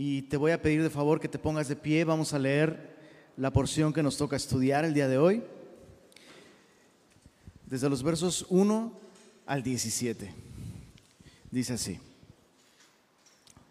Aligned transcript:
y 0.00 0.22
te 0.22 0.36
voy 0.36 0.52
a 0.52 0.62
pedir 0.62 0.80
de 0.80 0.90
favor 0.90 1.18
que 1.18 1.26
te 1.26 1.40
pongas 1.40 1.66
de 1.66 1.74
pie. 1.74 2.04
Vamos 2.04 2.32
a 2.32 2.38
leer 2.38 2.94
la 3.36 3.52
porción 3.52 3.92
que 3.92 4.00
nos 4.00 4.16
toca 4.16 4.36
estudiar 4.36 4.84
el 4.84 4.94
día 4.94 5.08
de 5.08 5.18
hoy, 5.18 5.42
desde 7.66 7.90
los 7.90 8.04
versos 8.04 8.46
1 8.48 8.92
al 9.44 9.60
17. 9.64 10.32
Dice 11.50 11.72
así, 11.72 11.98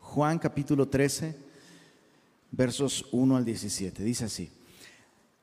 Juan 0.01 0.37
capítulo 0.37 0.89
13, 0.89 1.33
versos 2.51 3.05
1 3.13 3.37
al 3.37 3.45
17. 3.45 4.03
Dice 4.03 4.25
así, 4.25 4.51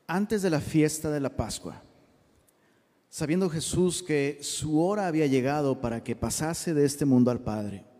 antes 0.05 0.43
de 0.43 0.51
la 0.51 0.61
fiesta 0.61 1.09
de 1.09 1.19
la 1.19 1.35
Pascua, 1.35 1.81
sabiendo 3.09 3.49
Jesús 3.49 4.03
que 4.03 4.37
su 4.43 4.79
hora 4.79 5.07
había 5.07 5.25
llegado 5.25 5.81
para 5.81 6.03
que 6.03 6.15
pasase 6.15 6.75
de 6.75 6.85
este 6.85 7.05
mundo 7.05 7.31
al 7.31 7.39
Padre, 7.39 7.94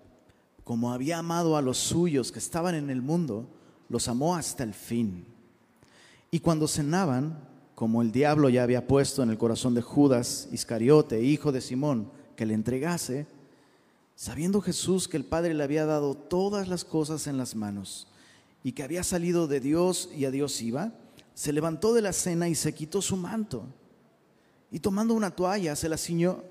como 0.65 0.91
había 0.91 1.19
amado 1.19 1.55
a 1.55 1.61
los 1.61 1.77
suyos 1.77 2.31
que 2.31 2.39
estaban 2.39 2.73
en 2.73 2.89
el 2.89 3.03
mundo, 3.03 3.47
los 3.87 4.07
amó 4.07 4.35
hasta 4.35 4.63
el 4.63 4.73
fin. 4.73 5.23
Y 6.31 6.39
cuando 6.39 6.67
cenaban, 6.67 7.37
como 7.75 8.01
el 8.01 8.11
diablo 8.11 8.49
ya 8.49 8.63
había 8.63 8.87
puesto 8.87 9.21
en 9.21 9.29
el 9.29 9.37
corazón 9.37 9.75
de 9.75 9.83
Judas 9.83 10.49
Iscariote, 10.51 11.21
hijo 11.21 11.51
de 11.51 11.61
Simón, 11.61 12.09
que 12.35 12.47
le 12.47 12.55
entregase, 12.55 13.27
sabiendo 14.15 14.59
Jesús 14.59 15.07
que 15.07 15.17
el 15.17 15.23
Padre 15.23 15.53
le 15.53 15.63
había 15.63 15.85
dado 15.85 16.15
todas 16.15 16.67
las 16.67 16.83
cosas 16.83 17.27
en 17.27 17.37
las 17.37 17.55
manos 17.55 18.07
y 18.63 18.71
que 18.71 18.81
había 18.81 19.03
salido 19.03 19.47
de 19.47 19.59
Dios 19.59 20.09
y 20.17 20.25
a 20.25 20.31
Dios 20.31 20.59
iba, 20.63 20.93
se 21.35 21.53
levantó 21.53 21.93
de 21.93 22.01
la 22.01 22.11
cena 22.11 22.49
y 22.49 22.55
se 22.55 22.73
quitó 22.73 23.03
su 23.03 23.17
manto. 23.17 23.67
Y 24.71 24.79
tomando 24.79 25.13
una 25.13 25.29
toalla 25.29 25.75
se 25.75 25.89
la 25.89 25.97
ciñó. 25.97 26.41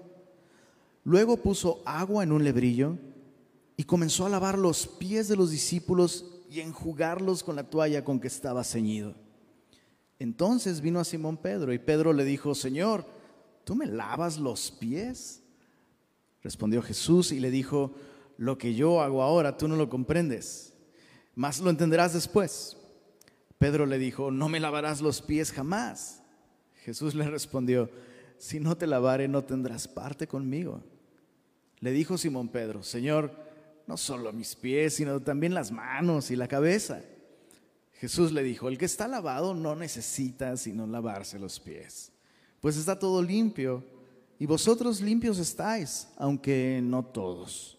Luego 1.03 1.37
puso 1.37 1.83
agua 1.85 2.23
en 2.23 2.31
un 2.31 2.45
lebrillo 2.45 2.97
y 3.77 3.85
comenzó 3.85 4.27
a 4.27 4.29
lavar 4.29 4.59
los 4.59 4.87
pies 4.87 5.29
de 5.29 5.37
los 5.37 5.51
discípulos 5.51 6.43
y 6.49 6.61
enjugarlos 6.61 7.43
con 7.43 7.57
la 7.57 7.69
toalla 7.69 8.05
con 8.05 8.21
que 8.21 8.29
estaba 8.29 8.63
ceñido. 8.63 9.15
Entonces 10.19 10.81
vino 10.81 11.01
a 11.01 11.05
Simón 11.05 11.37
Pedro 11.37 11.73
y 11.73 11.79
Pedro 11.79 12.13
le 12.13 12.25
dijo, 12.25 12.55
Señor, 12.55 13.05
¿tú 13.65 13.75
me 13.75 13.87
lavas 13.87 14.39
los 14.39 14.71
pies? 14.71 15.43
Respondió 16.43 16.83
Jesús 16.83 17.33
y 17.33 17.41
le 17.41 17.51
dijo, 17.51 17.95
lo 18.37 18.59
que 18.59 18.75
yo 18.75 19.01
hago 19.01 19.23
ahora 19.23 19.57
tú 19.57 19.69
no 19.69 19.77
lo 19.77 19.89
comprendes, 19.89 20.73
mas 21.35 21.61
lo 21.61 21.71
entenderás 21.71 22.13
después. 22.13 22.77
Pedro 23.59 23.87
le 23.87 23.99
dijo, 23.99 24.31
no 24.31 24.49
me 24.49 24.61
lavarás 24.61 25.01
los 25.01 25.23
pies 25.23 25.51
jamás. 25.53 26.23
Jesús 26.85 27.15
le 27.15 27.29
respondió, 27.29 27.91
si 28.37 28.61
no 28.61 28.77
te 28.77 28.87
lavare 28.87 29.27
no 29.27 29.43
tendrás 29.43 29.89
parte 29.89 30.27
conmigo. 30.27 30.83
Le 31.81 31.93
dijo 31.93 32.19
Simón 32.19 32.49
Pedro, 32.49 32.83
Señor, 32.83 33.44
no 33.87 33.97
solo 33.97 34.33
mis 34.33 34.55
pies, 34.55 34.95
sino 34.95 35.21
también 35.21 35.55
las 35.55 35.71
manos 35.71 36.31
y 36.31 36.37
la 36.37 36.49
cabeza. 36.49 37.03
Jesús 37.95 38.33
le 38.33 38.43
dijo, 38.43 38.69
el 38.69 38.79
que 38.79 38.85
está 38.85 39.09
lavado 39.09 39.55
no 39.55 39.77
necesita 39.77 40.57
sino 40.57 40.87
lavarse 40.87 41.39
los 41.39 41.61
pies, 41.61 42.13
pues 42.61 42.77
está 42.77 42.99
todo 42.99 43.23
limpio 43.23 43.85
y 44.39 44.47
vosotros 44.47 45.01
limpios 45.01 45.39
estáis, 45.39 46.09
aunque 46.17 46.81
no 46.83 47.05
todos. 47.05 47.79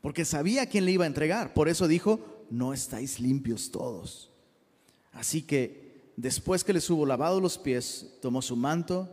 Porque 0.00 0.24
sabía 0.24 0.66
quién 0.66 0.84
le 0.84 0.92
iba 0.92 1.04
a 1.04 1.08
entregar, 1.08 1.54
por 1.54 1.68
eso 1.68 1.86
dijo, 1.88 2.46
no 2.50 2.72
estáis 2.72 3.20
limpios 3.20 3.70
todos. 3.70 4.32
Así 5.12 5.42
que 5.42 6.12
después 6.16 6.64
que 6.64 6.72
les 6.72 6.88
hubo 6.90 7.04
lavado 7.04 7.40
los 7.40 7.58
pies, 7.58 8.14
tomó 8.22 8.40
su 8.40 8.56
manto, 8.56 9.08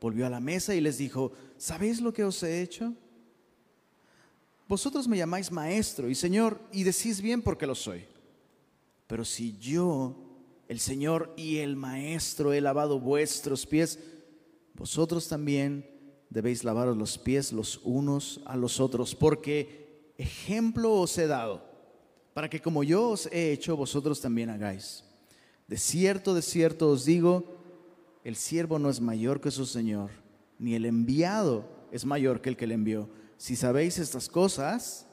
volvió 0.00 0.26
a 0.26 0.30
la 0.30 0.40
mesa 0.40 0.74
y 0.74 0.80
les 0.80 0.98
dijo, 0.98 1.32
¿sabéis 1.56 2.00
lo 2.00 2.12
que 2.12 2.24
os 2.24 2.42
he 2.42 2.62
hecho? 2.62 2.94
Vosotros 4.68 5.06
me 5.06 5.18
llamáis 5.18 5.50
maestro 5.50 6.08
y 6.08 6.14
Señor 6.14 6.60
y 6.72 6.82
decís 6.82 7.20
bien 7.20 7.42
porque 7.42 7.66
lo 7.66 7.74
soy. 7.74 8.04
Pero 9.06 9.24
si 9.24 9.58
yo, 9.58 10.16
el 10.68 10.80
Señor 10.80 11.34
y 11.36 11.58
el 11.58 11.76
Maestro, 11.76 12.52
he 12.54 12.62
lavado 12.62 12.98
vuestros 12.98 13.66
pies, 13.66 13.98
vosotros 14.74 15.28
también 15.28 15.86
debéis 16.30 16.64
lavaros 16.64 16.96
los 16.96 17.18
pies 17.18 17.52
los 17.52 17.80
unos 17.84 18.40
a 18.46 18.56
los 18.56 18.80
otros, 18.80 19.14
porque 19.14 20.14
ejemplo 20.16 20.94
os 20.94 21.18
he 21.18 21.26
dado, 21.26 21.62
para 22.32 22.48
que 22.48 22.62
como 22.62 22.82
yo 22.82 23.10
os 23.10 23.26
he 23.26 23.52
hecho, 23.52 23.76
vosotros 23.76 24.20
también 24.20 24.48
hagáis. 24.48 25.04
De 25.68 25.76
cierto, 25.76 26.34
de 26.34 26.40
cierto 26.40 26.88
os 26.88 27.04
digo, 27.04 27.44
el 28.24 28.36
siervo 28.36 28.78
no 28.78 28.88
es 28.88 29.00
mayor 29.00 29.40
que 29.40 29.50
su 29.50 29.66
Señor, 29.66 30.10
ni 30.58 30.74
el 30.74 30.86
enviado 30.86 31.68
es 31.90 32.06
mayor 32.06 32.40
que 32.40 32.48
el 32.48 32.56
que 32.56 32.66
le 32.66 32.74
envió. 32.74 33.10
Si 33.42 33.56
sabéis 33.56 33.98
estas 33.98 34.28
cosas, 34.28 35.04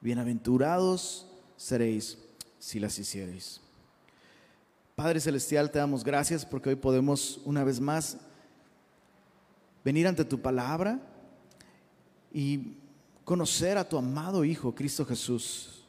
bienaventurados 0.00 1.26
seréis 1.56 2.16
si 2.60 2.78
las 2.78 2.96
hicierais. 2.96 3.60
Padre 4.94 5.18
Celestial, 5.18 5.68
te 5.68 5.80
damos 5.80 6.04
gracias 6.04 6.46
porque 6.46 6.68
hoy 6.68 6.76
podemos 6.76 7.40
una 7.44 7.64
vez 7.64 7.80
más 7.80 8.18
venir 9.84 10.06
ante 10.06 10.24
tu 10.24 10.40
palabra 10.40 11.00
y 12.32 12.74
conocer 13.24 13.78
a 13.78 13.88
tu 13.88 13.98
amado 13.98 14.44
Hijo, 14.44 14.72
Cristo 14.72 15.04
Jesús. 15.04 15.84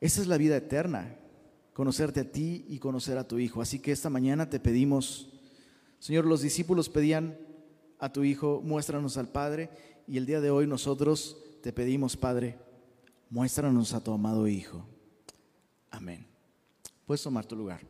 Esa 0.00 0.22
es 0.22 0.26
la 0.26 0.38
vida 0.38 0.56
eterna, 0.56 1.14
conocerte 1.74 2.20
a 2.20 2.32
ti 2.32 2.64
y 2.66 2.78
conocer 2.78 3.18
a 3.18 3.28
tu 3.28 3.38
Hijo. 3.38 3.60
Así 3.60 3.78
que 3.78 3.92
esta 3.92 4.08
mañana 4.08 4.48
te 4.48 4.58
pedimos, 4.58 5.28
Señor, 5.98 6.24
los 6.24 6.40
discípulos 6.40 6.88
pedían 6.88 7.36
a 7.98 8.12
tu 8.12 8.24
Hijo, 8.24 8.60
muéstranos 8.64 9.16
al 9.16 9.28
Padre, 9.28 9.70
y 10.06 10.16
el 10.16 10.26
día 10.26 10.40
de 10.40 10.50
hoy 10.50 10.66
nosotros 10.66 11.36
te 11.62 11.72
pedimos, 11.72 12.16
Padre, 12.16 12.58
muéstranos 13.30 13.92
a 13.92 14.02
tu 14.02 14.12
amado 14.12 14.46
Hijo. 14.46 14.86
Amén. 15.90 16.26
Puedes 17.06 17.22
tomar 17.22 17.46
tu 17.46 17.56
lugar. 17.56 17.80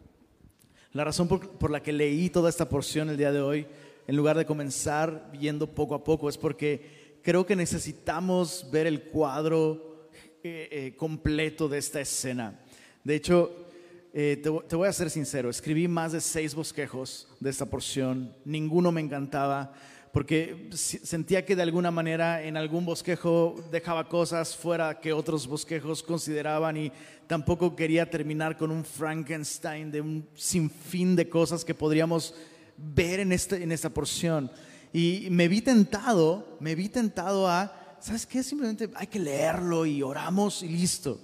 La 0.92 1.04
razón 1.04 1.28
por, 1.28 1.70
la 1.70 1.82
que 1.82 1.92
leí 1.92 2.30
toda 2.30 2.48
esta 2.48 2.68
porción 2.68 3.10
el 3.10 3.16
día 3.16 3.32
de 3.32 3.40
hoy, 3.40 3.66
en 4.06 4.16
lugar 4.16 4.38
de 4.38 4.46
comenzar 4.46 5.30
viendo 5.32 5.66
poco 5.66 5.94
a 5.94 6.02
poco, 6.02 6.28
es 6.28 6.38
porque 6.38 7.20
creo 7.22 7.44
que 7.44 7.54
necesitamos 7.54 8.66
ver 8.72 8.86
el 8.86 9.02
cuadro 9.02 10.08
eh, 10.42 10.68
eh, 10.70 10.94
completo 10.96 11.68
de 11.68 11.78
esta 11.78 12.00
escena. 12.00 12.58
De 13.04 13.14
hecho, 13.14 13.66
eh, 14.14 14.42
te 14.42 14.76
voy 14.76 14.88
a 14.88 14.92
ser 14.92 15.10
sincero, 15.10 15.50
escribí 15.50 15.86
más 15.86 16.12
de 16.12 16.20
seis 16.20 16.54
bosquejos 16.54 17.28
de 17.38 17.50
esta 17.50 17.66
porción, 17.66 18.34
ninguno 18.44 18.90
me 18.90 19.02
encantaba 19.02 19.74
porque 20.12 20.68
sentía 20.72 21.44
que 21.44 21.56
de 21.56 21.62
alguna 21.62 21.90
manera 21.90 22.42
en 22.42 22.56
algún 22.56 22.84
bosquejo 22.84 23.56
dejaba 23.70 24.08
cosas 24.08 24.56
fuera 24.56 25.00
que 25.00 25.12
otros 25.12 25.46
bosquejos 25.46 26.02
consideraban 26.02 26.76
y 26.76 26.92
tampoco 27.26 27.76
quería 27.76 28.08
terminar 28.08 28.56
con 28.56 28.70
un 28.70 28.84
Frankenstein 28.84 29.90
de 29.90 30.00
un 30.00 30.26
sinfín 30.34 31.14
de 31.14 31.28
cosas 31.28 31.64
que 31.64 31.74
podríamos 31.74 32.34
ver 32.76 33.20
en, 33.20 33.32
este, 33.32 33.62
en 33.62 33.72
esta 33.72 33.90
porción. 33.90 34.50
Y 34.92 35.28
me 35.30 35.48
vi 35.48 35.60
tentado, 35.60 36.56
me 36.60 36.74
vi 36.74 36.88
tentado 36.88 37.46
a, 37.46 37.96
¿sabes 38.00 38.24
qué? 38.24 38.42
Simplemente 38.42 38.88
hay 38.94 39.06
que 39.06 39.18
leerlo 39.18 39.84
y 39.84 40.02
oramos 40.02 40.62
y 40.62 40.68
listo. 40.68 41.20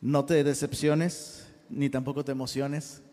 No 0.00 0.24
te 0.24 0.42
decepciones, 0.42 1.46
ni 1.68 1.90
tampoco 1.90 2.24
te 2.24 2.32
emociones 2.32 3.03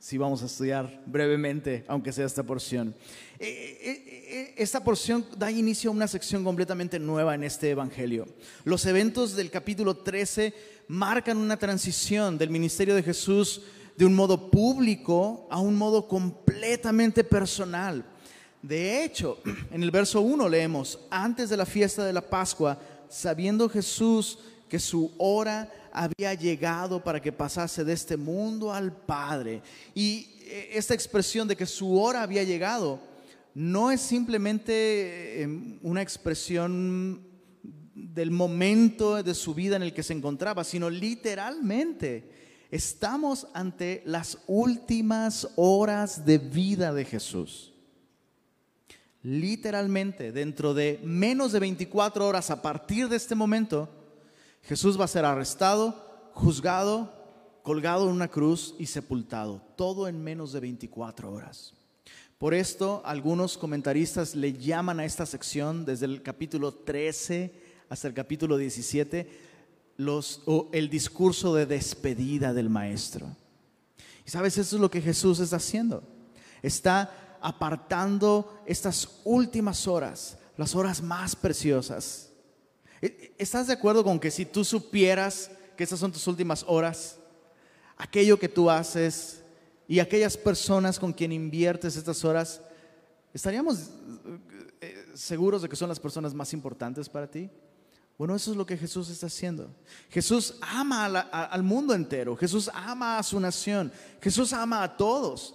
si 0.00 0.16
vamos 0.16 0.42
a 0.42 0.46
estudiar 0.46 1.02
brevemente, 1.04 1.84
aunque 1.86 2.10
sea 2.10 2.24
esta 2.24 2.42
porción. 2.42 2.94
Eh, 3.38 3.78
eh, 3.82 4.04
eh, 4.30 4.54
esta 4.56 4.82
porción 4.82 5.26
da 5.36 5.50
inicio 5.50 5.90
a 5.90 5.92
una 5.92 6.08
sección 6.08 6.42
completamente 6.42 6.98
nueva 6.98 7.34
en 7.34 7.44
este 7.44 7.68
Evangelio. 7.68 8.26
Los 8.64 8.86
eventos 8.86 9.36
del 9.36 9.50
capítulo 9.50 9.98
13 9.98 10.54
marcan 10.88 11.36
una 11.36 11.58
transición 11.58 12.38
del 12.38 12.48
ministerio 12.48 12.94
de 12.94 13.02
Jesús 13.02 13.60
de 13.94 14.06
un 14.06 14.14
modo 14.14 14.50
público 14.50 15.46
a 15.50 15.60
un 15.60 15.76
modo 15.76 16.08
completamente 16.08 17.22
personal. 17.22 18.02
De 18.62 19.04
hecho, 19.04 19.38
en 19.70 19.82
el 19.82 19.90
verso 19.90 20.22
1 20.22 20.48
leemos, 20.48 20.98
antes 21.10 21.50
de 21.50 21.58
la 21.58 21.66
fiesta 21.66 22.06
de 22.06 22.14
la 22.14 22.22
Pascua, 22.22 22.80
sabiendo 23.10 23.68
Jesús 23.68 24.38
que 24.70 24.78
su 24.78 25.12
hora 25.18 25.68
había 25.92 26.32
llegado 26.32 27.02
para 27.02 27.20
que 27.20 27.32
pasase 27.32 27.84
de 27.84 27.92
este 27.92 28.16
mundo 28.16 28.72
al 28.72 28.92
Padre. 28.92 29.60
Y 29.94 30.28
eh, 30.44 30.70
esta 30.72 30.94
expresión 30.94 31.48
de 31.48 31.56
que 31.56 31.66
su 31.66 32.00
hora 32.00 32.22
había 32.22 32.44
llegado 32.44 33.00
no 33.52 33.90
es 33.90 34.00
simplemente 34.00 35.42
em, 35.42 35.78
una 35.82 36.00
expresión 36.00 37.20
del 37.94 38.30
momento 38.30 39.22
de 39.22 39.34
su 39.34 39.54
vida 39.54 39.74
en 39.74 39.82
el 39.82 39.92
que 39.92 40.04
se 40.04 40.14
encontraba, 40.14 40.62
sino 40.62 40.88
literalmente 40.88 42.30
estamos 42.70 43.48
ante 43.52 44.02
las 44.06 44.38
últimas 44.46 45.48
horas 45.56 46.24
de 46.24 46.38
vida 46.38 46.94
de 46.94 47.04
Jesús. 47.04 47.74
Literalmente, 49.22 50.30
dentro 50.30 50.72
de 50.72 51.00
menos 51.02 51.50
de 51.50 51.58
24 51.58 52.26
horas 52.26 52.50
a 52.50 52.62
partir 52.62 53.08
de 53.08 53.16
este 53.16 53.34
momento, 53.34 53.99
Jesús 54.62 54.98
va 54.98 55.04
a 55.04 55.08
ser 55.08 55.24
arrestado, 55.24 56.30
juzgado, 56.34 57.12
colgado 57.62 58.08
en 58.08 58.14
una 58.14 58.28
cruz 58.28 58.74
y 58.78 58.86
sepultado, 58.86 59.62
todo 59.76 60.08
en 60.08 60.22
menos 60.22 60.52
de 60.52 60.60
24 60.60 61.32
horas. 61.32 61.74
Por 62.38 62.54
esto, 62.54 63.02
algunos 63.04 63.58
comentaristas 63.58 64.34
le 64.34 64.54
llaman 64.54 64.98
a 64.98 65.04
esta 65.04 65.26
sección 65.26 65.84
desde 65.84 66.06
el 66.06 66.22
capítulo 66.22 66.72
13 66.72 67.52
hasta 67.90 68.08
el 68.08 68.14
capítulo 68.14 68.56
17 68.56 69.50
los, 69.98 70.40
o 70.46 70.70
el 70.72 70.88
discurso 70.88 71.54
de 71.54 71.66
despedida 71.66 72.54
del 72.54 72.70
maestro. 72.70 73.36
Y 74.26 74.30
sabes, 74.30 74.56
eso 74.56 74.76
es 74.76 74.80
lo 74.80 74.90
que 74.90 75.02
Jesús 75.02 75.40
está 75.40 75.56
haciendo. 75.56 76.02
Está 76.62 77.38
apartando 77.42 78.62
estas 78.64 79.20
últimas 79.24 79.86
horas, 79.86 80.38
las 80.56 80.74
horas 80.74 81.02
más 81.02 81.36
preciosas. 81.36 82.29
¿E, 83.00 83.34
¿Estás 83.38 83.66
de 83.66 83.72
acuerdo 83.72 84.04
con 84.04 84.18
que 84.18 84.30
si 84.30 84.44
tú 84.44 84.64
supieras 84.64 85.50
que 85.76 85.84
estas 85.84 85.98
son 85.98 86.12
tus 86.12 86.26
últimas 86.26 86.64
horas, 86.66 87.18
aquello 87.96 88.38
que 88.38 88.48
tú 88.48 88.70
haces 88.70 89.42
y 89.88 89.98
aquellas 89.98 90.36
personas 90.36 90.98
con 90.98 91.12
quien 91.12 91.32
inviertes 91.32 91.96
estas 91.96 92.24
horas, 92.24 92.60
estaríamos 93.32 93.90
eh, 94.80 95.06
seguros 95.14 95.62
de 95.62 95.68
que 95.68 95.76
son 95.76 95.88
las 95.88 96.00
personas 96.00 96.34
más 96.34 96.52
importantes 96.52 97.08
para 97.08 97.30
ti? 97.30 97.50
Bueno, 98.18 98.34
eso 98.34 98.50
es 98.50 98.56
lo 98.58 98.66
que 98.66 98.76
Jesús 98.76 99.08
está 99.08 99.28
haciendo. 99.28 99.74
Jesús 100.10 100.56
ama 100.60 101.06
al 101.06 101.62
mundo 101.62 101.94
entero, 101.94 102.36
Jesús 102.36 102.70
ama 102.74 103.16
a 103.16 103.22
su 103.22 103.40
nación, 103.40 103.90
Jesús 104.20 104.52
ama 104.52 104.82
a 104.82 104.94
todos. 104.94 105.54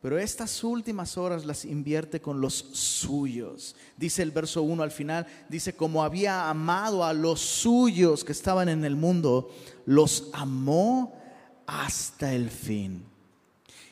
Pero 0.00 0.18
estas 0.18 0.62
últimas 0.62 1.18
horas 1.18 1.44
las 1.44 1.64
invierte 1.64 2.20
con 2.20 2.40
los 2.40 2.54
suyos. 2.54 3.74
Dice 3.96 4.22
el 4.22 4.30
verso 4.30 4.62
1 4.62 4.82
al 4.82 4.92
final, 4.92 5.26
dice, 5.48 5.74
como 5.74 6.04
había 6.04 6.48
amado 6.48 7.04
a 7.04 7.12
los 7.12 7.40
suyos 7.40 8.22
que 8.22 8.32
estaban 8.32 8.68
en 8.68 8.84
el 8.84 8.94
mundo, 8.94 9.50
los 9.86 10.30
amó 10.32 11.18
hasta 11.66 12.32
el 12.32 12.48
fin. 12.48 13.04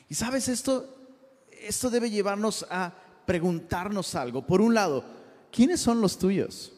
Y 0.07 0.15
sabes, 0.15 0.47
esto, 0.47 0.95
esto 1.51 1.89
debe 1.89 2.09
llevarnos 2.09 2.65
a 2.69 2.93
preguntarnos 3.25 4.15
algo. 4.15 4.47
Por 4.47 4.61
un 4.61 4.73
lado, 4.73 5.03
¿quiénes 5.51 5.81
son 5.81 5.99
los 5.99 6.17
tuyos? 6.17 6.71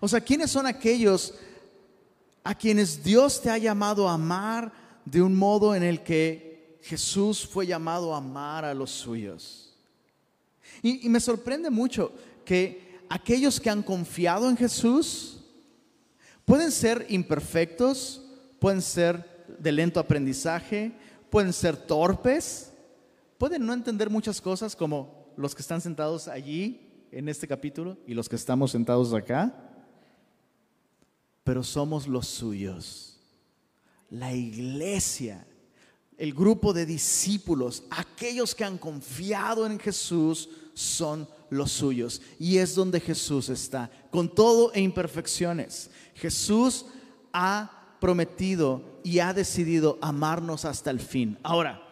O 0.00 0.08
sea, 0.08 0.20
¿quiénes 0.20 0.50
son 0.50 0.66
aquellos 0.66 1.34
a 2.42 2.54
quienes 2.54 3.02
Dios 3.02 3.40
te 3.40 3.48
ha 3.48 3.58
llamado 3.58 4.08
a 4.08 4.14
amar 4.14 4.72
de 5.04 5.22
un 5.22 5.36
modo 5.36 5.74
en 5.74 5.82
el 5.82 6.02
que 6.02 6.53
Jesús 6.84 7.46
fue 7.46 7.66
llamado 7.66 8.14
a 8.14 8.18
amar 8.18 8.64
a 8.64 8.74
los 8.74 8.90
suyos? 8.90 9.74
Y, 10.82 11.08
me 11.08 11.20
sorprende 11.20 11.70
mucho 11.70 12.12
que 12.44 13.00
aquellos 13.08 13.60
que 13.60 13.70
han 13.70 13.82
confiado 13.82 14.48
en 14.48 14.56
Jesús 14.56 15.40
pueden 16.44 16.70
ser 16.70 17.06
imperfectos, 17.08 18.22
pueden 18.58 18.82
ser 18.82 19.46
de 19.58 19.72
lento 19.72 19.98
aprendizaje, 19.98 20.92
pueden 21.30 21.52
ser 21.52 21.76
torpes, 21.76 22.72
pueden 23.38 23.64
no 23.64 23.72
entender 23.72 24.10
muchas 24.10 24.40
cosas 24.40 24.76
como 24.76 25.32
los 25.36 25.54
que 25.54 25.62
están 25.62 25.80
sentados 25.80 26.28
allí 26.28 26.88
en 27.10 27.28
este 27.28 27.48
capítulo 27.48 27.96
y 28.06 28.14
los 28.14 28.28
que 28.28 28.36
estamos 28.36 28.70
sentados 28.70 29.12
acá 29.12 29.64
pero 31.44 31.62
somos 31.62 32.08
los 32.08 32.26
suyos. 32.26 33.20
La 34.10 34.32
iglesia, 34.32 35.46
el 36.18 36.32
grupo 36.32 36.72
de 36.72 36.86
discípulos, 36.86 37.84
aquellos 37.90 38.54
que 38.54 38.64
han 38.64 38.78
confiado 38.78 39.66
en 39.66 39.78
Jesús, 39.78 40.48
son 40.74 41.28
los 41.50 41.72
suyos. 41.72 42.20
Y 42.38 42.58
es 42.58 42.74
donde 42.74 43.00
Jesús 43.00 43.48
está, 43.48 43.90
con 44.10 44.28
todo 44.28 44.72
e 44.72 44.80
imperfecciones. 44.80 45.90
Jesús 46.14 46.86
ha 47.32 47.96
prometido 48.00 49.00
y 49.02 49.18
ha 49.18 49.32
decidido 49.32 49.98
amarnos 50.00 50.64
hasta 50.64 50.90
el 50.90 51.00
fin. 51.00 51.38
Ahora, 51.42 51.82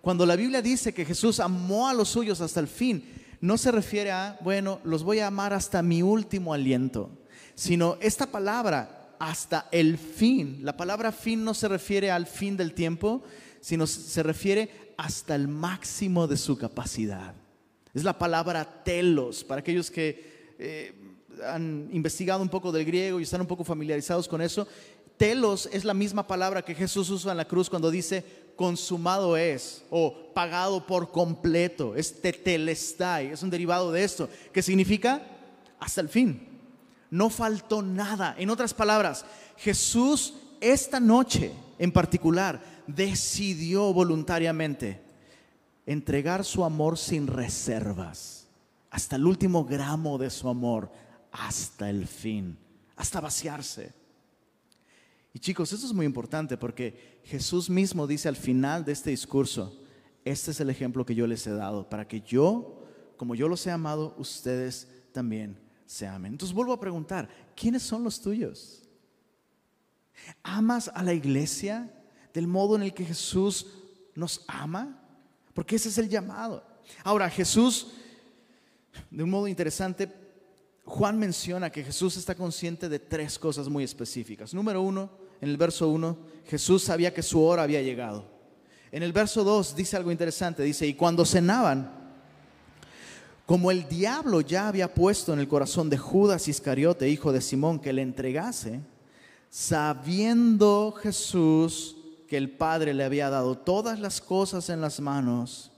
cuando 0.00 0.24
la 0.24 0.36
Biblia 0.36 0.62
dice 0.62 0.94
que 0.94 1.04
Jesús 1.04 1.40
amó 1.40 1.88
a 1.88 1.94
los 1.94 2.08
suyos 2.08 2.40
hasta 2.40 2.60
el 2.60 2.68
fin, 2.68 3.04
no 3.40 3.56
se 3.56 3.70
refiere 3.70 4.10
a, 4.10 4.38
bueno, 4.42 4.80
los 4.84 5.02
voy 5.02 5.20
a 5.20 5.26
amar 5.26 5.52
hasta 5.52 5.82
mi 5.82 6.02
último 6.02 6.52
aliento, 6.52 7.10
sino 7.54 7.96
esta 8.00 8.26
palabra 8.26 9.14
hasta 9.18 9.68
el 9.70 9.98
fin. 9.98 10.60
La 10.62 10.76
palabra 10.76 11.12
fin 11.12 11.44
no 11.44 11.54
se 11.54 11.68
refiere 11.68 12.10
al 12.10 12.26
fin 12.26 12.56
del 12.56 12.72
tiempo, 12.72 13.22
sino 13.60 13.86
se 13.86 14.22
refiere 14.22 14.92
hasta 14.96 15.34
el 15.34 15.48
máximo 15.48 16.26
de 16.26 16.36
su 16.36 16.56
capacidad. 16.56 17.34
Es 17.94 18.04
la 18.04 18.18
palabra 18.18 18.82
telos, 18.84 19.44
para 19.44 19.60
aquellos 19.60 19.90
que 19.90 20.54
eh, 20.58 20.94
han 21.46 21.88
investigado 21.92 22.42
un 22.42 22.48
poco 22.48 22.70
del 22.72 22.84
griego 22.84 23.18
y 23.18 23.24
están 23.24 23.40
un 23.40 23.46
poco 23.46 23.64
familiarizados 23.64 24.28
con 24.28 24.40
eso. 24.40 24.66
Telos 25.16 25.68
es 25.72 25.84
la 25.84 25.94
misma 25.94 26.26
palabra 26.26 26.62
que 26.62 26.74
Jesús 26.74 27.10
usa 27.10 27.32
en 27.32 27.38
la 27.38 27.48
cruz 27.48 27.68
cuando 27.68 27.90
dice 27.90 28.24
consumado 28.56 29.36
es 29.36 29.82
o 29.90 30.32
pagado 30.34 30.86
por 30.86 31.10
completo. 31.10 31.96
Es 31.96 32.20
tetelestai, 32.20 33.28
es 33.28 33.42
un 33.42 33.50
derivado 33.50 33.90
de 33.90 34.04
esto, 34.04 34.28
que 34.52 34.62
significa 34.62 35.22
hasta 35.78 36.00
el 36.00 36.08
fin 36.08 36.50
no 37.10 37.28
faltó 37.28 37.82
nada. 37.82 38.34
En 38.38 38.50
otras 38.50 38.72
palabras, 38.72 39.24
Jesús 39.56 40.34
esta 40.60 41.00
noche 41.00 41.52
en 41.78 41.90
particular 41.90 42.62
decidió 42.94 43.92
voluntariamente 43.92 45.02
entregar 45.86 46.44
su 46.44 46.64
amor 46.64 46.98
sin 46.98 47.26
reservas, 47.26 48.48
hasta 48.90 49.16
el 49.16 49.26
último 49.26 49.64
gramo 49.64 50.18
de 50.18 50.30
su 50.30 50.48
amor, 50.48 50.92
hasta 51.32 51.90
el 51.90 52.06
fin, 52.06 52.58
hasta 52.96 53.20
vaciarse. 53.20 53.92
Y 55.32 55.38
chicos, 55.38 55.72
eso 55.72 55.86
es 55.86 55.92
muy 55.92 56.06
importante 56.06 56.56
porque 56.56 57.20
Jesús 57.24 57.70
mismo 57.70 58.06
dice 58.06 58.28
al 58.28 58.36
final 58.36 58.84
de 58.84 58.92
este 58.92 59.10
discurso, 59.10 59.80
este 60.24 60.50
es 60.50 60.60
el 60.60 60.70
ejemplo 60.70 61.06
que 61.06 61.14
yo 61.14 61.26
les 61.26 61.46
he 61.46 61.52
dado, 61.52 61.88
para 61.88 62.06
que 62.06 62.20
yo, 62.20 62.84
como 63.16 63.34
yo 63.34 63.48
los 63.48 63.66
he 63.66 63.70
amado, 63.70 64.14
ustedes 64.18 64.88
también 65.12 65.56
se 65.86 66.06
amen. 66.06 66.32
Entonces 66.32 66.54
vuelvo 66.54 66.72
a 66.72 66.80
preguntar, 66.80 67.28
¿quiénes 67.56 67.82
son 67.82 68.04
los 68.04 68.20
tuyos? 68.20 68.88
¿Amas 70.42 70.90
a 70.94 71.02
la 71.02 71.14
iglesia 71.14 71.92
del 72.32 72.46
modo 72.46 72.76
en 72.76 72.82
el 72.82 72.94
que 72.94 73.04
Jesús 73.04 73.66
nos 74.14 74.44
ama? 74.46 75.02
Porque 75.54 75.76
ese 75.76 75.88
es 75.88 75.98
el 75.98 76.08
llamado. 76.08 76.64
Ahora, 77.04 77.28
Jesús, 77.28 77.88
de 79.10 79.22
un 79.22 79.30
modo 79.30 79.48
interesante, 79.48 80.12
Juan 80.84 81.18
menciona 81.18 81.70
que 81.70 81.84
Jesús 81.84 82.16
está 82.16 82.34
consciente 82.34 82.88
de 82.88 82.98
tres 82.98 83.38
cosas 83.38 83.68
muy 83.68 83.84
específicas. 83.84 84.54
Número 84.54 84.82
uno, 84.82 85.10
en 85.40 85.48
el 85.48 85.56
verso 85.56 85.88
uno, 85.88 86.18
Jesús 86.46 86.82
sabía 86.82 87.14
que 87.14 87.22
su 87.22 87.42
hora 87.42 87.62
había 87.62 87.82
llegado. 87.82 88.24
En 88.92 89.02
el 89.02 89.12
verso 89.12 89.44
dos 89.44 89.76
dice 89.76 89.96
algo 89.96 90.10
interesante, 90.10 90.64
dice, 90.64 90.86
y 90.86 90.94
cuando 90.94 91.24
cenaban, 91.24 92.00
como 93.46 93.70
el 93.70 93.88
diablo 93.88 94.40
ya 94.40 94.68
había 94.68 94.92
puesto 94.92 95.32
en 95.32 95.38
el 95.38 95.48
corazón 95.48 95.90
de 95.90 95.98
Judas 95.98 96.48
Iscariote, 96.48 97.08
hijo 97.08 97.32
de 97.32 97.40
Simón, 97.40 97.78
que 97.78 97.92
le 97.92 98.02
entregase, 98.02 98.80
sabiendo 99.48 100.92
Jesús 100.92 101.96
que 102.30 102.36
el 102.36 102.48
Padre 102.48 102.94
le 102.94 103.02
había 103.02 103.28
dado 103.28 103.58
todas 103.58 103.98
las 103.98 104.20
cosas 104.20 104.68
en 104.70 104.80
las 104.80 105.00
manos 105.00 105.72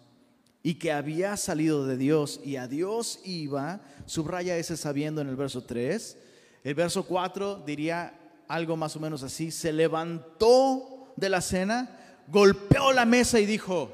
y 0.63 0.75
que 0.75 0.93
había 0.93 1.39
salido 1.39 1.87
de 1.87 1.97
Dios 1.97 2.41
y 2.45 2.57
a 2.57 2.69
Dios 2.69 3.21
iba, 3.25 3.81
subraya 4.05 4.59
ese 4.59 4.77
sabiendo 4.77 5.23
en 5.23 5.31
el 5.31 5.37
verso 5.37 5.65
3. 5.65 6.19
El 6.63 6.75
verso 6.75 7.07
4 7.07 7.63
diría 7.65 8.21
algo 8.49 8.77
más 8.77 8.95
o 8.97 9.01
menos 9.01 9.23
así, 9.23 9.51
se 9.51 9.73
levantó 9.73 11.15
de 11.17 11.31
la 11.31 11.41
cena, 11.41 12.21
golpeó 12.29 12.93
la 12.93 13.07
mesa 13.07 13.41
y 13.41 13.47
dijo, 13.47 13.91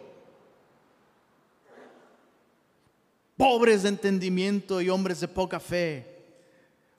pobres 3.37 3.85
de 3.85 3.91
entendimiento 3.91 4.81
y 4.81 4.89
hombres 4.89 5.21
de 5.21 5.29
poca 5.29 5.61
fe. 5.61 6.25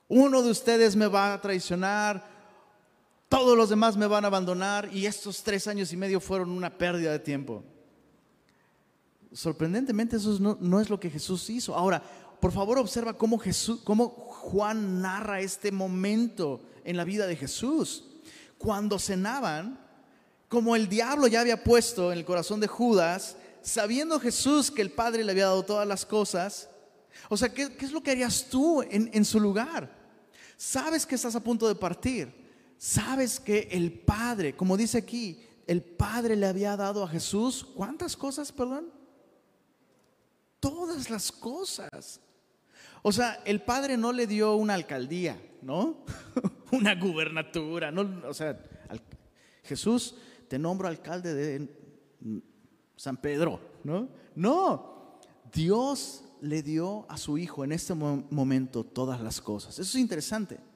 Uno 0.08 0.42
de 0.42 0.52
ustedes 0.52 0.96
me 0.96 1.08
va 1.08 1.34
a 1.34 1.42
traicionar, 1.42 2.29
todos 3.30 3.56
los 3.56 3.70
demás 3.70 3.96
me 3.96 4.08
van 4.08 4.24
a 4.24 4.28
abandonar 4.28 4.90
y 4.92 5.06
estos 5.06 5.44
tres 5.44 5.68
años 5.68 5.94
y 5.94 5.98
medio 5.98 6.20
fueron 6.20 6.50
una 6.50 6.76
pérdida 6.76 7.12
de 7.12 7.20
tiempo. 7.20 7.64
Sorprendentemente 9.32 10.16
eso 10.16 10.36
no, 10.40 10.82
es 10.82 10.90
lo 10.90 11.00
que 11.00 11.12
Jesús 11.12 11.48
hizo. 11.52 11.76
Ahora, 11.76 12.02
por 12.42 12.52
favor 12.52 12.80
observa 12.80 13.14
cómo, 13.14 13.38
Juan 13.38 15.02
narra 15.02 15.42
este 15.42 15.72
momento 15.72 16.62
en 16.84 16.98
la 16.98 17.04
vida 17.04 17.28
de 17.28 17.36
Jesús. 17.36 18.06
Cuando 18.58 18.98
cenaban, 18.98 19.80
como 20.48 20.76
el 20.76 20.90
diablo 20.90 21.28
ya 21.28 21.42
había 21.42 21.64
puesto 21.64 22.12
en 22.12 22.18
el 22.18 22.26
corazón 22.26 22.60
de 22.60 22.68
Judas 22.68 23.38
sabiendo 23.62 24.20
Jesús 24.20 24.72
que 24.72 24.82
el 24.82 24.92
Padre 24.92 25.24
le 25.24 25.34
había 25.34 25.46
dado 25.46 25.64
todas 25.64 25.88
las 25.88 26.04
cosas, 26.04 26.68
o 27.30 27.38
sea, 27.38 27.54
¿qué, 27.54 27.76
es 27.80 27.92
lo 27.92 28.02
que 28.02 28.10
harías 28.10 28.48
tú 28.50 28.82
en 28.82 29.24
su 29.24 29.40
lugar? 29.40 29.96
Sabes 30.58 31.06
que 31.06 31.14
estás 31.14 31.36
a 31.36 31.44
punto 31.44 31.68
de 31.68 31.76
partir, 31.76 32.39
sabes 32.80 33.40
que 33.40 33.68
el 33.72 33.92
Padre, 33.92 34.56
como 34.56 34.78
dice 34.78 34.98
aquí, 34.98 35.46
el 35.68 35.84
Padre 35.84 36.36
le 36.36 36.48
había 36.48 36.76
dado 36.76 37.04
a 37.04 37.08
Jesús, 37.08 37.64
¿cuántas 37.76 38.18
cosas, 38.18 38.52
perdón? 38.52 38.92
Todas 40.60 41.10
las 41.10 41.32
cosas. 41.32 42.22
O 43.04 43.12
sea, 43.12 43.44
el 43.46 43.62
Padre 43.62 43.98
no 43.98 44.12
le 44.12 44.26
dio 44.26 44.56
una 44.56 44.74
alcaldía, 44.74 45.40
¿no? 45.62 46.06
una 46.72 46.96
gubernatura, 46.96 47.92
no, 47.92 48.28
o 48.28 48.34
sea, 48.34 48.60
Jesús 49.64 50.16
te 50.48 50.58
nombro 50.58 50.88
alcalde 50.88 51.34
de 51.34 51.70
San 52.96 53.18
Pedro, 53.18 53.60
¿no? 53.84 54.10
No, 54.36 55.20
Dios 55.54 56.24
le 56.42 56.64
dio 56.64 57.06
a 57.10 57.18
su 57.18 57.38
hijo 57.38 57.64
en 57.64 57.74
este 57.74 57.94
momento 57.94 58.86
todas 58.86 59.20
las 59.22 59.42
cosas. 59.42 59.74
Eso 59.74 59.98
es 59.98 60.02
interesante. 60.02 60.69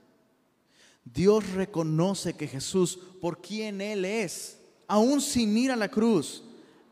Dios 1.06 1.50
reconoce 1.52 2.34
que 2.34 2.48
Jesús, 2.48 2.98
por 3.20 3.42
quien 3.42 3.82
Él 3.82 4.06
es, 4.06 4.60
aún 4.88 5.22
sin 5.22 5.58
ir 5.58 5.72
a 5.72 5.76
la 5.76 5.90
cruz, 5.90 6.44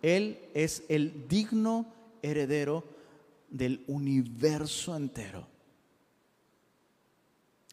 Él 0.01 0.39
es 0.53 0.83
el 0.89 1.27
digno 1.27 1.85
heredero 2.21 2.83
del 3.49 3.83
universo 3.87 4.95
entero. 4.95 5.47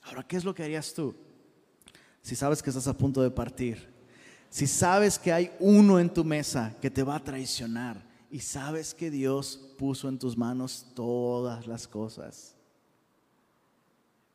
Ahora, 0.03 0.23
¿qué 0.27 0.37
es 0.37 0.45
lo 0.45 0.55
que 0.55 0.63
harías 0.63 0.95
tú 0.95 1.15
si 2.23 2.35
sabes 2.35 2.63
que 2.63 2.71
estás 2.71 2.89
a 2.89 2.97
punto 2.97 3.23
de 3.23 3.31
partir? 3.31 3.89
Si 4.51 4.67
sabes 4.67 5.19
que 5.19 5.33
hay 5.33 5.51
uno 5.61 5.99
en 5.99 6.13
tu 6.13 6.25
mesa 6.25 6.75
que 6.81 6.91
te 6.91 7.03
va 7.03 7.17
a 7.17 7.25
traicionar 7.25 8.03
y 8.31 8.41
sabes 8.41 8.95
que 8.95 9.11
Dios 9.11 9.61
puso 9.77 10.09
en 10.09 10.19
tus 10.19 10.37
manos 10.37 10.87
todas 10.95 11.67
las 11.67 11.87
cosas. 11.87 12.55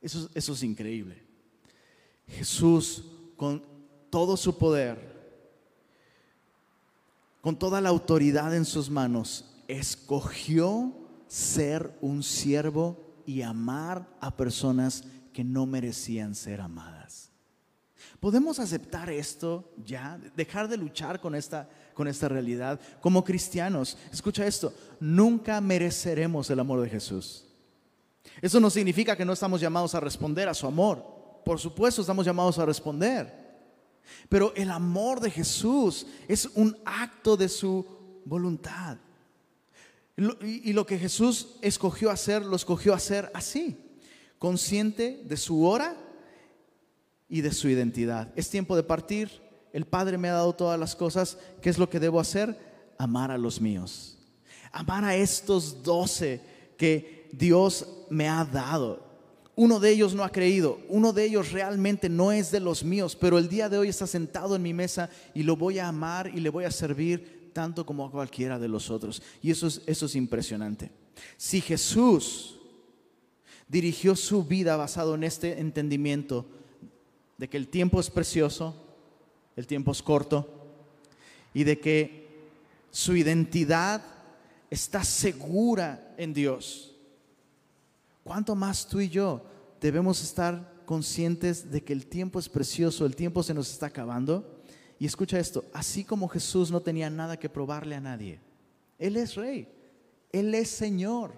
Eso, 0.02 0.30
eso 0.34 0.54
es 0.54 0.64
increíble. 0.64 1.23
Jesús, 2.28 3.04
con 3.38 3.64
todo 4.10 4.38
su 4.38 4.58
poder, 4.58 5.14
con 7.42 7.58
toda 7.58 7.82
la 7.82 7.90
autoridad 7.90 8.56
en 8.56 8.66
sus 8.66 8.90
manos, 8.90 9.46
escogió 9.68 10.94
ser 11.28 11.98
un 12.02 12.24
siervo 12.24 12.98
y 13.26 13.42
amar 13.42 14.08
a 14.22 14.36
personas 14.36 15.04
que 15.34 15.44
no 15.44 15.66
merecían 15.66 16.36
ser 16.36 16.62
amadas. 16.62 17.32
¿Podemos 18.20 18.60
aceptar 18.60 19.10
esto 19.10 19.70
ya? 19.84 20.20
Dejar 20.36 20.70
de 20.70 20.78
luchar 20.78 21.20
con 21.20 21.36
esta, 21.36 21.70
con 21.94 22.08
esta 22.08 22.30
realidad. 22.30 22.80
Como 23.02 23.24
cristianos, 23.24 23.98
escucha 24.12 24.46
esto, 24.46 24.74
nunca 25.00 25.60
mereceremos 25.60 26.50
el 26.50 26.60
amor 26.60 26.82
de 26.82 26.90
Jesús. 26.90 27.46
Eso 28.42 28.60
no 28.60 28.70
significa 28.70 29.18
que 29.18 29.26
no 29.26 29.34
estamos 29.34 29.60
llamados 29.60 29.96
a 29.96 30.00
responder 30.00 30.48
a 30.48 30.54
su 30.54 30.68
amor. 30.68 31.23
Por 31.44 31.60
supuesto, 31.60 32.02
estamos 32.02 32.26
llamados 32.26 32.60
a 32.60 32.66
responder. 32.66 33.44
Pero 34.30 34.54
el 34.56 34.70
amor 34.70 35.20
de 35.20 35.32
Jesús 35.32 36.06
es 36.28 36.50
un 36.56 36.78
acto 36.86 37.38
de 37.38 37.50
su 37.50 37.86
voluntad. 38.26 38.98
Y 40.42 40.74
lo 40.74 40.86
que 40.86 41.00
Jesús 41.00 41.56
escogió 41.62 42.12
hacer, 42.12 42.46
lo 42.46 42.56
escogió 42.56 42.94
hacer 42.94 43.32
así, 43.34 43.78
consciente 44.38 45.24
de 45.26 45.38
su 45.38 45.66
hora 45.66 45.98
y 47.28 47.42
de 47.42 47.52
su 47.52 47.68
identidad. 47.68 48.32
Es 48.36 48.50
tiempo 48.50 48.76
de 48.76 48.84
partir. 48.84 49.42
El 49.72 49.86
Padre 49.86 50.20
me 50.20 50.30
ha 50.30 50.34
dado 50.34 50.54
todas 50.54 50.80
las 50.80 50.96
cosas. 50.96 51.38
¿Qué 51.62 51.70
es 51.70 51.80
lo 51.80 51.90
que 51.90 52.00
debo 52.00 52.20
hacer? 52.20 52.58
Amar 53.00 53.32
a 53.32 53.40
los 53.40 53.60
míos. 53.60 54.20
Amar 54.72 55.04
a 55.04 55.16
estos 55.16 55.82
doce 55.82 56.42
que 56.78 57.30
Dios 57.32 57.88
me 58.12 58.30
ha 58.30 58.46
dado. 58.46 59.13
Uno 59.56 59.80
de 59.80 59.92
ellos 59.92 60.16
no 60.16 60.24
ha 60.24 60.32
creído, 60.32 60.80
uno 60.90 61.14
de 61.14 61.26
ellos 61.26 61.52
realmente 61.52 62.10
no 62.10 62.32
es 62.32 62.50
de 62.50 62.60
los 62.60 62.84
míos, 62.84 63.16
pero 63.16 63.38
el 63.38 63.50
día 63.50 63.70
de 63.70 63.78
hoy 63.78 63.88
está 63.88 64.08
sentado 64.08 64.56
en 64.56 64.64
mi 64.64 64.74
mesa 64.74 65.10
y 65.36 65.44
lo 65.44 65.56
voy 65.56 65.78
a 65.78 65.88
amar 65.88 66.32
y 66.34 66.40
le 66.40 66.50
voy 66.50 66.66
a 66.66 66.72
servir 66.72 67.52
tanto 67.54 67.86
como 67.86 68.06
a 68.06 68.12
cualquiera 68.12 68.58
de 68.58 68.68
los 68.68 68.90
otros. 68.90 69.22
Y 69.44 69.52
eso 69.52 69.68
es, 69.68 69.82
eso 69.86 70.08
es 70.08 70.16
impresionante. 70.16 70.90
Si 71.38 71.62
Jesús 71.62 72.60
dirigió 73.68 74.16
su 74.16 74.44
vida 74.44 74.76
basado 74.76 75.14
en 75.16 75.24
este 75.24 75.60
entendimiento 75.60 76.46
de 77.38 77.48
que 77.48 77.58
el 77.58 77.68
tiempo 77.68 78.00
es 78.00 78.10
precioso, 78.10 78.76
el 79.56 79.68
tiempo 79.68 79.92
es 79.92 80.02
corto, 80.02 80.50
y 81.54 81.64
de 81.64 81.80
que 81.80 82.24
su 82.90 83.16
identidad 83.16 84.02
está 84.70 85.04
segura 85.04 86.14
en 86.18 86.34
Dios. 86.34 86.93
¿Cuánto 88.24 88.56
más 88.56 88.88
tú 88.88 89.02
y 89.02 89.10
yo 89.10 89.44
debemos 89.82 90.22
estar 90.24 90.84
conscientes 90.86 91.70
de 91.70 91.84
que 91.84 91.94
el 91.94 92.08
tiempo 92.08 92.40
es 92.40 92.48
precioso, 92.48 93.06
el 93.06 93.16
tiempo 93.16 93.44
se 93.44 93.54
nos 93.54 93.70
está 93.70 93.88
acabando? 93.88 94.62
Y 94.98 95.06
escucha 95.06 95.40
esto, 95.40 95.66
así 95.74 96.04
como 96.04 96.30
Jesús 96.30 96.72
no 96.72 96.82
tenía 96.82 97.10
nada 97.10 97.38
que 97.38 97.50
probarle 97.50 97.96
a 97.96 98.02
nadie, 98.02 98.40
Él 98.98 99.18
es 99.18 99.36
rey, 99.36 99.68
Él 100.32 100.56
es 100.56 100.70
Señor, 100.70 101.34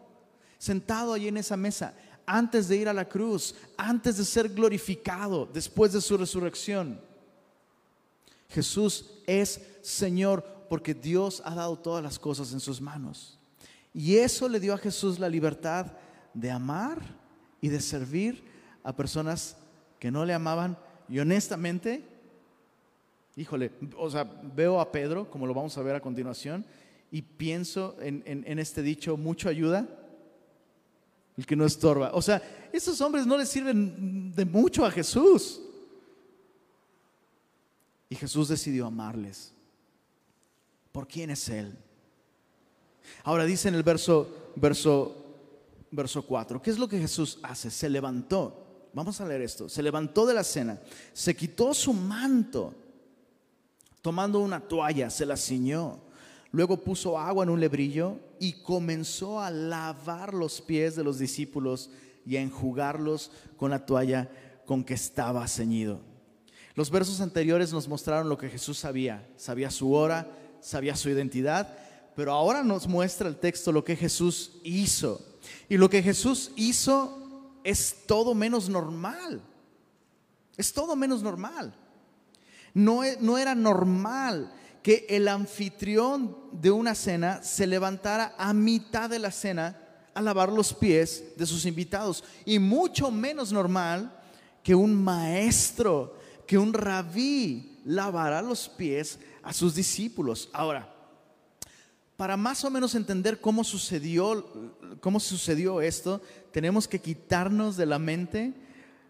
sentado 0.59 1.13
allí 1.13 1.27
en 1.27 1.37
esa 1.37 1.57
mesa, 1.57 1.95
antes 2.27 2.67
de 2.67 2.77
ir 2.77 2.87
a 2.87 2.93
la 2.93 3.07
cruz, 3.07 3.55
antes 3.77 4.17
de 4.17 4.25
ser 4.25 4.49
glorificado, 4.49 5.47
después 5.51 5.93
de 5.93 6.01
su 6.01 6.17
resurrección. 6.17 6.99
Jesús 8.49 9.11
es 9.25 9.61
Señor 9.81 10.45
porque 10.69 10.93
Dios 10.93 11.41
ha 11.45 11.55
dado 11.55 11.77
todas 11.77 12.03
las 12.03 12.19
cosas 12.19 12.53
en 12.53 12.59
sus 12.59 12.81
manos. 12.81 13.37
Y 13.93 14.17
eso 14.17 14.49
le 14.49 14.59
dio 14.59 14.73
a 14.73 14.77
Jesús 14.77 15.19
la 15.19 15.29
libertad 15.29 15.93
de 16.35 16.51
amar 16.51 17.01
y 17.61 17.69
de 17.69 17.81
servir 17.81 18.43
a 18.83 18.95
personas 18.95 19.57
que 19.99 20.11
no 20.11 20.23
le 20.23 20.33
amaban. 20.33 20.77
Y 21.09 21.17
honestamente, 21.17 22.03
híjole, 23.35 23.71
o 23.97 24.09
sea, 24.11 24.23
veo 24.23 24.79
a 24.79 24.91
Pedro, 24.91 25.29
como 25.31 25.47
lo 25.47 25.55
vamos 25.55 25.75
a 25.77 25.81
ver 25.81 25.95
a 25.95 26.01
continuación, 26.01 26.63
y 27.11 27.23
pienso 27.23 27.95
en, 27.99 28.21
en 28.25 28.59
este 28.59 28.83
dicho, 28.83 29.17
mucho 29.17 29.49
ayuda, 29.49 29.87
el 31.37 31.45
que 31.45 31.55
no 31.55 31.65
estorba. 31.65 32.11
O 32.13 32.21
sea, 32.21 32.41
esos 32.71 32.99
hombres 33.01 33.25
no 33.25 33.37
le 33.37 33.45
sirven 33.45 34.31
de 34.33 34.45
mucho 34.45 34.85
a 34.85 34.91
Jesús. 34.91 35.61
Y 38.09 38.15
Jesús 38.15 38.47
decidió 38.47 38.85
amarles. 38.85 39.53
¿Por 40.91 41.07
quién 41.07 41.29
es 41.29 41.49
Él? 41.49 41.77
Ahora 43.23 43.45
dice 43.45 43.67
en 43.67 43.75
el 43.75 43.83
verso, 43.83 44.51
verso, 44.55 45.24
verso 45.95 46.25
4, 46.25 46.61
¿qué 46.61 46.71
es 46.71 46.77
lo 46.77 46.87
que 46.87 46.99
Jesús 46.99 47.39
hace? 47.43 47.69
Se 47.71 47.89
levantó. 47.89 48.89
Vamos 48.93 49.19
a 49.19 49.27
leer 49.27 49.41
esto. 49.41 49.67
Se 49.67 49.83
levantó 49.83 50.25
de 50.25 50.33
la 50.33 50.43
cena, 50.43 50.79
se 51.13 51.35
quitó 51.35 51.73
su 51.73 51.93
manto, 51.93 52.73
tomando 54.01 54.39
una 54.39 54.59
toalla, 54.59 55.09
se 55.09 55.25
la 55.25 55.35
ciñó 55.35 56.05
Luego 56.55 56.77
puso 56.77 57.19
agua 57.19 57.43
en 57.43 57.49
un 57.49 57.59
lebrillo 57.59 58.17
y 58.39 58.53
comenzó 58.63 59.41
a 59.41 59.51
lavar 59.51 60.33
los 60.33 60.61
pies 60.61 60.95
de 60.95 61.03
los 61.03 61.19
discípulos 61.19 61.89
y 62.25 62.37
a 62.37 62.41
enjugarlos 62.41 63.29
con 63.57 63.71
la 63.71 63.85
toalla 63.85 64.31
con 64.65 64.85
que 64.85 64.93
estaba 64.93 65.45
ceñido. 65.49 65.99
Los 66.73 66.89
versos 66.89 67.19
anteriores 67.19 67.73
nos 67.73 67.89
mostraron 67.89 68.29
lo 68.29 68.37
que 68.37 68.47
Jesús 68.47 68.77
sabía. 68.77 69.27
Sabía 69.35 69.69
su 69.69 69.91
hora, 69.91 70.31
sabía 70.61 70.95
su 70.95 71.09
identidad, 71.09 71.77
pero 72.15 72.31
ahora 72.31 72.63
nos 72.63 72.87
muestra 72.87 73.27
el 73.27 73.35
texto 73.35 73.73
lo 73.73 73.83
que 73.83 73.97
Jesús 73.97 74.53
hizo. 74.63 75.19
Y 75.69 75.77
lo 75.77 75.89
que 75.89 76.03
Jesús 76.03 76.51
hizo 76.55 77.51
es 77.63 78.03
todo 78.05 78.33
menos 78.35 78.69
normal. 78.69 79.41
Es 80.57 80.71
todo 80.73 80.95
menos 80.95 81.21
normal. 81.21 81.75
No, 82.73 83.03
e, 83.03 83.17
no 83.19 83.37
era 83.37 83.55
normal 83.55 84.53
que 84.83 85.05
el 85.09 85.27
anfitrión 85.27 86.37
de 86.51 86.71
una 86.71 86.93
cena 86.93 87.41
se 87.41 87.65
levantara 87.65 88.35
a 88.37 88.53
mitad 88.53 89.09
de 89.09 89.19
la 89.19 89.31
cena 89.31 89.81
a 90.13 90.21
lavar 90.21 90.51
los 90.51 90.73
pies 90.73 91.35
de 91.37 91.45
sus 91.45 91.65
invitados. 91.65 92.23
Y 92.45 92.59
mucho 92.59 93.11
menos 93.11 93.51
normal 93.51 94.15
que 94.63 94.75
un 94.75 94.95
maestro, 94.95 96.17
que 96.47 96.57
un 96.57 96.73
rabí 96.73 97.79
lavara 97.85 98.41
los 98.41 98.69
pies 98.69 99.19
a 99.43 99.53
sus 99.53 99.75
discípulos. 99.75 100.49
Ahora, 100.53 100.94
para 102.17 102.37
más 102.37 102.63
o 102.63 102.69
menos 102.69 102.95
entender 102.95 103.41
cómo 103.41 103.63
sucedió, 103.63 104.51
cómo 105.01 105.19
sucedió 105.19 105.81
esto, 105.81 106.21
tenemos 106.51 106.87
que 106.87 106.99
quitarnos 106.99 107.77
de 107.77 107.85
la 107.85 107.99
mente 107.99 108.53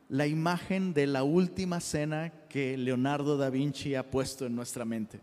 la 0.09 0.27
imagen 0.27 0.93
de 0.93 1.07
la 1.07 1.23
última 1.23 1.79
cena 1.79 2.31
que 2.49 2.77
Leonardo 2.77 3.37
da 3.37 3.49
Vinci 3.49 3.95
ha 3.95 4.09
puesto 4.09 4.45
en 4.45 4.55
nuestra 4.55 4.85
mente. 4.85 5.19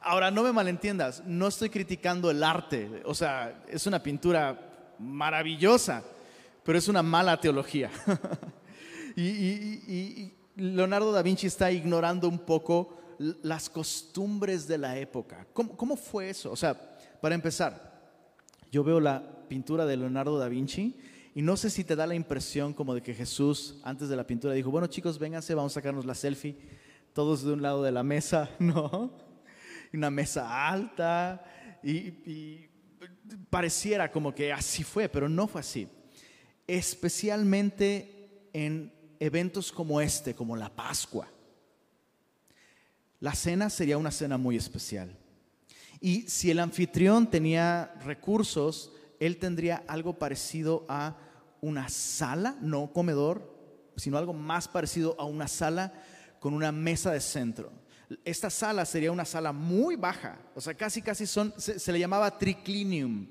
Ahora, 0.00 0.30
no 0.30 0.42
me 0.42 0.52
malentiendas, 0.52 1.22
no 1.26 1.48
estoy 1.48 1.70
criticando 1.70 2.30
el 2.30 2.42
arte, 2.42 3.02
o 3.04 3.14
sea, 3.14 3.64
es 3.68 3.86
una 3.86 4.02
pintura 4.02 4.94
maravillosa, 4.98 6.02
pero 6.62 6.78
es 6.78 6.88
una 6.88 7.02
mala 7.02 7.40
teología. 7.40 7.90
y, 9.16 10.32
Leonardo 10.56 11.12
da 11.12 11.20
Vinci 11.20 11.46
está 11.46 11.70
ignorando 11.70 12.28
un 12.28 12.38
poco 12.38 12.96
las 13.18 13.68
costumbres 13.68 14.66
de 14.66 14.78
la 14.78 14.98
época. 14.98 15.46
¿Cómo, 15.52 15.76
¿Cómo 15.76 15.96
fue 15.96 16.30
eso? 16.30 16.50
O 16.50 16.56
sea, 16.56 16.95
para 17.20 17.34
empezar, 17.34 17.96
yo 18.70 18.84
veo 18.84 19.00
la 19.00 19.46
pintura 19.48 19.86
de 19.86 19.96
Leonardo 19.96 20.38
da 20.38 20.48
Vinci 20.48 20.96
y 21.34 21.42
no 21.42 21.56
sé 21.56 21.70
si 21.70 21.84
te 21.84 21.96
da 21.96 22.06
la 22.06 22.14
impresión 22.14 22.72
como 22.72 22.94
de 22.94 23.02
que 23.02 23.14
Jesús 23.14 23.78
antes 23.82 24.08
de 24.08 24.16
la 24.16 24.26
pintura 24.26 24.54
dijo, 24.54 24.70
bueno 24.70 24.86
chicos, 24.86 25.18
vénganse, 25.18 25.54
vamos 25.54 25.72
a 25.72 25.80
sacarnos 25.80 26.06
la 26.06 26.14
selfie, 26.14 26.56
todos 27.12 27.42
de 27.42 27.52
un 27.52 27.62
lado 27.62 27.82
de 27.82 27.92
la 27.92 28.02
mesa, 28.02 28.50
¿no? 28.58 29.26
una 29.92 30.10
mesa 30.10 30.68
alta 30.68 31.44
y, 31.82 32.68
pareciera 33.50 34.10
como 34.10 34.34
que 34.34 34.52
así 34.52 34.84
fue, 34.84 35.08
pero 35.08 35.28
no 35.28 35.46
fue 35.46 35.60
así. 35.60 35.88
Especialmente 36.66 38.48
en 38.52 38.92
eventos 39.18 39.72
como 39.72 40.00
este, 40.00 40.34
como 40.34 40.56
la 40.56 40.74
Pascua. 40.74 41.28
La 43.20 43.34
cena 43.34 43.70
sería 43.70 43.98
una 43.98 44.10
cena 44.10 44.36
muy 44.36 44.56
especial. 44.56 45.16
Y 46.00 46.22
si 46.28 46.50
el 46.50 46.58
anfitrión 46.58 47.28
tenía 47.30 47.94
recursos, 48.04 48.92
él 49.20 49.38
tendría 49.38 49.84
algo 49.88 50.18
parecido 50.18 50.84
a 50.88 51.16
una 51.60 51.88
sala, 51.88 52.56
no 52.60 52.92
comedor, 52.92 53.54
sino 53.96 54.18
algo 54.18 54.32
más 54.32 54.68
parecido 54.68 55.16
a 55.18 55.24
una 55.24 55.48
sala 55.48 55.92
con 56.38 56.54
una 56.54 56.70
mesa 56.70 57.10
de 57.12 57.20
centro. 57.20 57.72
Esta 58.24 58.50
sala 58.50 58.84
sería 58.84 59.10
una 59.10 59.24
sala 59.24 59.52
muy 59.52 59.96
baja, 59.96 60.38
o 60.54 60.60
sea, 60.60 60.74
casi 60.74 61.02
casi 61.02 61.26
son, 61.26 61.52
se, 61.56 61.78
se 61.78 61.92
le 61.92 61.98
llamaba 61.98 62.38
triclinium. 62.38 63.26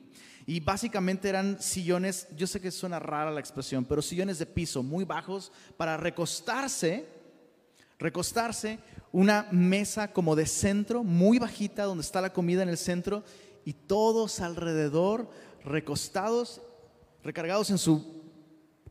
Y 0.47 0.59
básicamente 0.59 1.27
eran 1.27 1.59
sillones, 1.59 2.27
yo 2.35 2.45
sé 2.45 2.59
que 2.59 2.69
suena 2.69 2.99
rara 2.99 3.31
la 3.31 3.39
expresión, 3.39 3.83
pero 3.85 4.01
sillones 4.01 4.37
de 4.37 4.45
piso 4.45 4.83
muy 4.83 5.03
bajos 5.03 5.51
para 5.75 5.97
recostarse, 5.97 7.07
recostarse, 7.97 8.77
una 9.15 9.47
mesa 9.49 10.11
como 10.11 10.35
de 10.35 10.45
centro, 10.45 11.01
muy 11.01 11.39
bajita, 11.39 11.85
donde 11.85 12.01
está 12.01 12.19
la 12.19 12.33
comida 12.33 12.63
en 12.63 12.67
el 12.67 12.77
centro, 12.77 13.23
y 13.63 13.71
todos 13.71 14.41
alrededor 14.41 15.29
recostados, 15.63 16.61
recargados 17.23 17.69
en 17.69 17.77
su 17.77 18.25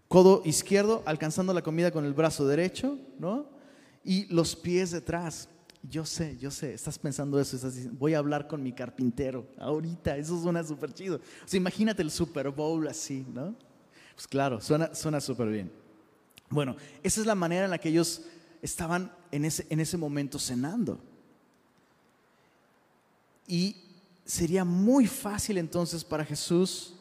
codo 0.08 0.40
izquierdo, 0.46 1.02
alcanzando 1.04 1.52
la 1.52 1.60
comida 1.60 1.90
con 1.90 2.06
el 2.06 2.14
brazo 2.14 2.46
derecho, 2.46 2.98
¿no? 3.18 3.50
Y 4.02 4.24
los 4.32 4.56
pies 4.56 4.92
detrás. 4.92 5.46
Yo 5.82 6.06
sé, 6.06 6.38
yo 6.38 6.50
sé, 6.50 6.72
estás 6.72 6.98
pensando 6.98 7.38
eso, 7.38 7.56
estás 7.56 7.74
diciendo, 7.74 7.98
voy 8.00 8.14
a 8.14 8.18
hablar 8.18 8.48
con 8.48 8.62
mi 8.62 8.72
carpintero 8.72 9.46
ahorita, 9.58 10.16
eso 10.16 10.42
suena 10.42 10.64
súper 10.64 10.94
chido. 10.94 11.16
O 11.16 11.48
sea, 11.48 11.58
imagínate 11.58 12.00
el 12.00 12.10
Super 12.10 12.48
Bowl 12.48 12.88
así, 12.88 13.26
¿no? 13.30 13.54
Pues 14.14 14.26
claro, 14.26 14.58
suena 14.62 14.94
suena 14.94 15.20
súper 15.20 15.48
bien. 15.48 15.70
Bueno, 16.48 16.76
esa 17.02 17.20
es 17.20 17.26
la 17.26 17.34
manera 17.34 17.66
en 17.66 17.70
la 17.72 17.78
que 17.78 17.90
ellos 17.90 18.22
estaban 18.64 19.12
en 19.30 19.44
ese, 19.44 19.66
en 19.68 19.78
ese 19.78 19.99
momento 19.99 20.38
cenando. 20.38 20.99
Y 23.47 23.76
sería 24.25 24.64
muy 24.64 25.06
fácil 25.06 25.59
entonces 25.59 26.02
para 26.02 26.25
Jesús 26.25 26.94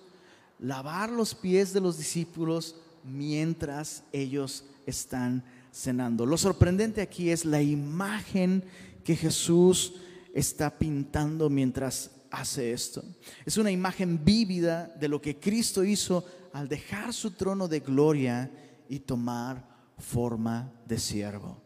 lavar 0.59 1.09
los 1.09 1.33
pies 1.33 1.71
de 1.71 1.79
los 1.79 1.97
discípulos 1.97 2.75
mientras 3.05 4.03
ellos 4.11 4.65
están 4.85 5.41
cenando. 5.71 6.25
Lo 6.25 6.37
sorprendente 6.37 7.01
aquí 7.01 7.29
es 7.29 7.45
la 7.45 7.61
imagen 7.61 8.65
que 9.05 9.15
Jesús 9.15 9.93
está 10.33 10.77
pintando 10.77 11.49
mientras 11.49 12.11
hace 12.29 12.73
esto. 12.73 13.05
Es 13.45 13.55
una 13.55 13.71
imagen 13.71 14.25
vívida 14.25 14.93
de 14.99 15.07
lo 15.07 15.21
que 15.21 15.39
Cristo 15.39 15.81
hizo 15.85 16.25
al 16.51 16.67
dejar 16.67 17.13
su 17.13 17.31
trono 17.31 17.69
de 17.69 17.79
gloria 17.79 18.51
y 18.89 18.99
tomar 18.99 19.72
forma 19.97 20.71
de 20.85 20.99
siervo. 20.99 21.61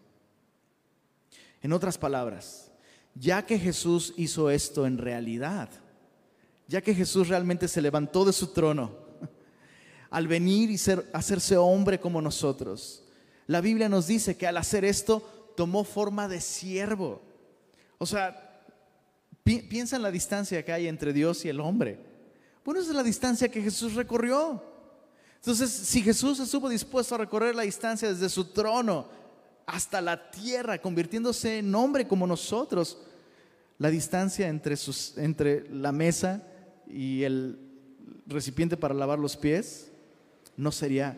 En 1.62 1.74
otras 1.74 1.98
palabras, 1.98 2.72
ya 3.15 3.46
que 3.46 3.57
Jesús 3.57 4.13
hizo 4.17 4.50
esto 4.50 4.86
en 4.86 4.98
realidad, 4.98 5.69
ya 6.67 6.81
que 6.81 6.93
Jesús 6.93 7.27
realmente 7.27 7.67
se 7.67 7.81
levantó 7.81 8.25
de 8.25 8.34
su 8.34 8.48
trono 8.48 8.91
al 10.10 10.27
venir 10.27 10.69
y 10.69 10.79
hacerse 11.13 11.57
hombre 11.57 12.00
como 12.00 12.22
nosotros, 12.22 13.03
la 13.48 13.62
Biblia 13.62 13.89
nos 13.89 14.07
dice 14.07 14.38
que 14.38 14.48
al 14.48 14.57
hacer 14.57 14.86
esto 14.86 15.53
tomó 15.55 15.84
forma 15.84 16.27
de 16.27 16.41
siervo. 16.41 17.22
O 17.98 18.05
sea, 18.05 18.62
piensa 19.43 19.96
en 19.96 20.03
la 20.03 20.12
distancia 20.12 20.63
que 20.63 20.74
hay 20.74 20.88
entre 20.88 21.13
Dios 21.13 21.46
y 21.46 21.50
el 21.50 21.60
hombre. 21.60 22.00
Bueno, 22.63 22.81
esa 22.81 22.91
es 22.91 22.96
la 22.96 23.03
distancia 23.03 23.50
que 23.50 23.62
Jesús 23.62 23.93
recorrió. 23.93 24.62
Entonces, 25.38 25.72
si 25.72 26.01
Jesús 26.01 26.39
estuvo 26.39 26.67
dispuesto 26.70 27.15
a 27.15 27.20
recorrer 27.20 27.56
la 27.56 27.63
distancia 27.63 28.10
desde 28.10 28.29
su 28.29 28.46
trono 28.46 29.08
hasta 29.65 30.01
la 30.01 30.29
tierra, 30.32 30.82
convirtiéndose 30.82 31.60
en 31.60 31.74
hombre 31.74 32.08
como 32.08 32.27
nosotros, 32.27 32.98
la 33.77 33.89
distancia 33.89 34.48
entre, 34.48 34.75
sus, 34.75 35.17
entre 35.17 35.70
la 35.70 35.91
mesa 35.91 36.44
y 36.88 37.24
el 37.24 37.60
recipiente 38.25 38.77
para 38.77 38.94
lavar 38.94 39.20
los 39.20 39.38
pies 39.38 39.91
no 40.56 40.72
sería 40.72 41.17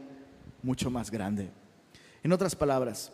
mucho 0.62 0.90
más 0.90 1.10
grande. 1.10 1.50
En 2.22 2.34
otras 2.34 2.56
palabras, 2.56 3.12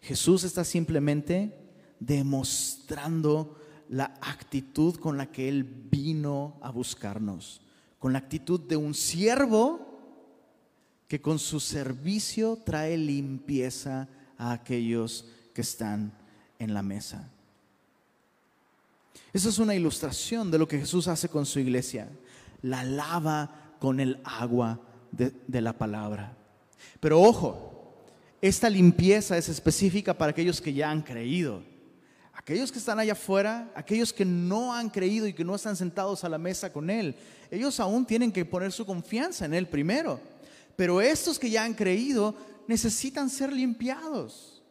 Jesús 0.00 0.44
está 0.44 0.64
simplemente 0.64 1.54
demostrando 2.00 3.58
la 3.88 4.14
actitud 4.20 4.96
con 4.96 5.16
la 5.16 5.30
que 5.30 5.48
Él 5.48 5.64
vino 5.64 6.58
a 6.62 6.70
buscarnos, 6.70 7.60
con 7.98 8.12
la 8.12 8.18
actitud 8.18 8.60
de 8.60 8.76
un 8.76 8.94
siervo 8.94 9.87
que 11.08 11.20
con 11.20 11.38
su 11.38 11.58
servicio 11.58 12.58
trae 12.64 12.96
limpieza 12.98 14.08
a 14.36 14.52
aquellos 14.52 15.24
que 15.54 15.62
están 15.62 16.12
en 16.58 16.74
la 16.74 16.82
mesa. 16.82 17.30
Esa 19.32 19.48
es 19.48 19.58
una 19.58 19.74
ilustración 19.74 20.50
de 20.50 20.58
lo 20.58 20.68
que 20.68 20.78
Jesús 20.78 21.08
hace 21.08 21.28
con 21.28 21.46
su 21.46 21.58
iglesia. 21.58 22.08
La 22.62 22.84
lava 22.84 23.74
con 23.78 24.00
el 24.00 24.20
agua 24.24 24.80
de, 25.10 25.60
la 25.60 25.72
palabra. 25.72 26.36
Pero 27.00 27.20
ojo, 27.20 27.94
esta 28.40 28.68
limpieza 28.68 29.36
es 29.36 29.48
específica 29.48 30.12
para 30.16 30.30
aquellos 30.30 30.60
que 30.60 30.72
ya 30.72 30.90
han 30.90 31.02
creído. 31.02 31.62
Aquellos 32.34 32.70
que 32.70 32.78
están 32.78 32.98
allá 32.98 33.12
afuera, 33.12 33.70
aquellos 33.74 34.12
que 34.12 34.24
no 34.24 34.72
han 34.72 34.90
creído 34.90 35.26
y 35.26 35.32
que 35.32 35.44
no 35.44 35.54
están 35.54 35.76
sentados 35.76 36.24
a 36.24 36.28
la 36.28 36.38
mesa 36.38 36.72
con 36.72 36.88
Él, 36.88 37.14
ellos 37.50 37.78
aún 37.80 38.06
tienen 38.06 38.32
que 38.32 38.44
poner 38.44 38.72
su 38.72 38.86
confianza 38.86 39.44
en 39.44 39.54
Él 39.54 39.68
primero. 39.68 40.20
Pero 40.78 41.00
estos 41.00 41.40
que 41.40 41.50
ya 41.50 41.64
han 41.64 41.74
creído 41.74 42.36
necesitan 42.68 43.30
ser 43.30 43.52
limpiados, 43.52 44.62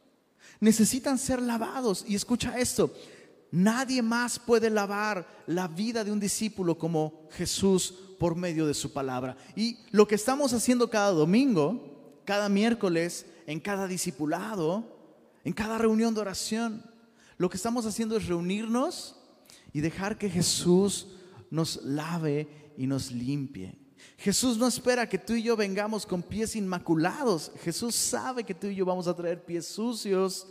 necesitan 0.61 1.17
ser 1.17 1.41
lavados. 1.41 2.05
Y 2.07 2.15
escucha 2.15 2.57
esto, 2.57 2.93
nadie 3.51 4.01
más 4.01 4.39
puede 4.39 4.69
lavar 4.69 5.27
la 5.47 5.67
vida 5.67 6.05
de 6.05 6.13
un 6.13 6.21
discípulo 6.21 6.77
como 6.77 7.27
Jesús 7.31 7.93
por 8.17 8.37
medio 8.37 8.65
de 8.65 8.73
su 8.73 8.93
palabra. 8.93 9.35
Y 9.53 9.79
lo 9.91 10.07
que 10.07 10.15
estamos 10.15 10.53
haciendo 10.53 10.89
cada 10.89 11.11
domingo, 11.11 12.21
cada 12.23 12.47
miércoles, 12.47 13.25
en 13.45 13.59
cada 13.59 13.85
discipulado, 13.85 14.85
en 15.43 15.51
cada 15.51 15.77
reunión 15.77 16.13
de 16.13 16.21
oración. 16.21 16.89
Lo 17.37 17.49
que 17.49 17.57
estamos 17.57 17.85
haciendo 17.85 18.15
es 18.15 18.27
reunirnos 18.27 19.17
y 19.73 19.81
dejar 19.81 20.17
que 20.17 20.29
Jesús 20.29 21.07
nos 21.51 21.83
lave 21.83 22.47
y 22.77 22.87
nos 22.87 23.11
limpie. 23.11 23.86
Jesús 24.17 24.57
no 24.57 24.67
espera 24.67 25.07
que 25.07 25.17
tú 25.17 25.33
y 25.33 25.43
yo 25.43 25.55
vengamos 25.55 26.05
con 26.05 26.23
pies 26.23 26.55
inmaculados. 26.55 27.51
Jesús 27.63 27.95
sabe 27.95 28.43
que 28.43 28.53
tú 28.53 28.67
y 28.67 28.75
yo 28.75 28.85
vamos 28.85 29.07
a 29.07 29.15
traer 29.15 29.43
pies 29.43 29.67
sucios 29.67 30.47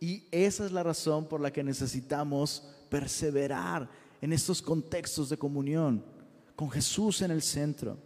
y 0.00 0.24
esa 0.30 0.64
es 0.64 0.72
la 0.72 0.82
razón 0.82 1.26
por 1.26 1.40
la 1.40 1.52
que 1.52 1.64
necesitamos 1.64 2.62
perseverar 2.88 3.88
en 4.20 4.32
estos 4.32 4.62
contextos 4.62 5.28
de 5.28 5.36
comunión, 5.36 6.04
con 6.56 6.70
Jesús 6.70 7.22
en 7.22 7.30
el 7.30 7.42
centro. 7.42 7.96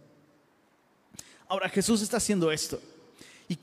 Ahora, 1.47 1.69
Jesús 1.69 2.01
está 2.01 2.17
haciendo 2.17 2.51
esto. 2.51 2.79
Y, 3.47 3.55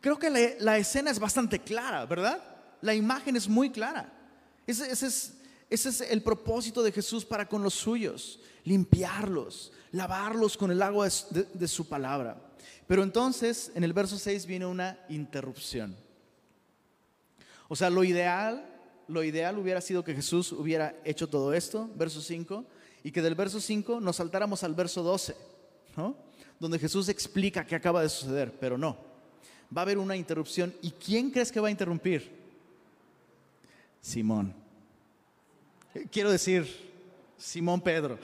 creo 0.00 0.18
que 0.18 0.56
la, 0.60 0.78
escena 0.78 1.10
es 1.10 1.18
bastante 1.18 1.58
clara, 1.60 2.04
¿verdad? 2.06 2.42
La 2.80 2.94
imagen 2.94 3.36
es 3.36 3.48
muy 3.48 3.70
clara. 3.70 4.12
Ese, 4.66 4.90
es, 4.90 5.34
ese 5.70 5.88
es 5.90 6.00
el 6.00 6.22
propósito 6.22 6.82
de 6.82 6.92
Jesús 6.92 7.24
para 7.24 7.48
con 7.48 7.62
los 7.62 7.74
suyos, 7.74 8.40
limpiarlos, 8.64 9.72
lavarlos 9.92 10.56
con 10.56 10.70
el 10.70 10.80
agua 10.82 11.08
de, 11.30 11.68
su 11.68 11.88
palabra. 11.88 12.40
Pero 12.86 13.02
entonces 13.02 13.70
en 13.74 13.84
el 13.84 13.92
verso 13.92 14.18
6 14.18 14.46
viene 14.46 14.66
una 14.66 14.98
interrupción. 15.08 15.96
O 17.68 17.76
sea, 17.76 17.90
lo 17.90 18.02
ideal, 18.02 18.66
lo 19.08 19.22
ideal 19.22 19.58
hubiera 19.58 19.80
sido 19.80 20.04
que 20.04 20.14
Jesús 20.14 20.52
hubiera 20.52 20.94
hecho 21.04 21.28
todo 21.28 21.52
esto, 21.52 21.90
verso 21.96 22.22
5, 22.22 22.64
y 23.04 23.12
que 23.12 23.22
del 23.22 23.34
verso 23.34 23.60
5 23.60 24.00
nos 24.00 24.16
saltáramos 24.16 24.64
al 24.64 24.74
verso 24.74 25.02
12, 25.02 25.36
¿no? 25.96 26.16
Donde 26.58 26.78
Jesús 26.78 27.08
explica 27.08 27.64
qué 27.66 27.76
acaba 27.76 28.02
de 28.02 28.08
suceder, 28.08 28.52
pero 28.58 28.78
no 28.78 29.08
va 29.76 29.82
a 29.82 29.84
haber 29.84 29.98
una 29.98 30.16
interrupción. 30.16 30.74
¿Y 30.82 30.90
quién 30.92 31.30
crees 31.30 31.52
que 31.52 31.60
va 31.60 31.68
a 31.68 31.70
interrumpir? 31.70 32.30
Simón. 34.00 34.54
Quiero 36.10 36.30
decir, 36.30 36.66
Simón 37.36 37.80
Pedro. 37.80 38.18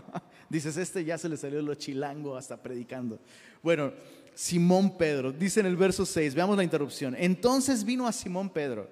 Dices, 0.48 0.76
este 0.76 1.04
ya 1.04 1.16
se 1.16 1.28
le 1.28 1.36
salió 1.36 1.62
lo 1.62 1.74
chilango 1.74 2.36
hasta 2.36 2.60
predicando. 2.60 3.18
Bueno, 3.62 3.92
Simón 4.34 4.96
Pedro, 4.96 5.32
dice 5.32 5.60
en 5.60 5.66
el 5.66 5.76
verso 5.76 6.04
6, 6.04 6.34
veamos 6.34 6.56
la 6.56 6.64
interrupción. 6.64 7.14
Entonces 7.16 7.84
vino 7.84 8.06
a 8.06 8.12
Simón 8.12 8.50
Pedro 8.50 8.88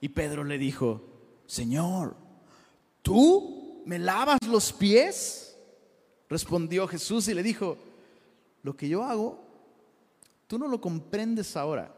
y 0.00 0.08
Pedro 0.08 0.44
le 0.44 0.58
dijo, 0.58 1.02
Señor, 1.46 2.16
¿tú 3.02 3.82
me 3.86 3.98
lavas 3.98 4.38
los 4.46 4.72
pies? 4.72 5.56
Respondió 6.28 6.86
Jesús 6.86 7.26
y 7.28 7.34
le 7.34 7.42
dijo, 7.42 7.76
lo 8.62 8.76
que 8.76 8.88
yo 8.88 9.02
hago 9.02 9.44
Tú 10.46 10.58
no 10.58 10.68
lo 10.68 10.80
comprendes 10.80 11.56
ahora, 11.56 11.94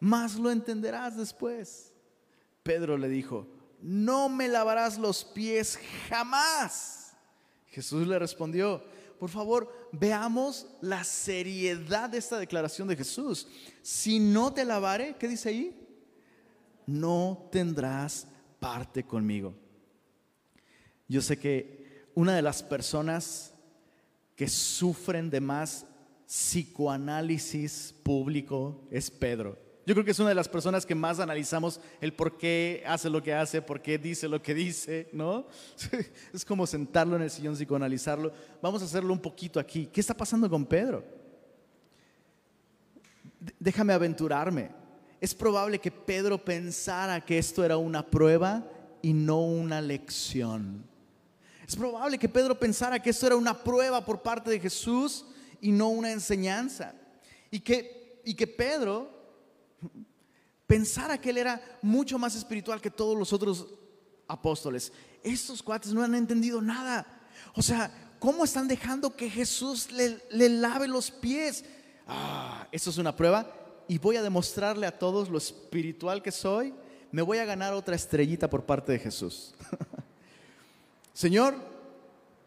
más 0.00 0.36
lo 0.36 0.50
entenderás 0.50 1.16
después. 1.16 1.92
Pedro 2.62 2.96
le 2.96 3.08
dijo, 3.08 3.46
no 3.82 4.28
me 4.28 4.48
lavarás 4.48 4.98
los 4.98 5.24
pies 5.24 5.78
jamás. 6.08 7.12
Jesús 7.68 8.06
le 8.06 8.18
respondió, 8.18 8.84
por 9.18 9.30
favor, 9.30 9.88
veamos 9.92 10.66
la 10.80 11.04
seriedad 11.04 12.08
de 12.08 12.18
esta 12.18 12.38
declaración 12.38 12.88
de 12.88 12.96
Jesús. 12.96 13.48
Si 13.82 14.18
no 14.18 14.52
te 14.52 14.64
lavare, 14.64 15.16
¿qué 15.18 15.28
dice 15.28 15.48
ahí? 15.48 15.86
No 16.86 17.48
tendrás 17.50 18.26
parte 18.58 19.04
conmigo. 19.04 19.54
Yo 21.08 21.20
sé 21.20 21.38
que 21.38 22.06
una 22.14 22.34
de 22.34 22.42
las 22.42 22.62
personas 22.62 23.54
que 24.36 24.48
sufren 24.48 25.30
de 25.30 25.40
más 25.40 25.86
psicoanálisis 26.26 27.94
público 28.02 28.86
es 28.90 29.10
Pedro. 29.10 29.58
Yo 29.84 29.94
creo 29.94 30.04
que 30.04 30.12
es 30.12 30.18
una 30.20 30.28
de 30.28 30.36
las 30.36 30.48
personas 30.48 30.86
que 30.86 30.94
más 30.94 31.18
analizamos 31.18 31.80
el 32.00 32.12
por 32.12 32.38
qué 32.38 32.84
hace 32.86 33.10
lo 33.10 33.20
que 33.20 33.34
hace, 33.34 33.60
por 33.60 33.82
qué 33.82 33.98
dice 33.98 34.28
lo 34.28 34.40
que 34.40 34.54
dice, 34.54 35.08
¿no? 35.12 35.46
Es 36.32 36.44
como 36.44 36.66
sentarlo 36.66 37.16
en 37.16 37.22
el 37.22 37.30
sillón, 37.30 37.56
psicoanalizarlo. 37.56 38.32
Vamos 38.60 38.82
a 38.82 38.84
hacerlo 38.84 39.12
un 39.12 39.18
poquito 39.18 39.58
aquí. 39.58 39.88
¿Qué 39.92 40.00
está 40.00 40.14
pasando 40.14 40.48
con 40.48 40.64
Pedro? 40.64 41.04
Déjame 43.58 43.92
aventurarme. 43.92 44.70
Es 45.20 45.34
probable 45.34 45.80
que 45.80 45.90
Pedro 45.90 46.38
pensara 46.38 47.20
que 47.20 47.38
esto 47.38 47.64
era 47.64 47.76
una 47.76 48.08
prueba 48.08 48.64
y 49.02 49.12
no 49.12 49.40
una 49.40 49.80
lección. 49.80 50.84
Es 51.66 51.74
probable 51.74 52.18
que 52.18 52.28
Pedro 52.28 52.58
pensara 52.58 53.02
que 53.02 53.10
esto 53.10 53.26
era 53.26 53.36
una 53.36 53.64
prueba 53.64 54.04
por 54.04 54.22
parte 54.22 54.50
de 54.50 54.60
Jesús 54.60 55.24
y 55.60 55.72
no 55.72 55.88
una 55.88 56.12
enseñanza. 56.12 56.94
Y 57.50 57.60
que, 57.60 58.20
y 58.24 58.34
que 58.34 58.46
Pedro 58.46 59.21
pensara 60.66 61.20
que 61.20 61.30
él 61.30 61.38
era 61.38 61.60
mucho 61.82 62.18
más 62.18 62.34
espiritual 62.34 62.80
que 62.80 62.90
todos 62.90 63.16
los 63.16 63.32
otros 63.32 63.66
apóstoles. 64.26 64.92
Estos 65.22 65.62
cuates 65.62 65.92
no 65.92 66.02
han 66.02 66.14
entendido 66.14 66.60
nada. 66.62 67.06
O 67.54 67.62
sea, 67.62 67.90
¿cómo 68.18 68.44
están 68.44 68.68
dejando 68.68 69.14
que 69.14 69.28
Jesús 69.28 69.90
le, 69.92 70.18
le 70.30 70.48
lave 70.48 70.88
los 70.88 71.10
pies? 71.10 71.64
Ah, 72.06 72.66
esto 72.72 72.90
es 72.90 72.98
una 72.98 73.14
prueba 73.14 73.46
y 73.88 73.98
voy 73.98 74.16
a 74.16 74.22
demostrarle 74.22 74.86
a 74.86 74.98
todos 74.98 75.28
lo 75.28 75.38
espiritual 75.38 76.22
que 76.22 76.32
soy. 76.32 76.74
Me 77.10 77.22
voy 77.22 77.38
a 77.38 77.44
ganar 77.44 77.74
otra 77.74 77.94
estrellita 77.94 78.48
por 78.48 78.64
parte 78.64 78.92
de 78.92 78.98
Jesús. 78.98 79.54
Señor, 81.12 81.54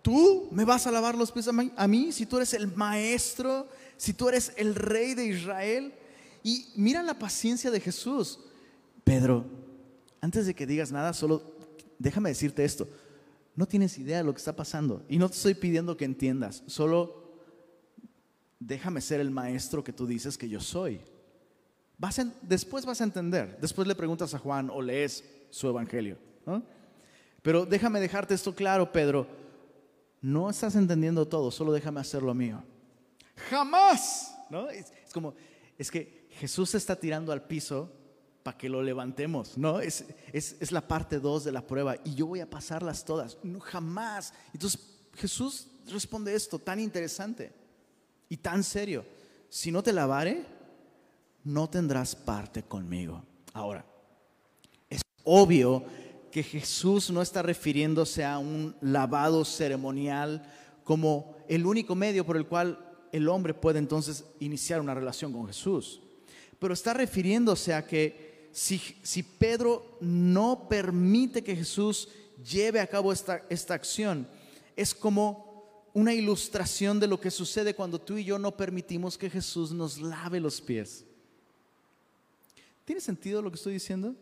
tú 0.01 0.47
me 0.51 0.65
vas 0.65 0.87
a 0.87 0.91
lavar 0.91 1.15
los 1.15 1.31
pies 1.31 1.47
a 1.47 1.87
mí, 1.87 2.11
si 2.11 2.25
tú 2.25 2.37
eres 2.37 2.53
el 2.53 2.75
maestro, 2.75 3.67
si 3.97 4.13
tú 4.13 4.29
eres 4.29 4.53
el 4.57 4.73
rey 4.73 5.13
de 5.13 5.25
Israel. 5.25 5.93
Y 6.45 6.67
mira 6.75 7.01
la 7.01 7.17
paciencia 7.17 7.71
de 7.71 7.79
Jesús. 7.79 8.39
Pedro, 9.03 9.47
antes 10.21 10.45
de 10.45 10.53
que 10.53 10.67
digas 10.67 10.91
nada, 10.91 11.11
solo 11.11 11.41
déjame 11.97 12.29
decirte 12.29 12.63
esto. 12.63 12.87
No 13.55 13.65
tienes 13.65 13.97
idea 13.97 14.19
de 14.19 14.23
lo 14.25 14.31
que 14.31 14.37
está 14.37 14.55
pasando. 14.55 15.03
Y 15.09 15.17
no 15.17 15.27
te 15.27 15.37
estoy 15.37 15.55
pidiendo 15.55 15.97
que 15.97 16.05
entiendas. 16.05 16.61
Solo 16.67 17.33
déjame 18.59 19.01
ser 19.01 19.21
el 19.21 19.31
maestro 19.31 19.83
que 19.83 19.91
tú 19.91 20.05
dices 20.05 20.37
que 20.37 20.47
yo 20.47 20.59
soy. 20.59 21.01
Vas 21.97 22.21
después 22.43 22.85
vas 22.85 23.01
a 23.01 23.05
entender. 23.05 23.57
Después 23.59 23.87
le 23.87 23.95
preguntas 23.95 24.35
a 24.35 24.37
Juan 24.37 24.69
o 24.69 24.83
lees 24.83 25.23
su 25.49 25.67
evangelio. 25.67 26.19
Pero 27.41 27.65
déjame 27.65 27.99
dejarte 27.99 28.35
esto 28.35 28.53
claro, 28.53 28.91
Pedro. 28.91 29.25
No 30.21 30.51
estás 30.51 30.75
entendiendo 30.75 31.27
todo, 31.27 31.49
solo 31.49 31.73
déjame 31.73 32.01
hacer 32.01 32.21
lo 32.21 32.35
mío. 32.35 32.63
Jamás. 33.49 34.35
¿no? 34.51 34.69
Es, 34.69 34.91
como, 35.11 35.33
es 35.75 35.89
que 35.89 36.24
Jesús 36.35 36.71
se 36.71 36.77
está 36.77 36.95
tirando 36.95 37.31
al 37.31 37.43
piso 37.43 37.91
para 38.43 38.57
que 38.57 38.69
lo 38.69 38.83
levantemos, 38.83 39.57
¿no? 39.57 39.79
Es, 39.79 40.05
es, 40.31 40.71
la 40.71 40.87
parte 40.87 41.19
dos 41.19 41.43
de 41.43 41.51
la 41.51 41.65
prueba 41.65 41.97
y 42.03 42.13
yo 42.13 42.27
voy 42.27 42.41
a 42.41 42.49
pasarlas 42.49 43.03
todas. 43.03 43.37
No, 43.41 43.59
jamás. 43.59 44.33
Entonces 44.53 44.79
Jesús 45.15 45.67
responde 45.87 46.35
esto 46.35 46.59
tan 46.59 46.79
interesante 46.79 47.51
y 48.29 48.37
tan 48.37 48.63
serio. 48.63 49.05
Si 49.49 49.71
no 49.71 49.81
te 49.81 49.93
lavare, 49.93 50.45
no 51.43 51.69
tendrás 51.69 52.15
parte 52.15 52.63
conmigo. 52.63 53.23
Ahora, 53.53 53.85
es 54.89 55.01
obvio 55.23 55.83
que 56.31 56.43
Jesús 56.43 57.09
no 57.09 57.21
está 57.21 57.41
refiriéndose 57.41 58.25
a 58.25 58.37
un 58.37 58.75
lavado 58.81 59.45
ceremonial 59.45 60.45
como 60.83 61.35
el 61.47 61.65
único 61.65 61.95
medio 61.95 62.25
por 62.25 62.35
el 62.37 62.45
cual 62.45 62.77
el 63.11 63.29
hombre 63.29 63.53
puede 63.53 63.79
entonces 63.79 64.25
iniciar 64.39 64.81
una 64.81 64.93
relación 64.93 65.31
con 65.31 65.47
Jesús. 65.47 66.01
Pero 66.59 66.73
está 66.73 66.93
refiriéndose 66.93 67.73
a 67.73 67.85
que 67.85 68.49
si, 68.51 68.79
si 69.03 69.23
Pedro 69.23 69.97
no 70.01 70.67
permite 70.69 71.43
que 71.43 71.55
Jesús 71.55 72.09
lleve 72.49 72.79
a 72.79 72.87
cabo 72.87 73.11
esta, 73.11 73.43
esta 73.49 73.73
acción, 73.73 74.27
es 74.75 74.93
como 74.93 75.45
una 75.93 76.13
ilustración 76.13 76.99
de 76.99 77.07
lo 77.07 77.19
que 77.19 77.31
sucede 77.31 77.73
cuando 77.73 77.99
tú 77.99 78.17
y 78.17 78.25
yo 78.25 78.37
no 78.37 78.57
permitimos 78.57 79.17
que 79.17 79.29
Jesús 79.29 79.71
nos 79.71 79.99
lave 79.99 80.39
los 80.39 80.59
pies. 80.59 81.05
¿Tiene 82.83 83.01
sentido 83.01 83.41
lo 83.41 83.49
que 83.49 83.55
estoy 83.55 83.73
diciendo? 83.73 84.15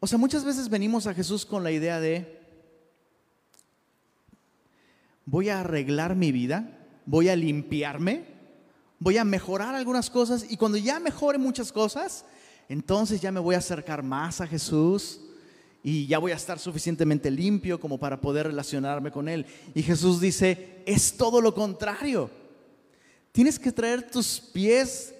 O 0.00 0.06
sea, 0.06 0.18
muchas 0.18 0.44
veces 0.44 0.68
venimos 0.68 1.06
a 1.06 1.14
Jesús 1.14 1.46
con 1.46 1.64
la 1.64 1.72
idea 1.72 1.98
de, 1.98 2.38
voy 5.24 5.48
a 5.48 5.60
arreglar 5.60 6.14
mi 6.14 6.30
vida, 6.30 6.86
voy 7.06 7.30
a 7.30 7.36
limpiarme, 7.36 8.33
voy 9.04 9.18
a 9.18 9.24
mejorar 9.24 9.74
algunas 9.74 10.08
cosas 10.08 10.46
y 10.48 10.56
cuando 10.56 10.78
ya 10.78 10.98
mejore 10.98 11.36
muchas 11.36 11.70
cosas, 11.70 12.24
entonces 12.70 13.20
ya 13.20 13.30
me 13.30 13.38
voy 13.38 13.54
a 13.54 13.58
acercar 13.58 14.02
más 14.02 14.40
a 14.40 14.46
Jesús 14.46 15.20
y 15.82 16.06
ya 16.06 16.18
voy 16.18 16.32
a 16.32 16.36
estar 16.36 16.58
suficientemente 16.58 17.30
limpio 17.30 17.78
como 17.78 17.98
para 17.98 18.18
poder 18.18 18.46
relacionarme 18.46 19.10
con 19.10 19.28
Él. 19.28 19.44
Y 19.74 19.82
Jesús 19.82 20.22
dice, 20.22 20.82
es 20.86 21.18
todo 21.18 21.42
lo 21.42 21.54
contrario. 21.54 22.30
Tienes 23.30 23.58
que 23.58 23.72
traer 23.72 24.10
tus 24.10 24.40
pies 24.40 25.14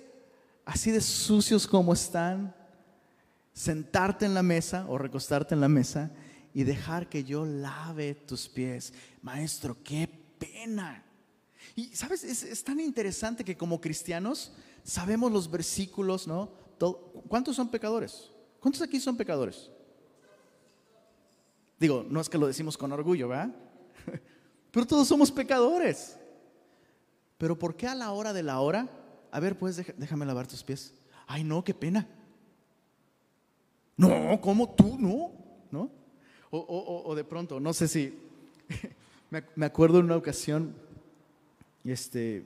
así 0.65 0.91
de 0.91 1.03
sucios 1.03 1.67
como 1.67 1.93
están, 1.93 2.55
sentarte 3.53 4.25
en 4.25 4.33
la 4.33 4.43
mesa 4.43 4.87
o 4.89 4.97
recostarte 4.97 5.55
en 5.55 5.61
la 5.61 5.69
mesa 5.69 6.11
y 6.55 6.65
dejar 6.65 7.11
que 7.11 7.23
yo 7.23 7.45
lave 7.45 8.15
tus 8.15 8.49
pies. 8.49 8.95
Maestro, 9.21 9.77
qué 9.85 10.09
pena. 10.39 11.04
Y 11.77 11.95
sabes, 11.95 12.25
es, 12.25 12.65
tan 12.65 12.79
interesante 12.81 13.45
que 13.45 13.57
como 13.57 13.81
cristianos 13.81 14.53
sabemos 14.85 15.33
los 15.33 15.51
versículos, 15.51 16.27
¿no? 16.27 16.51
¿Cuántos 17.29 17.57
son 17.57 17.69
pecadores? 17.69 18.31
¿Cuántos 18.61 18.83
aquí 18.83 19.01
son 19.01 19.17
pecadores? 19.17 19.71
Digo, 21.79 22.07
no 22.09 22.21
es 22.21 22.29
que 22.29 22.39
lo 22.39 22.47
decimos 22.47 22.79
con 22.79 22.93
orgullo, 22.93 23.29
¿verdad? 23.29 23.55
Pero 24.71 24.87
todos 24.87 25.09
somos 25.09 25.31
pecadores. 25.31 26.17
Pero 27.39 27.59
¿por 27.59 27.77
qué 27.77 27.87
a 27.89 27.95
la 27.95 28.13
hora 28.13 28.33
de 28.33 28.43
la 28.43 28.61
hora? 28.61 28.89
A 29.31 29.41
ver, 29.41 29.59
pues 29.59 29.77
déjame 29.97 30.25
lavar 30.25 30.47
tus 30.47 30.63
pies. 30.63 30.95
Ay, 31.27 31.43
no, 31.43 31.65
qué 31.65 31.75
pena. 31.75 32.07
No, 33.97 34.41
¿cómo 34.41 34.71
tú? 34.75 34.97
No, 34.99 35.33
¿no? 35.71 35.91
O, 36.51 37.15
de 37.17 37.25
pronto, 37.25 37.59
no 37.59 37.73
sé 37.73 37.89
si, 37.89 38.17
me, 39.57 39.67
acuerdo 39.67 39.99
en 39.99 40.05
una 40.05 40.17
ocasión, 40.17 40.75
este, 41.93 42.45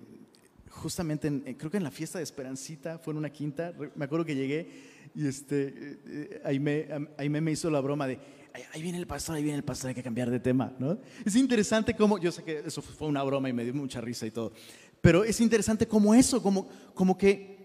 justamente, 0.71 1.57
creo 1.57 1.71
que 1.71 1.77
en 1.77 1.85
la 1.85 1.91
fiesta 1.91 2.19
de 2.19 2.25
Esperancita, 2.25 2.99
fue 2.99 3.13
en 3.13 3.19
una 3.19 3.31
quinta, 3.31 3.73
me 3.95 4.05
acuerdo 4.05 4.25
que 4.25 4.35
llegué 4.35 4.69
y 5.15 5.27
este, 5.27 6.01
eh, 6.45 7.41
me 7.41 7.53
hizo 7.53 7.71
la 7.71 7.81
broma 7.81 8.07
de, 8.07 8.19
ahí 8.73 8.83
viene 8.83 8.99
el 8.99 9.07
pastor, 9.07 9.37
ahí 9.37 9.43
viene 9.43 9.59
el 9.59 9.65
pastor, 9.65 9.89
hay 9.89 9.95
que 9.95 10.03
cambiar 10.03 10.31
de 10.31 10.41
tema, 10.41 10.73
¿no? 10.79 10.99
Es 11.25 11.37
interesante 11.37 11.95
cómo, 11.95 12.19
yo 12.19 12.33
sé 12.33 12.43
que 12.43 12.63
eso 12.67 12.83
fue 12.83 13.09
una 13.09 13.23
broma 13.23 13.49
y 13.49 13.53
me 13.53 13.65
dio 13.65 13.75
mucha 13.75 14.01
risa 14.01 14.27
y 14.27 14.31
todo, 14.31 14.53
pero 15.01 15.25
es 15.25 15.41
interesante 15.41 15.87
como 15.87 16.15
eso, 16.15 16.43
como, 16.43 16.69
como 16.95 17.17
que 17.17 17.59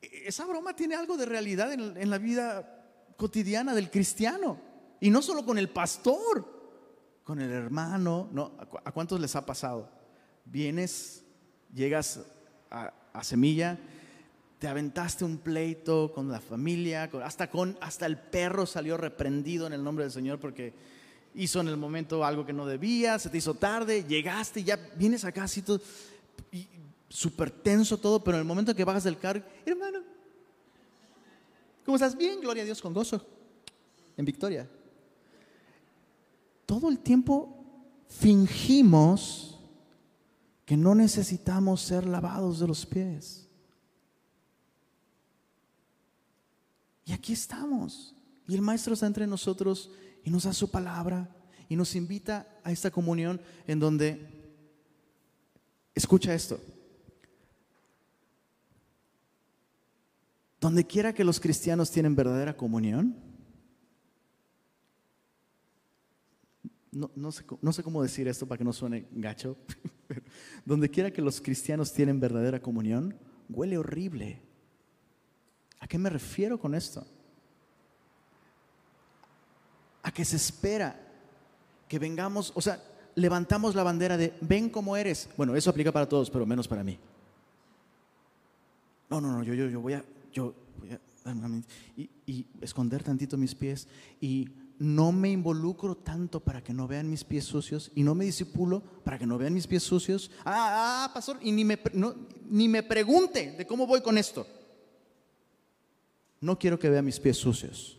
esa 0.00 0.46
broma 0.46 0.74
tiene 0.74 0.94
algo 0.94 1.16
de 1.16 1.26
realidad 1.26 1.72
en, 1.72 1.96
en 1.96 2.10
la 2.10 2.18
vida 2.18 2.80
cotidiana 3.16 3.74
del 3.74 3.90
cristiano. 3.90 4.58
Y 5.00 5.10
no 5.10 5.22
solo 5.22 5.44
con 5.44 5.58
el 5.58 5.68
pastor, 5.68 6.60
con 7.24 7.40
el 7.40 7.50
hermano. 7.50 8.28
No, 8.32 8.52
¿A 8.84 8.92
cuántos 8.92 9.20
les 9.20 9.36
ha 9.36 9.46
pasado? 9.46 9.90
Vienes, 10.44 11.22
llegas 11.74 12.20
a, 12.70 12.92
Semilla, 13.22 13.78
te 14.58 14.68
aventaste 14.68 15.24
un 15.24 15.38
pleito 15.38 16.12
con 16.14 16.30
la 16.30 16.40
familia, 16.40 17.10
hasta, 17.24 17.50
con, 17.50 17.76
hasta 17.80 18.06
el 18.06 18.18
perro 18.18 18.66
salió 18.66 18.96
reprendido 18.96 19.66
en 19.66 19.72
el 19.72 19.82
nombre 19.82 20.04
del 20.04 20.12
Señor 20.12 20.38
porque 20.38 20.72
hizo 21.34 21.60
en 21.60 21.68
el 21.68 21.76
momento 21.76 22.24
algo 22.24 22.46
que 22.46 22.52
no 22.52 22.66
debía, 22.66 23.18
se 23.18 23.30
te 23.30 23.38
hizo 23.38 23.54
tarde, 23.54 24.04
llegaste, 24.04 24.64
ya 24.64 24.78
vienes 24.96 25.24
acá 25.24 25.44
así 25.44 25.62
todo, 25.62 25.80
súper 27.08 27.50
tenso 27.50 27.98
todo, 27.98 28.22
pero 28.22 28.36
en 28.36 28.42
el 28.42 28.46
momento 28.46 28.74
que 28.74 28.84
bajas 28.84 29.04
del 29.04 29.18
carro, 29.18 29.42
hermano, 29.66 30.00
¿cómo 31.84 31.96
estás? 31.96 32.16
Bien, 32.16 32.40
gloria 32.40 32.62
a 32.62 32.66
Dios, 32.66 32.80
con 32.80 32.94
gozo, 32.94 33.24
en 34.16 34.24
victoria 34.24 34.68
todo 36.70 36.88
el 36.88 37.00
tiempo 37.00 37.64
fingimos 38.08 39.58
que 40.70 40.76
no 40.76 40.94
necesitamos 40.94 41.82
ser 41.82 42.06
lavados 42.06 42.60
de 42.60 42.68
los 42.68 42.86
pies. 42.86 43.48
Y 47.04 47.10
aquí 47.10 47.32
estamos. 47.32 48.14
Y 48.46 48.54
el 48.54 48.62
Maestro 48.62 48.94
está 48.94 49.08
entre 49.08 49.26
nosotros 49.26 49.90
y 50.22 50.30
nos 50.30 50.44
da 50.44 50.52
su 50.52 50.70
palabra 50.70 51.28
y 51.68 51.74
nos 51.74 51.96
invita 51.96 52.46
a 52.62 52.70
esta 52.70 52.88
comunión 52.88 53.40
en 53.66 53.80
donde, 53.80 54.28
escucha 55.92 56.32
esto, 56.34 56.60
donde 60.60 60.86
quiera 60.86 61.12
que 61.12 61.24
los 61.24 61.40
cristianos 61.40 61.90
tienen 61.90 62.14
verdadera 62.14 62.56
comunión, 62.56 63.16
no, 66.92 67.32
sé, 67.32 67.82
cómo 67.82 68.04
decir 68.04 68.28
esto 68.28 68.46
para 68.46 68.58
que 68.58 68.64
no 68.64 68.72
suene 68.72 69.08
gacho, 69.10 69.56
donde 70.64 70.90
quiera 70.90 71.10
que 71.10 71.22
los 71.22 71.40
cristianos 71.40 71.92
tienen 71.92 72.20
verdadera 72.20 72.60
comunión, 72.60 73.14
huele 73.48 73.78
horrible. 73.78 74.40
¿A 75.80 75.86
qué 75.86 75.98
me 75.98 76.10
refiero 76.10 76.58
con 76.58 76.74
esto? 76.74 77.06
A 80.02 80.12
que 80.12 80.24
se 80.24 80.36
espera 80.36 80.98
que 81.88 81.98
vengamos, 81.98 82.52
o 82.54 82.60
sea, 82.60 82.82
levantamos 83.14 83.74
la 83.74 83.82
bandera 83.82 84.16
de 84.16 84.34
ven 84.40 84.70
como 84.70 84.96
eres. 84.96 85.28
Bueno, 85.36 85.56
eso 85.56 85.70
aplica 85.70 85.92
para 85.92 86.08
todos, 86.08 86.30
pero 86.30 86.46
menos 86.46 86.68
para 86.68 86.84
mí. 86.84 86.98
No, 89.08 89.20
no, 89.20 89.32
no, 89.32 89.42
yo, 89.42 89.54
yo, 89.54 89.68
yo 89.68 89.80
voy 89.80 89.94
a, 89.94 90.04
yo 90.32 90.54
y, 91.96 92.08
y 92.26 92.46
esconder 92.60 93.02
tantito 93.02 93.36
mis 93.36 93.54
pies 93.54 93.86
y 94.20 94.48
no 94.80 95.12
me 95.12 95.28
involucro 95.30 95.94
tanto 95.94 96.40
para 96.40 96.64
que 96.64 96.72
no 96.72 96.88
vean 96.88 97.10
mis 97.10 97.22
pies 97.22 97.44
sucios 97.44 97.92
y 97.94 98.02
no 98.02 98.14
me 98.14 98.24
disipulo 98.24 98.80
para 99.04 99.18
que 99.18 99.26
no 99.26 99.36
vean 99.36 99.52
mis 99.52 99.66
pies 99.66 99.82
sucios. 99.82 100.30
Ah, 100.42 101.04
ah 101.04 101.10
pastor, 101.12 101.38
y 101.42 101.52
ni 101.52 101.66
me, 101.66 101.78
ni 102.48 102.66
me 102.66 102.82
pregunte 102.82 103.52
de 103.52 103.66
cómo 103.66 103.86
voy 103.86 104.00
con 104.00 104.16
esto. 104.16 104.46
No 106.40 106.58
quiero 106.58 106.78
que 106.78 106.88
vea 106.88 107.02
mis 107.02 107.20
pies 107.20 107.36
sucios. 107.36 107.98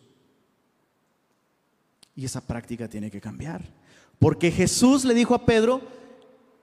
Y 2.16 2.26
esa 2.26 2.42
práctica 2.42 2.90
tiene 2.90 3.12
que 3.12 3.22
cambiar. 3.22 3.62
Porque 4.18 4.50
Jesús 4.50 5.06
le 5.06 5.14
dijo 5.14 5.36
a 5.36 5.46
Pedro, 5.46 5.82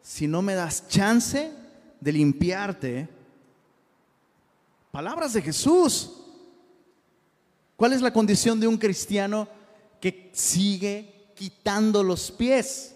si 0.03 0.27
no 0.27 0.43
me 0.43 0.55
das 0.55 0.89
chance 0.89 1.53
de 2.01 2.13
limpiarte, 2.13 3.09
palabras 4.91 5.33
de 5.33 5.43
Jesús. 5.43 6.11
¿Cuál 7.77 7.93
es 7.93 8.03
la 8.03 8.13
condición 8.13 8.59
de 8.59 8.67
un 8.67 8.79
cristiano 8.79 9.58
que 10.01 10.31
sigue 10.33 11.33
quitando 11.35 12.03
los 12.03 12.31
pies 12.31 12.95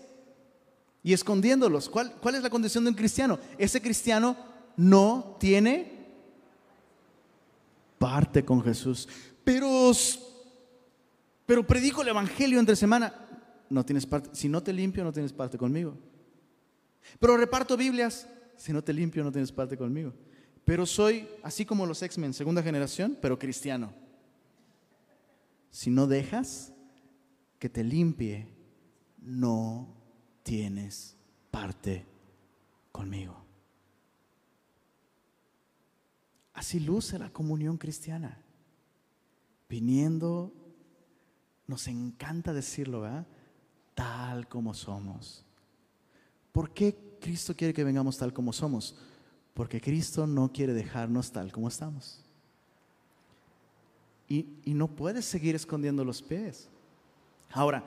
y 1.02 1.12
escondiéndolos. 1.12 1.88
¿Cuál, 1.88 2.12
¿Cuál, 2.20 2.36
es 2.36 2.42
la 2.42 2.50
condición 2.50 2.84
de 2.84 2.90
un 2.90 2.96
cristiano? 2.96 3.38
Ese 3.58 3.80
cristiano 3.80 4.36
no 4.76 5.36
tiene 5.38 5.92
parte 7.98 8.44
con 8.44 8.62
Jesús. 8.62 9.08
Pero, 9.44 9.92
pero 11.46 11.66
predico 11.66 12.02
el 12.02 12.08
Evangelio 12.08 12.58
entre 12.58 12.76
semana. 12.76 13.14
No 13.68 13.84
tienes 13.84 14.06
parte. 14.06 14.30
Si 14.32 14.48
no 14.48 14.62
te 14.62 14.72
limpio, 14.72 15.04
no 15.04 15.12
tienes 15.12 15.32
parte 15.32 15.58
conmigo. 15.58 15.96
Pero 17.18 17.36
reparto 17.36 17.76
Biblias. 17.76 18.28
Si 18.56 18.72
no 18.72 18.82
te 18.82 18.92
limpio, 18.92 19.24
no 19.24 19.32
tienes 19.32 19.50
parte 19.50 19.76
conmigo. 19.76 20.12
Pero 20.64 20.86
soy, 20.86 21.28
así 21.42 21.64
como 21.64 21.86
los 21.86 22.02
X-Men, 22.02 22.32
segunda 22.32 22.62
generación, 22.62 23.18
pero 23.20 23.38
cristiano. 23.38 23.92
Si 25.70 25.90
no 25.90 26.06
dejas, 26.06 26.71
que 27.62 27.68
te 27.68 27.84
limpie, 27.84 28.48
no 29.20 29.86
tienes 30.42 31.16
parte 31.48 32.04
conmigo. 32.90 33.36
Así 36.54 36.80
luce 36.80 37.20
la 37.20 37.32
comunión 37.32 37.78
cristiana. 37.78 38.42
Viniendo, 39.68 40.52
nos 41.68 41.86
encanta 41.86 42.52
decirlo, 42.52 43.02
¿verdad? 43.02 43.28
Tal 43.94 44.48
como 44.48 44.74
somos. 44.74 45.44
¿Por 46.50 46.74
qué 46.74 47.16
Cristo 47.20 47.54
quiere 47.54 47.72
que 47.72 47.84
vengamos 47.84 48.18
tal 48.18 48.32
como 48.32 48.52
somos? 48.52 48.96
Porque 49.54 49.80
Cristo 49.80 50.26
no 50.26 50.52
quiere 50.52 50.72
dejarnos 50.72 51.30
tal 51.30 51.52
como 51.52 51.68
estamos. 51.68 52.24
Y, 54.28 54.48
y 54.64 54.74
no 54.74 54.88
puedes 54.88 55.24
seguir 55.26 55.54
escondiendo 55.54 56.04
los 56.04 56.20
pies. 56.20 56.68
Ahora, 57.52 57.84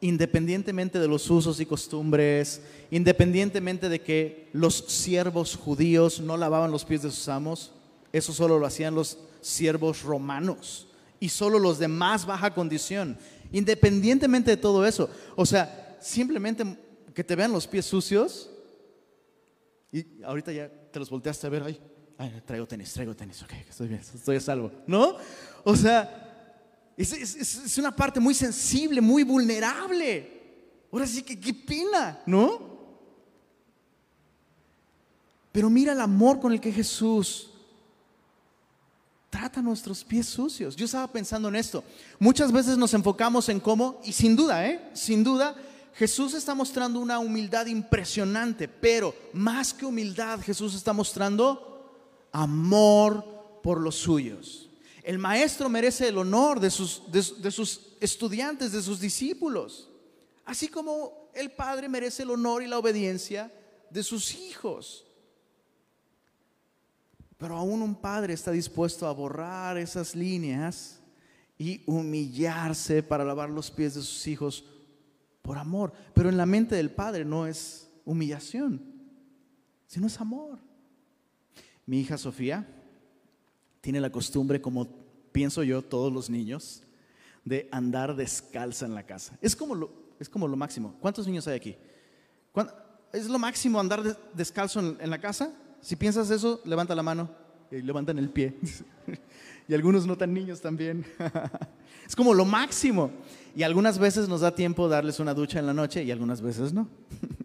independientemente 0.00 0.98
de 0.98 1.08
los 1.08 1.28
usos 1.30 1.60
y 1.60 1.66
costumbres, 1.66 2.62
independientemente 2.90 3.88
de 3.88 4.00
que 4.00 4.48
los 4.52 4.76
siervos 4.88 5.56
judíos 5.56 6.20
no 6.20 6.36
lavaban 6.36 6.70
los 6.70 6.84
pies 6.84 7.02
de 7.02 7.10
sus 7.10 7.28
amos, 7.28 7.72
eso 8.12 8.32
solo 8.32 8.58
lo 8.58 8.66
hacían 8.66 8.94
los 8.94 9.18
siervos 9.40 10.02
romanos 10.02 10.86
y 11.20 11.28
solo 11.28 11.58
los 11.58 11.78
de 11.78 11.88
más 11.88 12.26
baja 12.26 12.54
condición. 12.54 13.18
Independientemente 13.52 14.50
de 14.50 14.56
todo 14.56 14.86
eso, 14.86 15.10
o 15.34 15.44
sea, 15.44 15.96
simplemente 16.00 16.64
que 17.14 17.24
te 17.24 17.34
vean 17.34 17.52
los 17.52 17.66
pies 17.66 17.86
sucios 17.86 18.50
y 19.90 20.22
ahorita 20.22 20.52
ya 20.52 20.70
te 20.70 20.98
los 20.98 21.10
volteaste 21.10 21.46
a 21.46 21.50
ver, 21.50 21.62
ay, 21.62 21.80
traigo 22.44 22.66
tenis, 22.66 22.92
traigo 22.92 23.16
tenis, 23.16 23.42
ok, 23.42 23.52
estoy 23.68 23.88
bien, 23.88 24.00
estoy 24.00 24.36
a 24.36 24.40
salvo, 24.40 24.70
¿no? 24.86 25.16
O 25.64 25.74
sea, 25.74 26.27
es, 26.98 27.78
una 27.78 27.94
parte 27.94 28.18
muy 28.18 28.34
sensible, 28.34 29.00
muy 29.00 29.22
vulnerable. 29.22 30.32
Ahora 30.90 31.06
sí 31.06 31.22
que 31.22 31.38
qué 31.38 31.54
pena, 31.54 32.20
¿no? 32.26 32.76
Pero 35.52 35.70
mira 35.70 35.92
el 35.92 36.00
amor 36.00 36.40
con 36.40 36.52
el 36.52 36.60
que 36.60 36.72
Jesús 36.72 37.50
trata 39.30 39.62
nuestros 39.62 40.02
pies 40.02 40.26
sucios. 40.26 40.74
Yo 40.74 40.86
estaba 40.86 41.06
pensando 41.06 41.48
en 41.48 41.56
esto. 41.56 41.84
Muchas 42.18 42.50
veces 42.50 42.76
nos 42.76 42.92
enfocamos 42.94 43.48
en 43.48 43.60
cómo, 43.60 44.00
y 44.04 44.12
sin 44.12 44.34
duda, 44.34 44.66
¿eh? 44.66 44.90
Sin 44.92 45.22
duda, 45.22 45.54
Jesús 45.94 46.34
está 46.34 46.54
mostrando 46.54 46.98
una 46.98 47.20
humildad 47.20 47.66
impresionante, 47.66 48.66
pero 48.66 49.14
más 49.32 49.72
que 49.72 49.86
humildad, 49.86 50.40
Jesús 50.40 50.74
está 50.74 50.92
mostrando 50.92 51.92
amor 52.32 53.60
por 53.62 53.80
los 53.80 53.94
suyos. 53.94 54.67
El 55.08 55.18
maestro 55.18 55.70
merece 55.70 56.08
el 56.08 56.18
honor 56.18 56.60
de 56.60 56.70
sus, 56.70 57.02
de, 57.10 57.50
sus 57.50 57.96
estudiantes, 57.98 58.72
de 58.72 58.82
sus 58.82 59.00
discípulos, 59.00 59.88
así 60.44 60.68
como 60.68 61.30
el 61.32 61.50
padre 61.50 61.88
merece 61.88 62.24
el 62.24 62.30
honor 62.30 62.62
y 62.62 62.66
la 62.66 62.78
obediencia 62.78 63.50
de 63.88 64.02
sus 64.02 64.34
hijos. 64.34 65.06
Pero 67.38 67.56
aún 67.56 67.80
un 67.80 67.94
padre 67.94 68.34
está 68.34 68.50
dispuesto 68.50 69.06
a 69.06 69.12
borrar 69.12 69.78
esas 69.78 70.14
líneas 70.14 71.00
y 71.56 71.82
humillarse 71.86 73.02
para 73.02 73.24
lavar 73.24 73.48
los 73.48 73.70
pies 73.70 73.94
de 73.94 74.02
sus 74.02 74.26
hijos 74.26 74.62
por 75.40 75.56
amor. 75.56 75.90
Pero 76.12 76.28
en 76.28 76.36
la 76.36 76.44
mente 76.44 76.74
del 76.74 76.90
padre 76.90 77.24
no 77.24 77.46
es 77.46 77.88
humillación, 78.04 78.82
sino 79.86 80.06
es 80.06 80.20
amor. 80.20 80.58
Mi 81.86 81.98
hija 81.98 82.18
Sofía 82.18 82.74
tiene 83.80 84.00
la 84.00 84.10
costumbre, 84.10 84.60
como 84.60 84.86
pienso 85.38 85.62
yo, 85.62 85.82
todos 85.82 86.12
los 86.12 86.28
niños, 86.28 86.82
de 87.44 87.68
andar 87.70 88.16
descalza 88.16 88.86
en 88.86 88.96
la 88.96 89.04
casa. 89.04 89.38
Es 89.40 89.54
como 89.54 89.76
lo, 89.76 89.92
es 90.18 90.28
como 90.28 90.48
lo 90.48 90.56
máximo. 90.56 90.96
¿Cuántos 91.00 91.28
niños 91.28 91.46
hay 91.46 91.54
aquí? 91.54 91.76
¿Es 93.12 93.28
lo 93.28 93.38
máximo 93.38 93.78
andar 93.78 94.02
descalzo 94.34 94.96
en, 94.98 95.08
la 95.08 95.20
casa? 95.20 95.52
Si 95.80 95.94
piensas 95.94 96.28
eso, 96.32 96.60
levanta 96.64 96.92
la 96.92 97.04
mano 97.04 97.30
y 97.70 97.82
levantan 97.82 98.18
el 98.18 98.30
pie. 98.30 98.56
y 99.68 99.74
algunos 99.74 100.08
no 100.08 100.18
tan 100.18 100.34
niños 100.34 100.60
también. 100.60 101.06
es 102.08 102.16
como 102.16 102.34
lo 102.34 102.44
máximo. 102.44 103.12
Y 103.54 103.62
algunas 103.62 103.96
veces 103.96 104.28
nos 104.28 104.40
da 104.40 104.52
tiempo 104.52 104.88
darles 104.88 105.20
una 105.20 105.34
ducha 105.34 105.60
en 105.60 105.66
la 105.66 105.72
noche 105.72 106.02
y 106.02 106.10
algunas 106.10 106.40
veces 106.40 106.72
no. 106.72 106.88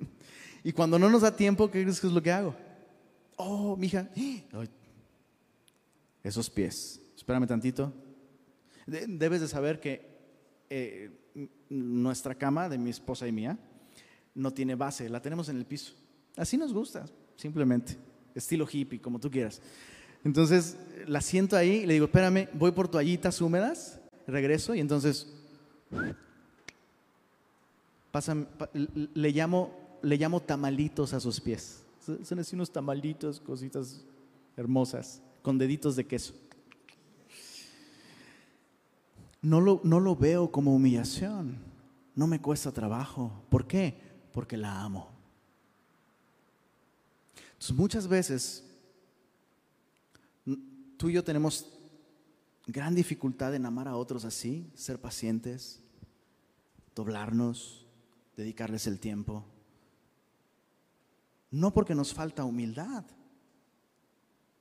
y 0.63 0.71
cuando 0.71 0.97
no 0.97 1.11
nos 1.11 1.21
da 1.21 1.35
tiempo, 1.35 1.69
¿qué 1.69 1.83
crees 1.83 2.01
que 2.01 2.07
es 2.07 2.13
lo 2.13 2.23
que 2.23 2.31
hago? 2.31 2.55
Oh, 3.35 3.77
mija, 3.77 4.09
esos 6.23 6.49
pies. 6.49 7.02
Espérame 7.15 7.47
tantito. 7.47 7.93
Debes 8.85 9.41
de 9.41 9.47
saber 9.47 9.79
que 9.79 10.13
eh, 10.69 11.11
nuestra 11.69 12.35
cama 12.35 12.69
de 12.69 12.77
mi 12.77 12.89
esposa 12.89 13.27
y 13.27 13.31
mía 13.31 13.57
no 14.35 14.51
tiene 14.51 14.75
base, 14.75 15.09
la 15.09 15.21
tenemos 15.21 15.49
en 15.49 15.57
el 15.57 15.65
piso. 15.65 15.93
Así 16.35 16.57
nos 16.57 16.73
gusta, 16.73 17.05
simplemente. 17.35 17.97
Estilo 18.33 18.67
hippie, 18.69 18.99
como 18.99 19.19
tú 19.19 19.29
quieras. 19.29 19.61
Entonces 20.23 20.77
la 21.05 21.21
siento 21.21 21.55
ahí 21.55 21.83
y 21.83 21.85
le 21.85 21.93
digo, 21.93 22.05
espérame, 22.05 22.47
voy 22.53 22.71
por 22.71 22.87
toallitas 22.87 23.41
húmedas, 23.41 23.99
regreso 24.25 24.73
y 24.73 24.79
entonces 24.79 25.27
pasan, 28.11 28.47
le, 29.13 29.31
llamo, 29.31 29.99
le 30.01 30.17
llamo 30.17 30.39
tamalitos 30.39 31.13
a 31.13 31.19
sus 31.19 31.39
pies. 31.41 31.83
Son 32.23 32.39
así 32.39 32.55
unos 32.55 32.71
tamalitos, 32.71 33.39
cositas 33.39 34.03
hermosas 34.57 35.21
con 35.41 35.57
deditos 35.57 35.95
de 35.95 36.05
queso. 36.05 36.33
No 39.43 39.61
lo, 39.61 39.79
no 39.83 39.99
lo 39.99 40.15
veo 40.15 40.51
como 40.51 40.73
humillación, 40.73 41.57
no 42.15 42.25
me 42.25 42.41
cuesta 42.41 42.71
trabajo. 42.71 43.31
¿Por 43.49 43.67
qué? 43.67 44.01
Porque 44.31 44.57
la 44.57 44.81
amo. 44.81 45.11
Entonces 47.51 47.75
muchas 47.75 48.07
veces 48.07 48.63
tú 50.97 51.09
y 51.09 51.13
yo 51.13 51.23
tenemos 51.23 51.69
gran 52.67 52.95
dificultad 52.95 53.53
en 53.55 53.65
amar 53.65 53.87
a 53.87 53.97
otros 53.97 54.25
así, 54.25 54.71
ser 54.75 54.99
pacientes, 54.99 55.81
doblarnos, 56.95 57.85
dedicarles 58.37 58.87
el 58.87 58.99
tiempo. 58.99 59.45
No 61.51 61.73
porque 61.73 61.95
nos 61.95 62.13
falta 62.13 62.45
humildad, 62.45 63.03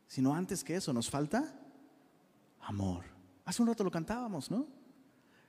sino 0.08 0.34
antes 0.34 0.62
que 0.62 0.76
eso 0.76 0.92
nos 0.92 1.08
falta 1.08 1.58
amor. 2.60 3.11
Hace 3.44 3.62
un 3.62 3.68
rato 3.68 3.84
lo 3.84 3.90
cantábamos, 3.90 4.50
¿no? 4.50 4.66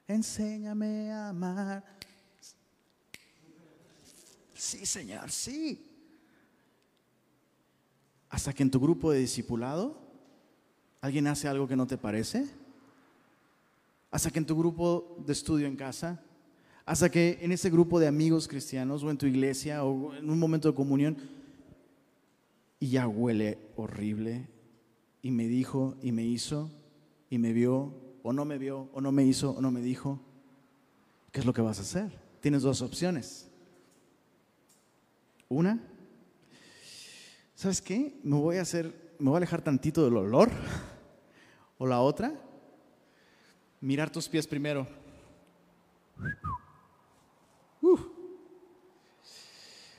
Enséñame 0.07 1.11
a 1.11 1.29
amar. 1.29 1.83
Sí, 4.53 4.85
Señor, 4.85 5.29
sí. 5.31 5.89
hasta 8.33 8.51
que 8.51 8.63
en 8.63 8.71
tu 8.71 8.79
grupo 8.79 9.11
de 9.11 9.19
discipulado 9.19 9.95
alguien 11.01 11.27
hace 11.27 11.47
algo 11.47 11.67
que 11.67 11.75
no 11.75 11.85
te 11.85 11.99
parece, 11.99 12.47
hasta 14.09 14.31
que 14.31 14.39
en 14.39 14.47
tu 14.47 14.57
grupo 14.57 15.17
de 15.23 15.33
estudio 15.33 15.67
en 15.67 15.75
casa, 15.75 16.19
hasta 16.83 17.11
que 17.11 17.37
en 17.41 17.51
ese 17.51 17.69
grupo 17.69 17.99
de 17.99 18.07
amigos 18.07 18.47
cristianos 18.47 19.03
o 19.03 19.11
en 19.11 19.19
tu 19.19 19.27
iglesia 19.27 19.83
o 19.83 20.15
en 20.15 20.31
un 20.31 20.39
momento 20.39 20.67
de 20.67 20.73
comunión, 20.73 21.15
y 22.79 22.89
ya 22.89 23.07
huele 23.07 23.59
horrible, 23.75 24.47
y 25.21 25.29
me 25.29 25.47
dijo 25.47 25.95
y 26.01 26.11
me 26.11 26.23
hizo, 26.23 26.71
y 27.33 27.39
me 27.39 27.51
vio, 27.51 27.91
o 28.21 28.31
no 28.31 28.45
me 28.45 28.59
vio, 28.59 28.91
o 28.93 29.01
no 29.01 29.11
me 29.11 29.23
hizo, 29.23 29.53
o 29.53 29.59
no 29.59 29.71
me 29.71 29.81
dijo, 29.81 30.19
¿qué 31.31 31.39
es 31.39 31.47
lo 31.47 31.51
que 31.51 31.63
vas 31.63 31.79
a 31.79 31.81
hacer? 31.81 32.15
Tienes 32.41 32.61
dos 32.61 32.83
opciones. 32.83 33.49
Una, 35.49 35.81
¿sabes 37.55 37.81
qué? 37.81 38.19
Me 38.21 38.35
voy 38.35 38.57
a 38.57 38.61
hacer, 38.61 39.15
me 39.17 39.31
voy 39.31 39.37
a 39.37 39.37
alejar 39.37 39.63
tantito 39.63 40.05
del 40.05 40.15
olor. 40.15 40.51
O 41.79 41.87
la 41.87 42.01
otra, 42.01 42.31
mirar 43.81 44.11
tus 44.11 44.29
pies 44.29 44.45
primero. 44.45 44.87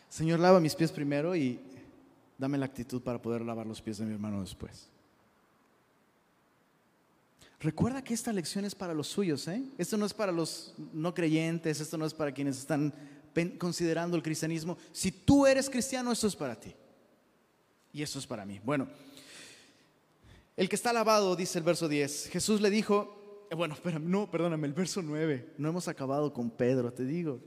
Señor, 0.08 0.38
lava 0.38 0.60
mis 0.60 0.76
pies 0.76 0.92
primero 0.92 1.34
y 1.34 1.60
dame 2.38 2.58
la 2.58 2.66
actitud 2.66 3.02
para 3.02 3.20
poder 3.20 3.42
lavar 3.42 3.66
los 3.66 3.82
pies 3.82 3.98
de 3.98 4.06
mi 4.06 4.12
hermano 4.12 4.40
después. 4.40 4.93
Recuerda 7.64 8.04
que 8.04 8.12
esta 8.12 8.30
lección 8.30 8.66
es 8.66 8.74
para 8.74 8.92
los 8.92 9.08
suyos, 9.08 9.48
¿eh? 9.48 9.64
Esto 9.78 9.96
no 9.96 10.04
es 10.04 10.12
para 10.12 10.30
los 10.30 10.74
no 10.92 11.14
creyentes, 11.14 11.80
esto 11.80 11.96
no 11.96 12.04
es 12.04 12.12
para 12.12 12.30
quienes 12.30 12.58
están 12.58 12.92
considerando 13.56 14.18
el 14.18 14.22
cristianismo. 14.22 14.76
Si 14.92 15.10
tú 15.10 15.46
eres 15.46 15.70
cristiano, 15.70 16.12
esto 16.12 16.26
es 16.26 16.36
para 16.36 16.60
ti. 16.60 16.74
Y 17.90 18.02
esto 18.02 18.18
es 18.18 18.26
para 18.26 18.44
mí. 18.44 18.60
Bueno, 18.62 18.86
el 20.58 20.68
que 20.68 20.76
está 20.76 20.92
lavado, 20.92 21.34
dice 21.36 21.56
el 21.56 21.64
verso 21.64 21.88
10, 21.88 22.28
Jesús 22.28 22.60
le 22.60 22.68
dijo, 22.68 23.46
eh, 23.50 23.54
bueno, 23.54 23.72
espérame, 23.72 24.10
no, 24.10 24.30
perdóname, 24.30 24.66
el 24.66 24.74
verso 24.74 25.00
9, 25.00 25.54
no 25.56 25.70
hemos 25.70 25.88
acabado 25.88 26.34
con 26.34 26.50
Pedro, 26.50 26.92
te 26.92 27.06
digo. 27.06 27.40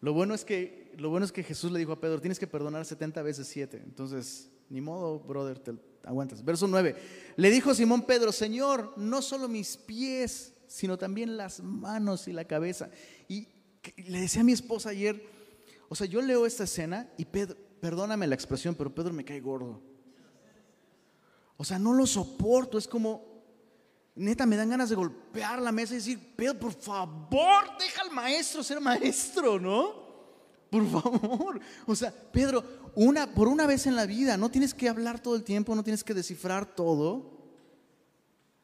Lo 0.00 0.14
bueno 0.14 0.32
es 0.32 0.46
que, 0.46 0.94
lo 0.96 1.10
bueno 1.10 1.26
es 1.26 1.32
que 1.32 1.42
Jesús 1.42 1.70
le 1.72 1.78
dijo 1.78 1.92
a 1.92 2.00
Pedro, 2.00 2.22
tienes 2.22 2.38
que 2.38 2.46
perdonar 2.46 2.86
70 2.86 3.20
veces 3.20 3.48
7. 3.48 3.82
Entonces, 3.84 4.50
ni 4.70 4.80
modo, 4.80 5.20
brother, 5.20 5.58
te 5.58 5.74
aguantas. 6.04 6.44
Verso 6.44 6.66
9, 6.66 6.96
le 7.36 7.50
dijo 7.50 7.74
Simón 7.74 8.02
Pedro, 8.02 8.32
Señor, 8.32 8.94
no 8.96 9.22
solo 9.22 9.48
mis 9.48 9.76
pies, 9.76 10.54
sino 10.66 10.98
también 10.98 11.36
las 11.36 11.60
manos 11.60 12.28
y 12.28 12.32
la 12.32 12.44
cabeza. 12.44 12.90
Y 13.28 13.48
le 13.96 14.20
decía 14.20 14.40
a 14.40 14.44
mi 14.44 14.52
esposa 14.52 14.90
ayer, 14.90 15.24
o 15.88 15.94
sea, 15.94 16.06
yo 16.06 16.22
leo 16.22 16.46
esta 16.46 16.64
escena 16.64 17.10
y 17.16 17.24
Pedro, 17.24 17.56
perdóname 17.80 18.26
la 18.26 18.34
expresión, 18.34 18.74
pero 18.74 18.94
Pedro 18.94 19.12
me 19.12 19.24
cae 19.24 19.40
gordo. 19.40 19.82
O 21.56 21.64
sea, 21.64 21.78
no 21.78 21.92
lo 21.92 22.06
soporto, 22.06 22.78
es 22.78 22.88
como, 22.88 23.44
neta, 24.14 24.46
me 24.46 24.56
dan 24.56 24.70
ganas 24.70 24.88
de 24.88 24.96
golpear 24.96 25.60
la 25.60 25.72
mesa 25.72 25.94
y 25.94 25.98
decir, 25.98 26.34
Pedro, 26.36 26.58
por 26.58 26.72
favor, 26.72 27.76
deja 27.78 28.02
al 28.02 28.10
maestro 28.10 28.62
ser 28.62 28.80
maestro, 28.80 29.60
¿no? 29.60 30.01
Por 30.72 30.88
favor. 30.88 31.60
O 31.84 31.94
sea, 31.94 32.10
Pedro, 32.10 32.64
una, 32.94 33.26
por 33.26 33.46
una 33.46 33.66
vez 33.66 33.86
en 33.86 33.94
la 33.94 34.06
vida, 34.06 34.38
no 34.38 34.50
tienes 34.50 34.72
que 34.72 34.88
hablar 34.88 35.20
todo 35.20 35.36
el 35.36 35.44
tiempo, 35.44 35.74
no 35.74 35.84
tienes 35.84 36.02
que 36.02 36.14
descifrar 36.14 36.64
todo. 36.64 37.30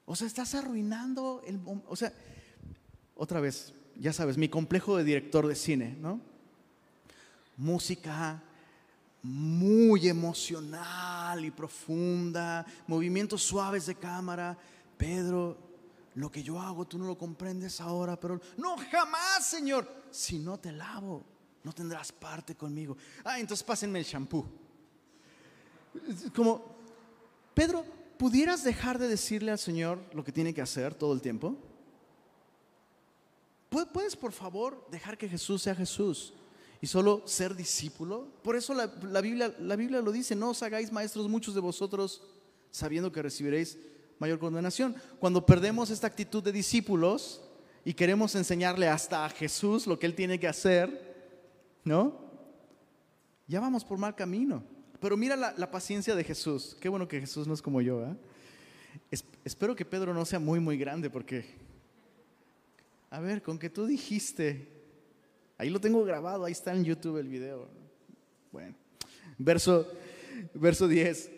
O 0.07 0.17
sea, 0.17 0.27
estás 0.27 0.55
arruinando 0.55 1.43
el... 1.47 1.61
O 1.87 1.97
sea, 1.97 2.15
otra 3.15 3.41
vez, 3.41 3.75
ya 3.95 4.15
sabes, 4.15 4.39
mi 4.39 4.49
complejo 4.49 4.97
de 4.97 5.05
director 5.05 5.47
de 5.47 5.55
cine, 5.55 5.99
¿no? 6.01 6.19
Música 7.59 8.43
muy 9.23 10.09
emocional 10.09 11.45
y 11.45 11.51
profunda, 11.51 12.65
movimientos 12.87 13.43
suaves 13.43 13.85
de 13.85 13.97
cámara. 13.97 14.57
Pedro, 14.97 15.59
lo 16.15 16.33
que 16.33 16.43
yo 16.43 16.59
hago 16.59 16.87
tú 16.87 16.97
no 16.97 17.07
lo 17.07 17.19
comprendes 17.19 17.83
ahora, 17.83 18.19
pero 18.19 18.41
no, 18.57 18.79
jamás, 18.91 19.45
Señor. 19.45 19.99
Si 20.11 20.39
no 20.39 20.59
te 20.59 20.73
lavo, 20.73 21.23
no 21.69 21.75
tendrás 21.75 22.11
parte 22.11 22.55
conmigo. 22.55 22.97
Ah, 23.23 23.39
entonces 23.39 23.63
pásenme 23.63 23.99
el 23.99 24.05
shampoo. 24.07 24.47
Como, 26.35 26.65
Pedro, 27.53 27.85
¿pudieras 28.17 28.65
dejar 28.65 28.99
de 28.99 29.07
decirle 29.07 29.51
al 29.51 29.59
Señor 29.59 30.01
lo 30.15 30.25
que 30.25 30.33
tiene 30.33 30.55
que 30.55 30.63
hacer 30.63 30.95
todo 30.95 31.13
el 31.13 31.21
tiempo? 31.21 31.57
¿Puedes, 33.69 34.17
por 34.17 34.33
favor, 34.33 34.89
dejar 34.91 35.19
que 35.19 35.29
Jesús 35.29 35.61
sea 35.61 35.75
Jesús 35.75 36.33
y 36.81 36.87
solo 36.87 37.23
ser 37.27 37.55
discípulo? 37.55 38.29
Por 38.43 38.57
eso 38.57 38.73
la, 38.73 38.87
Biblia, 39.21 39.55
la 39.61 39.77
Biblia 39.77 40.01
lo 40.01 40.11
dice, 40.11 40.35
no 40.35 40.51
os 40.51 40.63
hagáis 40.63 40.91
maestros 40.91 41.29
muchos 41.29 41.55
de 41.55 41.61
vosotros 41.61 42.23
sabiendo 42.71 43.13
que 43.13 43.21
recibiréis 43.21 43.77
mayor 44.19 44.39
condenación. 44.39 44.97
Cuando 45.19 45.45
perdemos 45.45 45.91
esta 45.91 46.07
actitud 46.07 46.43
de 46.43 46.51
discípulos 46.51 47.43
y 47.85 47.95
queremos 47.95 48.35
enseñarle 48.35 48.89
hasta 48.89 49.25
a 49.25 49.31
Jesús 49.31 49.87
lo 49.87 49.99
que 49.99 50.07
Él 50.07 50.15
tiene 50.15 50.39
que 50.39 50.49
hacer, 50.49 51.08
¿no? 51.89 52.29
Ya 53.47 53.61
vamos 53.61 53.85
por 53.85 53.99
mal 53.99 54.15
camino. 54.15 54.63
Pero 55.01 55.17
mira 55.17 55.37
la, 55.37 55.71
paciencia 55.71 56.15
de 56.15 56.23
Jesús. 56.23 56.77
Qué 56.81 56.89
bueno 56.89 57.09
que 57.09 57.21
Jesús 57.21 57.47
no 57.47 57.55
es 57.55 57.63
como 57.63 57.81
yo. 57.81 58.05
¿eh? 58.05 58.17
espero 59.45 59.75
que 59.75 59.85
Pedro 59.85 60.13
no 60.13 60.25
sea 60.25 60.39
muy, 60.39 60.61
muy 60.61 60.77
grande 60.77 61.09
porque 61.09 61.45
a 63.11 63.21
ver, 63.21 63.43
con 63.43 63.59
que 63.59 63.71
tú 63.71 63.87
dijiste, 63.87 64.69
ahí 65.57 65.71
lo 65.71 65.81
tengo 65.81 66.05
grabado, 66.05 66.45
ahí 66.45 66.53
está 66.53 66.75
en 66.75 66.85
YouTube 66.85 67.19
el 67.19 67.29
video. 67.29 67.69
Bueno, 68.53 68.75
verso, 69.39 69.91
verso 70.53 70.87
10. 70.87 71.31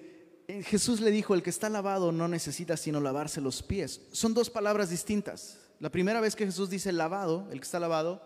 Eh, 0.49 0.63
Jesús 0.65 1.01
le 1.01 1.13
dijo, 1.13 1.35
el 1.35 1.43
que 1.43 1.51
está 1.51 1.69
lavado 1.69 2.11
no 2.11 2.27
necesita 2.27 2.77
sino 2.77 3.01
lavarse 3.01 3.41
los 3.41 3.63
pies. 3.63 4.01
Son 4.11 4.35
dos 4.35 4.51
palabras 4.51 4.91
distintas. 4.91 5.59
La 5.79 5.91
primera 5.91 6.21
vez 6.21 6.35
que 6.35 6.45
Jesús 6.45 6.71
dice 6.71 6.93
lavado, 6.93 7.49
el 7.53 7.61
que 7.61 7.65
está 7.65 7.79
lavado, 7.79 8.21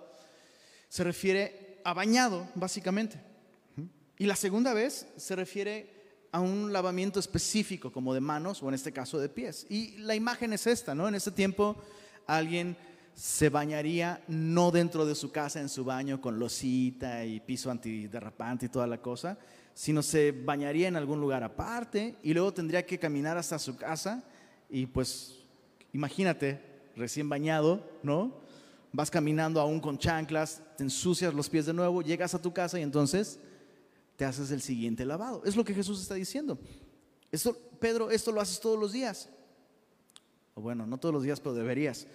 se 0.88 1.04
refiere 1.04 1.63
a 1.84 1.92
bañado, 1.92 2.48
básicamente. 2.54 3.20
Y 4.18 4.26
la 4.26 4.36
segunda 4.36 4.72
vez 4.74 5.06
se 5.16 5.36
refiere 5.36 5.94
a 6.32 6.40
un 6.40 6.72
lavamiento 6.72 7.20
específico, 7.20 7.92
como 7.92 8.14
de 8.14 8.20
manos 8.20 8.62
o 8.62 8.68
en 8.68 8.74
este 8.74 8.92
caso 8.92 9.18
de 9.18 9.28
pies. 9.28 9.66
Y 9.68 9.98
la 9.98 10.14
imagen 10.14 10.52
es 10.52 10.66
esta, 10.66 10.94
¿no? 10.94 11.06
En 11.06 11.14
ese 11.14 11.30
tiempo 11.30 11.76
alguien 12.26 12.76
se 13.14 13.48
bañaría 13.48 14.22
no 14.26 14.70
dentro 14.70 15.06
de 15.06 15.14
su 15.14 15.30
casa 15.30 15.60
en 15.60 15.68
su 15.68 15.84
baño 15.84 16.20
con 16.20 16.38
losita 16.38 17.24
y 17.24 17.38
piso 17.38 17.70
antiderrapante 17.70 18.66
y 18.66 18.68
toda 18.68 18.86
la 18.86 18.98
cosa, 18.98 19.38
sino 19.72 20.02
se 20.02 20.32
bañaría 20.32 20.88
en 20.88 20.96
algún 20.96 21.20
lugar 21.20 21.44
aparte 21.44 22.16
y 22.22 22.34
luego 22.34 22.52
tendría 22.52 22.84
que 22.84 22.98
caminar 22.98 23.36
hasta 23.36 23.58
su 23.58 23.76
casa 23.76 24.24
y 24.68 24.86
pues 24.86 25.38
imagínate, 25.92 26.60
recién 26.96 27.28
bañado, 27.28 27.88
¿no? 28.02 28.43
Vas 28.94 29.10
caminando 29.10 29.60
aún 29.60 29.80
con 29.80 29.98
chanclas, 29.98 30.62
te 30.76 30.84
ensucias 30.84 31.34
los 31.34 31.50
pies 31.50 31.66
de 31.66 31.72
nuevo, 31.72 32.00
llegas 32.00 32.32
a 32.34 32.40
tu 32.40 32.54
casa 32.54 32.78
y 32.78 32.82
entonces 32.82 33.40
te 34.16 34.24
haces 34.24 34.52
el 34.52 34.62
siguiente 34.62 35.04
lavado. 35.04 35.42
Es 35.44 35.56
lo 35.56 35.64
que 35.64 35.74
Jesús 35.74 36.00
está 36.00 36.14
diciendo. 36.14 36.58
Esto, 37.32 37.58
Pedro, 37.80 38.10
esto 38.10 38.30
lo 38.30 38.40
haces 38.40 38.60
todos 38.60 38.78
los 38.78 38.92
días. 38.92 39.28
O 40.54 40.60
bueno, 40.60 40.86
no 40.86 40.96
todos 40.98 41.12
los 41.12 41.24
días, 41.24 41.40
pero 41.40 41.54
deberías 41.56 42.06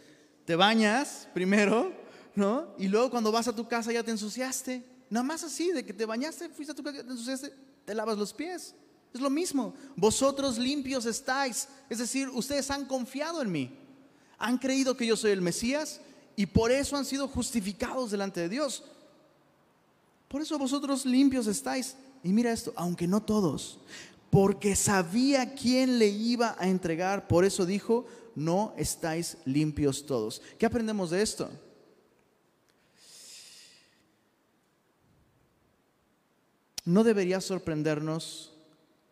te 0.50 0.56
bañas 0.56 1.28
primero, 1.32 1.94
¿no? 2.34 2.74
Y 2.80 2.88
luego 2.88 3.12
cuando 3.12 3.32
vas 3.32 3.48
a 3.48 3.56
tu 3.56 3.68
casa 3.68 3.92
ya 3.92 4.02
te 4.02 4.10
ensuciaste. 4.10 4.84
Nada 5.12 5.24
más 5.24 5.44
así, 5.44 5.72
de 5.72 5.86
que 5.86 5.94
te 5.94 6.08
bañaste, 6.08 6.50
fuiste 6.50 6.72
a 6.72 6.76
tu 6.76 6.82
casa, 6.82 7.04
te 7.04 7.12
ensuciaste, 7.12 7.54
te 7.86 7.94
lavas 7.94 8.18
los 8.18 8.34
pies. 8.34 8.74
Es 9.13 9.22
lo 9.22 9.30
mismo. 9.30 9.76
Vosotros 9.96 10.58
limpios 10.58 11.06
estáis. 11.06 11.68
Es 11.88 12.00
decir, 12.00 12.30
ustedes 12.30 12.72
han 12.72 12.86
confiado 12.86 13.44
en 13.44 13.52
mí. 13.52 13.78
Han 14.39 14.58
creído 14.58 14.98
que 14.98 15.06
yo 15.06 15.15
soy 15.15 15.34
el 15.34 15.42
Mesías 15.44 16.02
y 16.39 16.45
por 16.45 16.71
eso 16.71 16.95
han 16.95 17.04
sido 17.04 17.28
justificados 17.28 18.12
delante 18.12 18.39
de 18.39 18.47
Dios. 18.47 18.86
Por 20.30 20.42
eso 20.42 20.58
vosotros 20.58 21.06
limpios 21.06 21.48
estáis. 21.48 21.98
Y 22.23 22.29
mira 22.29 22.54
esto, 22.54 22.71
aunque 22.77 23.10
no 23.10 23.21
todos, 23.21 23.77
porque 24.29 24.73
sabía 24.77 25.54
quién 25.54 26.00
le 26.00 26.08
iba 26.08 26.56
a 26.58 26.69
entregar, 26.69 27.27
por 27.27 27.44
eso 27.44 27.65
dijo, 27.65 28.06
no 28.35 28.73
estáis 28.77 29.35
limpios 29.44 30.06
todos. 30.06 30.42
¿Qué 30.58 30.65
aprendemos 30.65 31.10
de 31.10 31.21
esto? 31.23 31.50
No 36.85 37.04
debería 37.04 37.42
sorprendernos 37.42 38.54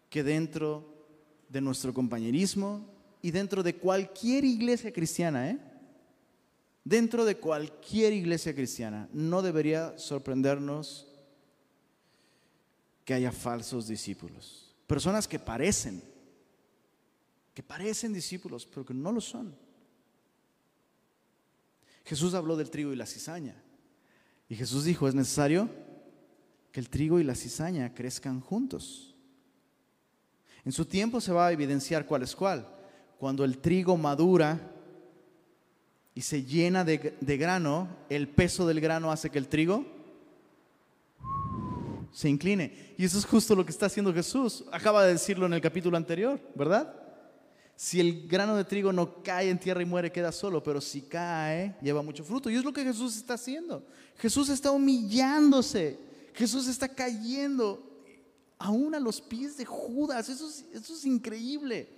que 0.09 0.23
dentro 0.23 0.95
de 1.49 1.59
nuestro 1.59 1.93
compañerismo 1.93 2.85
y 3.21 3.31
dentro 3.31 3.63
de 3.63 3.75
cualquier 3.75 4.45
iglesia 4.45 4.93
cristiana, 4.93 5.49
¿eh? 5.49 5.66
Dentro 6.87 7.25
de 7.25 7.37
cualquier 7.37 8.13
iglesia 8.13 8.53
cristiana, 8.53 9.09
no 9.11 9.41
debería 9.41 9.97
sorprendernos 9.97 11.07
que 13.03 13.13
haya 13.13 13.31
falsos 13.31 13.87
discípulos, 13.87 14.75
personas 14.87 15.27
que 15.27 15.39
parecen 15.39 16.01
que 17.57 17.63
parecen 17.63 18.13
discípulos, 18.13 18.67
pero 18.67 18.85
que 18.85 18.93
no 18.93 19.11
lo 19.11 19.19
son. 19.19 19.55
Jesús 22.05 22.35
habló 22.35 22.55
del 22.55 22.69
trigo 22.69 22.93
y 22.93 22.95
la 22.95 23.07
cizaña. 23.07 23.55
Y 24.47 24.55
Jesús 24.55 24.83
dijo, 24.83 25.07
es 25.07 25.15
necesario 25.15 25.67
que 26.71 26.79
el 26.79 26.87
trigo 26.87 27.19
y 27.19 27.23
la 27.23 27.33
cizaña 27.33 27.95
crezcan 27.95 28.41
juntos. 28.41 29.15
En 30.65 30.71
su 30.71 30.85
tiempo 30.85 31.19
se 31.19 31.31
va 31.31 31.47
a 31.47 31.51
evidenciar 31.51 32.05
cuál 32.05 32.21
es 32.21 32.35
cuál. 32.35 32.71
Cuando 33.17 33.43
el 33.43 33.57
trigo 33.57 33.97
madura 33.97 34.76
y 36.17 36.21
se 36.23 36.43
llena 36.43 36.83
de, 36.83 37.15
de 37.21 37.37
grano, 37.37 37.87
el 38.09 38.27
peso 38.27 38.65
del 38.65 38.81
grano 38.81 39.11
hace 39.11 39.29
que 39.29 39.37
el 39.37 39.47
trigo 39.47 39.85
se 42.11 42.27
incline. 42.27 42.95
Y 42.97 43.05
eso 43.05 43.19
es 43.19 43.25
justo 43.25 43.53
lo 43.53 43.63
que 43.63 43.69
está 43.69 43.85
haciendo 43.85 44.11
Jesús. 44.11 44.65
Acaba 44.71 45.05
de 45.05 45.13
decirlo 45.13 45.45
en 45.45 45.53
el 45.53 45.61
capítulo 45.61 45.95
anterior, 45.95 46.41
¿verdad? 46.55 46.91
Si 47.75 47.99
el 47.99 48.27
grano 48.27 48.55
de 48.55 48.65
trigo 48.65 48.91
no 48.91 49.21
cae 49.21 49.51
en 49.51 49.59
tierra 49.59 49.83
y 49.83 49.85
muere, 49.85 50.11
queda 50.11 50.31
solo, 50.31 50.63
pero 50.63 50.81
si 50.81 51.01
cae, 51.01 51.75
lleva 51.83 52.01
mucho 52.01 52.23
fruto. 52.23 52.49
Y 52.49 52.55
es 52.55 52.63
lo 52.63 52.73
que 52.73 52.83
Jesús 52.83 53.15
está 53.15 53.35
haciendo. 53.35 53.85
Jesús 54.17 54.49
está 54.49 54.71
humillándose. 54.71 55.99
Jesús 56.33 56.67
está 56.67 56.87
cayendo 56.87 58.01
aún 58.57 58.95
a 58.95 58.99
los 58.99 59.21
pies 59.21 59.55
de 59.55 59.65
Judas. 59.65 60.29
Eso 60.29 60.49
es, 60.49 60.65
eso 60.73 60.95
es 60.95 61.05
increíble. 61.05 61.96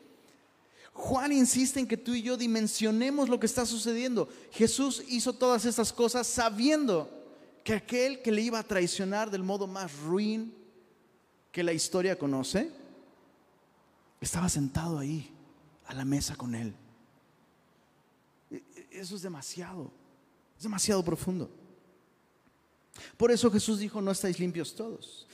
Juan 1.00 1.32
insiste 1.32 1.80
en 1.80 1.88
que 1.88 1.96
tú 1.96 2.14
y 2.14 2.22
yo 2.22 2.36
dimensionemos 2.36 3.30
lo 3.30 3.40
que 3.40 3.46
está 3.46 3.66
sucediendo. 3.66 4.28
Jesús 4.52 5.02
hizo 5.08 5.32
todas 5.32 5.64
estas 5.64 5.94
cosas 5.94 6.28
sabiendo 6.28 7.10
que 7.64 7.74
aquel 7.74 8.22
que 8.22 8.34
le 8.34 8.42
iba 8.42 8.60
a 8.60 8.64
traicionar 8.64 9.32
del 9.32 9.42
modo 9.42 9.66
más 9.66 9.98
ruin 10.00 10.54
que 11.54 11.64
la 11.64 11.72
historia 11.72 12.20
conoce, 12.20 12.70
estaba 14.20 14.50
sentado 14.50 15.00
ahí, 15.00 15.32
a 15.88 15.94
la 15.94 16.04
mesa 16.04 16.36
con 16.36 16.54
él. 16.54 16.76
E, 18.52 18.56
e, 18.56 19.00
eso 19.00 19.16
es 19.16 19.22
demasiado, 19.22 19.90
es 20.58 20.64
demasiado 20.64 21.04
profundo. 21.04 21.50
Por 23.16 23.32
eso 23.32 23.50
Jesús 23.50 23.80
dijo, 23.80 24.02
no 24.02 24.12
estáis 24.12 24.38
limpios 24.38 24.76
todos. 24.76 25.26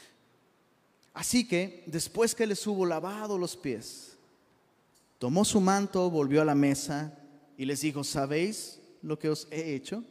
Así 1.12 1.48
que 1.48 1.84
después 1.88 2.36
que 2.36 2.46
les 2.46 2.66
hubo 2.68 2.86
lavado 2.86 3.38
los 3.38 3.58
pies, 3.58 4.15
tomó 5.20 5.46
su 5.46 5.62
manto, 5.62 6.10
volvió 6.10 6.42
a 6.42 6.46
la 6.46 6.56
mesa 6.56 7.18
y 7.58 7.66
les 7.66 7.82
dijo, 7.82 8.04
¿sabéis 8.04 8.82
lo 9.02 9.18
que 9.18 9.30
os 9.30 9.48
he 9.52 9.76
hecho? 9.76 10.04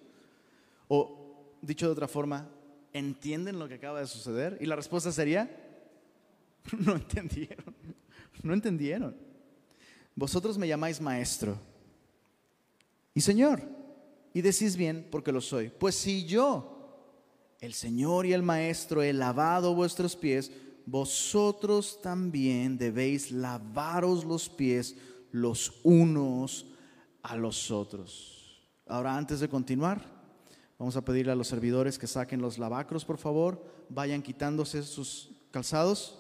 O 0.89 1.57
dicho 1.63 1.87
de 1.87 1.93
otra 1.93 2.09
forma, 2.09 2.49
¿entienden 2.93 3.59
lo 3.59 3.69
que 3.69 3.75
acaba 3.75 4.01
de 4.01 4.07
suceder? 4.07 4.59
Y 4.61 4.67
la 4.67 4.77
respuesta 4.77 5.13
sería, 5.13 5.51
no 6.79 6.95
entendieron, 6.95 7.75
no 8.43 8.55
entendieron. 8.55 9.17
Vosotros 10.15 10.59
me 10.59 10.69
llamáis 10.69 11.01
maestro 11.01 11.59
y 13.15 13.21
Señor, 13.21 13.63
y 14.33 14.43
decís 14.43 14.77
bien 14.77 15.07
porque 15.11 15.31
lo 15.31 15.41
soy. 15.41 15.71
Pues 15.71 15.95
si 15.95 16.25
yo, 16.25 16.75
el 17.61 17.73
Señor 17.73 18.27
y 18.27 18.33
el 18.33 18.43
Maestro, 18.43 19.03
he 19.03 19.13
lavado 19.13 19.75
vuestros 19.75 20.17
pies, 20.17 20.51
vosotros 20.87 22.01
también 22.03 22.79
debéis 22.79 23.31
lavaros 23.31 24.25
los 24.25 24.49
pies 24.49 24.97
los 25.33 25.73
unos 25.83 26.67
a 27.23 27.37
los 27.37 27.71
otros. 27.71 28.63
Ahora, 28.87 29.17
antes 29.17 29.41
de 29.41 29.49
continuar, 29.49 30.15
Vamos 30.79 30.97
a 30.97 31.05
pedirle 31.05 31.33
a 31.33 31.37
los 31.37 31.49
servidores 31.49 31.99
que 31.99 32.07
saquen 32.07 32.43
los 32.43 32.59
lavacros, 32.59 33.05
por 33.05 33.17
favor. 33.17 33.65
Vayan 33.89 34.23
quitándose 34.23 34.83
sus 34.83 35.31
calzados. 35.51 36.19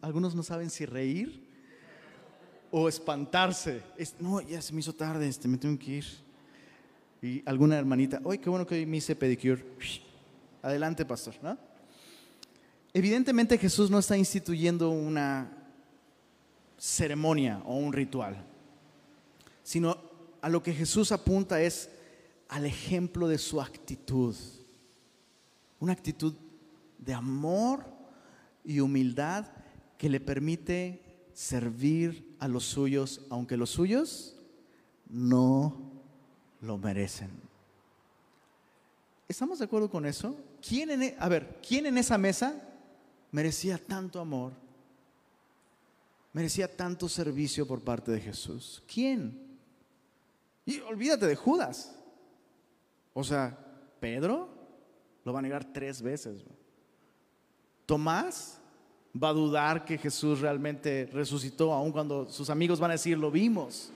algunos 0.00 0.34
no 0.34 0.42
saben 0.42 0.68
si 0.68 0.84
reír 0.84 1.48
o 2.70 2.88
espantarse. 2.88 3.82
no, 4.18 4.40
ya 4.40 4.60
se 4.60 4.72
me 4.72 4.80
hizo 4.80 4.92
tarde, 4.92 5.28
este, 5.28 5.46
me 5.46 5.56
tengo 5.56 5.78
que 5.78 5.90
ir. 5.92 6.04
Y 7.22 7.42
alguna 7.48 7.78
hermanita, 7.78 8.20
¡ay, 8.28 8.38
qué 8.38 8.50
bueno 8.50 8.66
que 8.66 8.74
hoy 8.76 8.86
me 8.86 8.98
hice 8.98 9.16
pedicure! 9.16 9.64
Adelante, 10.62 11.04
pastor. 11.04 11.34
Evidentemente 12.92 13.58
Jesús 13.58 13.90
no 13.90 13.98
está 13.98 14.16
instituyendo 14.16 14.90
una 14.90 15.52
ceremonia 16.78 17.62
o 17.64 17.76
un 17.76 17.92
ritual, 17.92 18.44
sino 19.62 19.96
a 20.40 20.48
lo 20.48 20.62
que 20.62 20.72
Jesús 20.72 21.12
apunta 21.12 21.60
es 21.60 21.90
al 22.48 22.64
ejemplo 22.64 23.28
de 23.28 23.38
su 23.38 23.60
actitud. 23.60 24.34
Una 25.80 25.92
actitud 25.92 26.34
de 26.98 27.14
amor 27.14 27.84
y 28.64 28.80
humildad 28.80 29.46
que 29.96 30.08
le 30.08 30.20
permite 30.20 31.28
servir 31.34 32.36
a 32.38 32.48
los 32.48 32.64
suyos, 32.64 33.20
aunque 33.30 33.56
los 33.56 33.70
suyos 33.70 34.36
no 35.08 35.92
lo 36.60 36.78
merecen. 36.78 37.30
¿Estamos 39.28 39.58
de 39.58 39.66
acuerdo 39.66 39.90
con 39.90 40.06
eso? 40.06 40.36
¿Quién 40.66 40.90
en, 40.90 41.02
e, 41.02 41.16
a 41.18 41.28
ver, 41.28 41.60
¿quién 41.66 41.86
en 41.86 41.98
esa 41.98 42.16
mesa 42.16 42.67
merecía 43.30 43.78
tanto 43.78 44.20
amor? 44.20 44.52
Merecía 46.32 46.74
tanto 46.74 47.08
servicio 47.08 47.66
por 47.66 47.80
parte 47.80 48.12
de 48.12 48.20
Jesús. 48.20 48.82
¿Quién? 48.92 49.48
Y 50.64 50.80
olvídate 50.80 51.26
de 51.26 51.36
Judas. 51.36 51.94
O 53.14 53.24
sea, 53.24 53.58
Pedro 53.98 54.48
lo 55.24 55.32
va 55.32 55.38
a 55.40 55.42
negar 55.42 55.72
tres 55.72 56.02
veces. 56.02 56.42
Tomás 57.86 58.60
va 59.20 59.30
a 59.30 59.32
dudar 59.32 59.84
que 59.84 59.98
Jesús 59.98 60.40
realmente 60.40 61.08
resucitó, 61.12 61.72
aun 61.72 61.90
cuando 61.90 62.28
sus 62.28 62.50
amigos 62.50 62.78
van 62.78 62.90
a 62.90 62.94
decir, 62.94 63.18
lo 63.18 63.30
vimos. 63.30 63.90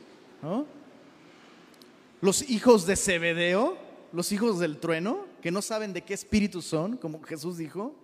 Los 2.20 2.48
hijos 2.48 2.86
de 2.86 2.96
Zebedeo, 2.96 3.76
los 4.12 4.32
hijos 4.32 4.58
del 4.58 4.78
trueno, 4.78 5.26
que 5.40 5.50
no 5.50 5.62
saben 5.62 5.92
de 5.92 6.02
qué 6.02 6.14
espíritu 6.14 6.62
son, 6.62 6.96
como 6.96 7.22
Jesús 7.22 7.58
dijo. 7.58 7.94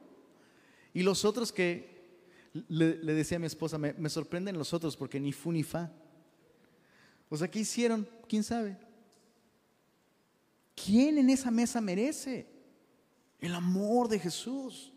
Y 0.98 1.04
los 1.04 1.24
otros 1.24 1.52
que, 1.52 2.18
le, 2.66 2.96
decía 2.96 3.36
a 3.36 3.38
mi 3.38 3.46
esposa, 3.46 3.78
me, 3.78 3.92
me 3.92 4.08
sorprenden 4.08 4.58
los 4.58 4.74
otros 4.74 4.96
porque 4.96 5.20
ni 5.20 5.32
fu 5.32 5.52
ni 5.52 5.62
fa. 5.62 5.92
O 7.28 7.36
sea, 7.36 7.48
¿qué 7.48 7.60
hicieron? 7.60 8.08
¿Quién 8.28 8.42
sabe? 8.42 8.76
¿Quién 10.74 11.18
en 11.18 11.30
esa 11.30 11.52
mesa 11.52 11.80
merece 11.80 12.48
el 13.38 13.54
amor 13.54 14.08
de 14.08 14.18
Jesús? 14.18 14.92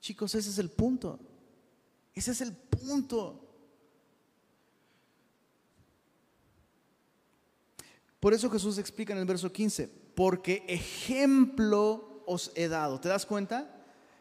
Chicos, 0.00 0.34
ese 0.34 0.48
es 0.48 0.58
el 0.58 0.70
punto. 0.70 1.20
Ese 2.14 2.30
es 2.30 2.40
el 2.40 2.54
punto. 2.54 3.46
Por 8.18 8.32
eso 8.32 8.48
Jesús 8.48 8.78
explica 8.78 9.12
en 9.12 9.18
el 9.18 9.26
verso 9.26 9.52
15, 9.52 9.88
porque 10.14 10.64
ejemplo 10.66 12.22
os 12.24 12.50
he 12.54 12.66
dado. 12.66 12.98
¿Te 12.98 13.10
das 13.10 13.26
cuenta? 13.26 13.75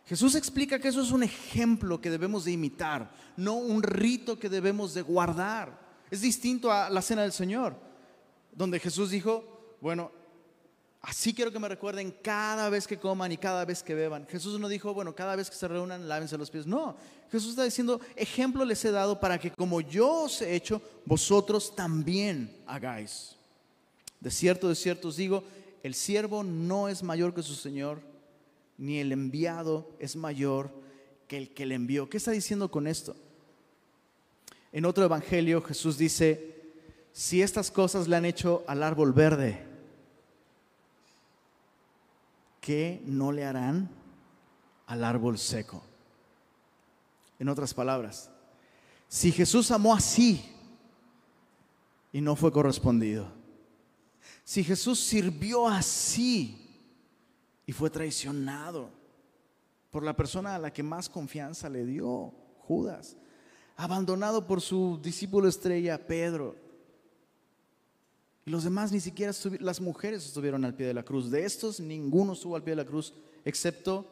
Jesús 0.06 0.36
explica 0.36 0.80
que 0.80 0.88
eso 0.88 1.02
es 1.02 1.12
un 1.12 1.24
ejemplo 1.24 2.00
que 2.00 2.12
debemos 2.12 2.46
de 2.46 2.52
imitar, 2.52 3.12
no 3.38 3.56
un 3.56 3.82
rito 3.82 4.38
que 4.38 4.50
debemos 4.50 4.94
de 4.94 5.02
guardar. 5.02 5.80
Es 6.12 6.22
distinto 6.22 6.72
a 6.72 6.90
la 6.90 7.02
cena 7.02 7.24
del 7.24 7.32
Señor, 7.32 7.76
donde 8.52 8.80
Jesús 8.80 9.10
dijo, 9.10 9.78
bueno, 9.82 10.12
Así 11.08 11.36
quiero 11.36 11.52
que 11.52 11.60
me 11.60 11.70
recuerden 11.70 12.16
cada 12.24 12.68
vez 12.68 12.88
que 12.88 12.98
coman 12.98 13.32
y 13.32 13.38
cada 13.38 13.64
vez 13.64 13.84
que 13.84 13.94
beban. 13.94 14.26
Jesús 14.26 14.60
no 14.60 14.68
dijo, 14.68 14.92
bueno, 14.92 15.14
cada 15.14 15.36
vez 15.36 15.52
que 15.52 15.56
se 15.56 15.68
reúnan, 15.68 16.08
lávense 16.08 16.36
los 16.36 16.50
pies. 16.50 16.66
No, 16.66 16.96
Jesús 17.32 17.52
está 17.52 17.64
diciendo, 17.64 18.02
ejemplo 18.16 18.66
les 18.66 18.84
he 18.86 18.90
dado 18.90 19.20
para 19.20 19.38
que 19.38 19.52
como 19.52 19.82
yo 19.82 20.24
os 20.24 20.42
he 20.42 20.56
hecho, 20.56 20.82
vosotros 21.06 21.76
también 21.76 22.58
hagáis. 22.66 23.36
De 24.20 24.32
cierto, 24.32 24.68
de 24.68 24.74
cierto 24.74 25.10
os 25.10 25.18
digo, 25.18 25.44
el 25.84 25.94
siervo 25.94 26.44
no 26.44 26.90
es 26.90 27.04
mayor 27.04 27.36
que 27.36 27.44
su 27.44 27.54
Señor, 27.54 28.02
ni 28.78 29.00
el 29.00 29.12
enviado 29.12 29.96
es 30.00 30.16
mayor 30.16 30.72
que 31.28 31.38
el 31.38 31.54
que 31.54 31.66
le 31.66 31.76
envió. 31.76 32.10
¿Qué 32.10 32.18
está 32.18 32.32
diciendo 32.32 32.70
con 32.70 32.88
esto? 32.88 33.16
En 34.72 34.86
otro 34.86 35.06
evangelio 35.06 35.62
Jesús 35.62 35.98
dice, 35.98 36.64
si 37.14 37.42
estas 37.42 37.72
cosas 37.72 38.08
le 38.08 38.16
han 38.18 38.26
hecho 38.26 38.64
al 38.68 38.84
árbol 38.84 39.14
verde, 39.14 39.66
¿qué 42.60 43.02
no 43.06 43.32
le 43.32 43.46
harán 43.46 43.90
al 44.88 45.04
árbol 45.04 45.38
seco? 45.38 45.82
En 47.40 47.50
otras 47.50 47.74
palabras, 47.74 48.30
si 49.08 49.32
Jesús 49.32 49.72
amó 49.72 49.94
así 49.94 50.44
y 52.12 52.22
no 52.22 52.36
fue 52.36 52.52
correspondido, 52.52 53.32
si 54.44 54.64
Jesús 54.64 55.00
sirvió 55.00 55.68
así 55.68 56.65
y 57.66 57.72
fue 57.72 57.90
traicionado 57.90 58.90
por 59.92 60.04
la 60.04 60.16
persona 60.16 60.56
a 60.56 60.60
la 60.60 60.74
que 60.74 60.84
más 60.84 61.10
confianza 61.10 61.70
le 61.70 61.86
dio, 61.86 62.34
Judas, 62.60 63.18
abandonado 63.76 64.46
por 64.46 64.62
su 64.62 65.00
discípulo 65.02 65.48
estrella, 65.48 66.06
Pedro, 66.06 66.56
y 68.46 68.52
los 68.52 68.64
demás 68.64 68.92
ni 68.92 69.00
siquiera 69.00 69.34
las 69.60 69.82
mujeres 69.82 70.26
estuvieron 70.26 70.64
al 70.66 70.76
pie 70.76 70.86
de 70.86 70.94
la 70.94 71.04
cruz. 71.04 71.32
De 71.32 71.44
estos 71.44 71.80
ninguno 71.80 72.34
estuvo 72.34 72.56
al 72.56 72.64
pie 72.64 72.74
de 72.74 72.84
la 72.84 72.86
cruz, 72.86 73.14
excepto, 73.44 74.06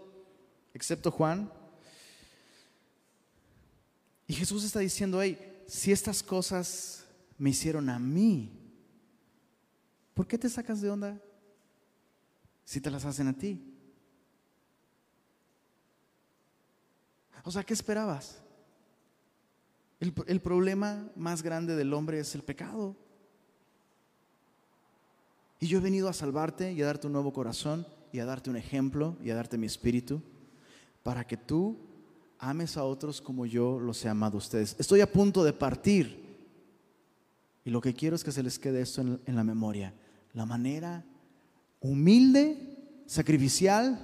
excepto 0.74 1.12
Juan. 1.12 1.52
Y 4.26 4.34
Jesús 4.34 4.64
está 4.64 4.80
diciendo, 4.80 5.22
hey, 5.22 5.38
si 5.68 5.92
estas 5.92 6.24
cosas 6.24 7.06
me 7.38 7.52
hicieron 7.52 7.90
a 7.90 8.00
mí, 8.00 8.52
¿por 10.16 10.26
qué 10.26 10.38
te 10.40 10.50
sacas 10.50 10.82
de 10.82 10.90
onda 10.90 11.22
si 12.66 12.82
te 12.82 12.92
las 12.92 13.06
hacen 13.06 13.28
a 13.28 13.34
ti? 13.34 13.62
O 17.44 17.52
sea, 17.52 17.64
¿qué 17.64 17.74
esperabas? 17.74 18.42
El, 20.00 20.14
el 20.28 20.42
problema 20.42 21.10
más 21.16 21.44
grande 21.44 21.76
del 21.76 21.94
hombre 21.94 22.20
es 22.20 22.36
el 22.36 22.44
pecado. 22.44 22.96
Y 25.60 25.68
yo 25.68 25.78
he 25.78 25.82
venido 25.82 26.10
a 26.10 26.14
salvarte 26.14 26.74
y 26.74 26.82
a 26.82 26.86
darte 26.86 27.08
un 27.08 27.14
nuevo 27.14 27.32
corazón 27.32 27.86
y 28.12 28.20
a 28.20 28.26
darte 28.26 28.50
un 28.50 28.58
ejemplo 28.58 29.18
y 29.24 29.30
a 29.30 29.36
darte 29.36 29.58
mi 29.58 29.66
espíritu 29.66 30.22
para 31.04 31.26
que 31.26 31.38
tú 31.38 31.78
ames 32.38 32.76
a 32.78 32.84
otros 32.84 33.22
como 33.22 33.46
yo 33.46 33.80
los 33.80 34.04
he 34.04 34.10
amado 34.10 34.36
a 34.36 34.40
ustedes. 34.40 34.76
Estoy 34.78 35.02
a 35.02 35.12
punto 35.12 35.44
de 35.44 35.54
partir 35.54 36.24
y 37.64 37.70
lo 37.70 37.80
que 37.80 37.94
quiero 37.94 38.16
es 38.16 38.24
que 38.24 38.32
se 38.32 38.44
les 38.44 38.60
quede 38.60 38.82
esto 38.82 39.02
en, 39.02 39.22
en 39.26 39.36
la 39.36 39.44
memoria. 39.44 39.94
La 40.34 40.46
manera 40.46 41.06
humilde, 41.84 42.58
sacrificial 43.06 44.00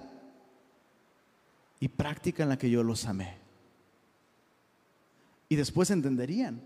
y 1.79 1.87
práctica 1.87 2.43
en 2.43 2.49
la 2.49 2.57
que 2.57 2.69
yo 2.69 2.83
los 2.83 3.05
amé. 3.05 3.37
Y 5.47 5.55
después 5.55 5.89
entenderían. 5.89 6.61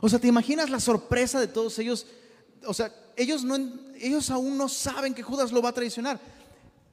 O 0.00 0.08
sea, 0.08 0.18
¿te 0.18 0.26
imaginas 0.26 0.70
la 0.70 0.80
sorpresa 0.80 1.38
de 1.38 1.46
todos 1.46 1.78
ellos? 1.78 2.06
O 2.66 2.74
sea, 2.74 2.92
ellos, 3.16 3.44
no, 3.44 3.56
ellos 4.00 4.30
aún 4.30 4.58
no 4.58 4.68
saben 4.68 5.14
que 5.14 5.22
Judas 5.22 5.52
lo 5.52 5.62
va 5.62 5.68
a 5.68 5.74
traicionar. 5.74 6.18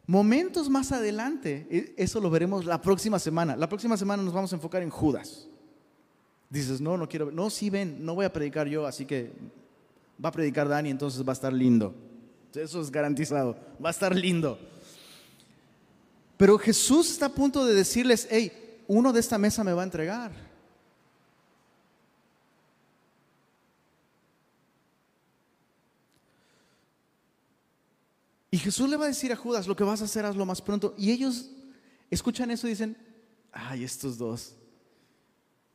Momentos 0.05 0.69
más 0.69 0.91
adelante, 0.91 1.65
e, 1.71 1.93
eso 1.97 2.19
lo 2.19 2.30
veremos 2.30 2.65
la 2.65 2.82
próxima 2.82 3.19
semana. 3.19 3.55
La 3.55 3.69
próxima 3.69 3.97
semana 3.97 4.21
nos 4.21 4.34
vamos 4.34 4.51
a 4.51 4.57
enfocar 4.57 4.84
en 4.84 4.89
Judas. 4.89 5.47
Dices, 6.49 6.82
no, 6.82 6.97
no 6.97 7.09
quiero, 7.09 7.32
no, 7.32 7.49
sí 7.49 7.69
ven, 7.69 8.05
no 8.05 8.15
voy 8.15 8.26
a 8.26 8.34
predicar 8.34 8.67
yo, 8.67 8.86
así 8.86 9.05
que 9.05 9.32
va 10.24 10.30
a 10.30 10.32
predicar 10.32 10.67
Dani, 10.67 10.89
entonces 10.89 11.26
va 11.26 11.32
a 11.32 11.34
estar 11.34 11.51
lindo. 11.51 11.95
Eso 12.54 12.82
es 12.82 12.91
garantizado, 12.91 13.58
va 13.84 13.89
a 13.89 13.91
estar 13.91 14.16
lindo. 14.16 14.60
Pero 16.38 16.58
Jesús 16.58 17.10
está 17.10 17.28
a 17.28 17.34
punto 17.34 17.66
de 17.66 17.74
decirles, 17.74 18.28
hey, 18.30 18.51
uno 18.88 19.14
de 19.14 19.20
esta 19.20 19.38
mesa 19.38 19.64
me 19.64 19.74
va 19.74 19.82
a 19.82 19.86
entregar. 19.86 20.32
Y 28.51 28.58
Jesús 28.60 28.88
le 28.88 28.97
va 28.97 29.06
a 29.06 29.08
decir 29.08 29.32
a 29.32 29.36
Judas, 29.36 29.66
lo 29.66 29.76
que 29.76 29.84
vas 29.84 30.01
a 30.01 30.06
hacer, 30.06 30.26
hazlo 30.26 30.45
más 30.45 30.62
pronto. 30.62 30.93
Y 30.95 31.12
ellos 31.12 31.49
escuchan 32.12 32.51
eso 32.51 32.68
y 32.68 32.72
dicen, 32.72 32.95
ay, 33.51 33.84
estos 33.84 34.18
dos. 34.20 34.56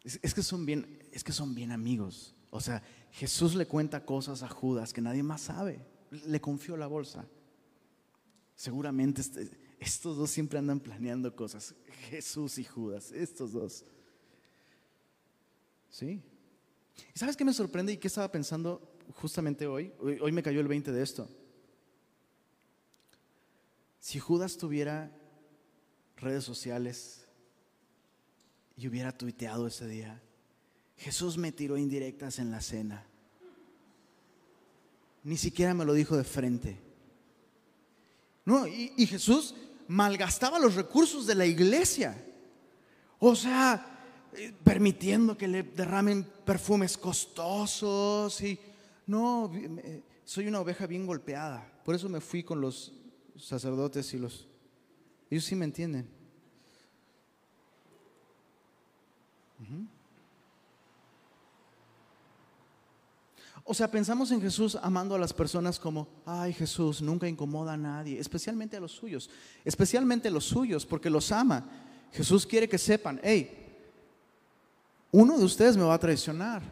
Es, 0.04 0.32
que 0.32 0.44
son 0.44 0.64
bien, 0.64 0.98
es 1.10 1.24
que 1.24 1.32
son 1.32 1.56
bien 1.56 1.72
amigos. 1.72 2.36
O 2.50 2.60
sea, 2.60 2.82
Jesús 3.10 3.56
le 3.56 3.66
cuenta 3.66 4.04
cosas 4.04 4.44
a 4.44 4.48
Judas 4.48 4.92
que 4.92 5.00
nadie 5.00 5.24
más 5.24 5.40
sabe. 5.40 5.84
Le 6.10 6.40
confió 6.40 6.76
la 6.76 6.86
bolsa. 6.86 7.26
Seguramente 8.54 9.20
este, 9.20 9.50
estos 9.78 10.16
dos 10.16 10.30
siempre 10.30 10.58
andan 10.58 10.80
planeando 10.80 11.34
cosas. 11.34 11.74
Jesús 12.10 12.58
y 12.58 12.64
Judas, 12.64 13.12
estos 13.12 13.52
dos. 13.52 13.84
¿Sí? 15.90 16.22
¿Y 17.14 17.18
sabes 17.18 17.36
qué 17.36 17.44
me 17.44 17.52
sorprende 17.52 17.92
y 17.92 17.96
qué 17.98 18.08
estaba 18.08 18.30
pensando 18.30 18.96
justamente 19.14 19.66
hoy? 19.66 19.92
Hoy, 20.00 20.18
hoy 20.20 20.32
me 20.32 20.42
cayó 20.42 20.60
el 20.60 20.68
20 20.68 20.92
de 20.92 21.02
esto. 21.02 21.28
Si 24.00 24.18
Judas 24.18 24.56
tuviera 24.56 25.12
redes 26.16 26.44
sociales 26.44 27.26
y 28.76 28.88
hubiera 28.88 29.16
tuiteado 29.16 29.66
ese 29.66 29.86
día, 29.86 30.22
Jesús 30.96 31.38
me 31.38 31.52
tiró 31.52 31.76
indirectas 31.76 32.38
en 32.38 32.50
la 32.50 32.60
cena. 32.60 33.06
Ni 35.28 35.36
siquiera 35.36 35.74
me 35.74 35.84
lo 35.84 35.92
dijo 35.92 36.16
de 36.16 36.24
frente. 36.24 36.80
No, 38.46 38.66
y, 38.66 39.06
Jesús 39.06 39.54
malgastaba 39.86 40.58
los 40.58 40.74
recursos 40.74 41.26
de 41.26 41.34
la 41.34 41.44
iglesia. 41.44 42.16
O 43.18 43.36
sea, 43.36 44.30
eh, 44.32 44.54
permitiendo 44.64 45.36
que 45.36 45.46
le 45.46 45.64
derramen 45.64 46.26
perfumes 46.46 46.96
costosos 46.96 48.40
y 48.40 48.58
no, 49.06 49.52
eh, 49.54 50.02
soy 50.24 50.48
una 50.48 50.60
oveja 50.60 50.86
bien 50.86 51.04
golpeada. 51.04 51.78
Por 51.84 51.94
eso 51.94 52.08
me 52.08 52.22
fui 52.22 52.42
con 52.42 52.62
los 52.62 52.94
sacerdotes 53.36 54.14
y 54.14 54.18
los... 54.18 54.48
Ellos 55.28 55.44
sí 55.44 55.54
me 55.54 55.66
entienden. 55.66 56.08
O 63.70 63.74
sea, 63.74 63.90
pensamos 63.90 64.30
en 64.30 64.40
Jesús 64.40 64.78
amando 64.80 65.14
a 65.14 65.18
las 65.18 65.34
personas 65.34 65.78
como, 65.78 66.08
ay 66.24 66.54
Jesús, 66.54 67.02
nunca 67.02 67.28
incomoda 67.28 67.74
a 67.74 67.76
nadie, 67.76 68.18
especialmente 68.18 68.78
a 68.78 68.80
los 68.80 68.92
suyos, 68.92 69.28
especialmente 69.62 70.28
a 70.28 70.30
los 70.30 70.46
suyos, 70.46 70.86
porque 70.86 71.10
los 71.10 71.30
ama. 71.30 71.68
Jesús 72.10 72.46
quiere 72.46 72.66
que 72.66 72.78
sepan, 72.78 73.20
hey, 73.22 73.82
uno 75.10 75.36
de 75.36 75.44
ustedes 75.44 75.76
me 75.76 75.82
va 75.82 75.92
a 75.92 75.98
traicionar. 75.98 76.62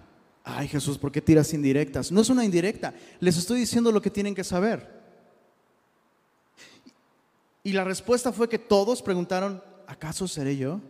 Ay 0.42 0.68
Jesús, 0.68 0.97
¿por 0.97 1.12
qué 1.12 1.20
tiras 1.20 1.53
indirectas? 1.53 2.11
No 2.11 2.22
es 2.22 2.30
una 2.30 2.47
indirecta, 2.47 2.94
les 3.20 3.36
estoy 3.36 3.61
diciendo 3.61 3.92
lo 3.92 4.01
que 4.01 4.11
tienen 4.11 4.34
que 4.34 4.42
saber. 4.42 4.90
Y 7.62 7.72
la 7.72 7.84
respuesta 7.84 8.32
fue 8.32 8.49
que 8.49 8.59
todos 8.59 9.03
preguntaron, 9.03 9.62
¿acaso 9.86 10.26
seré 10.26 10.57
yo? 10.57 10.80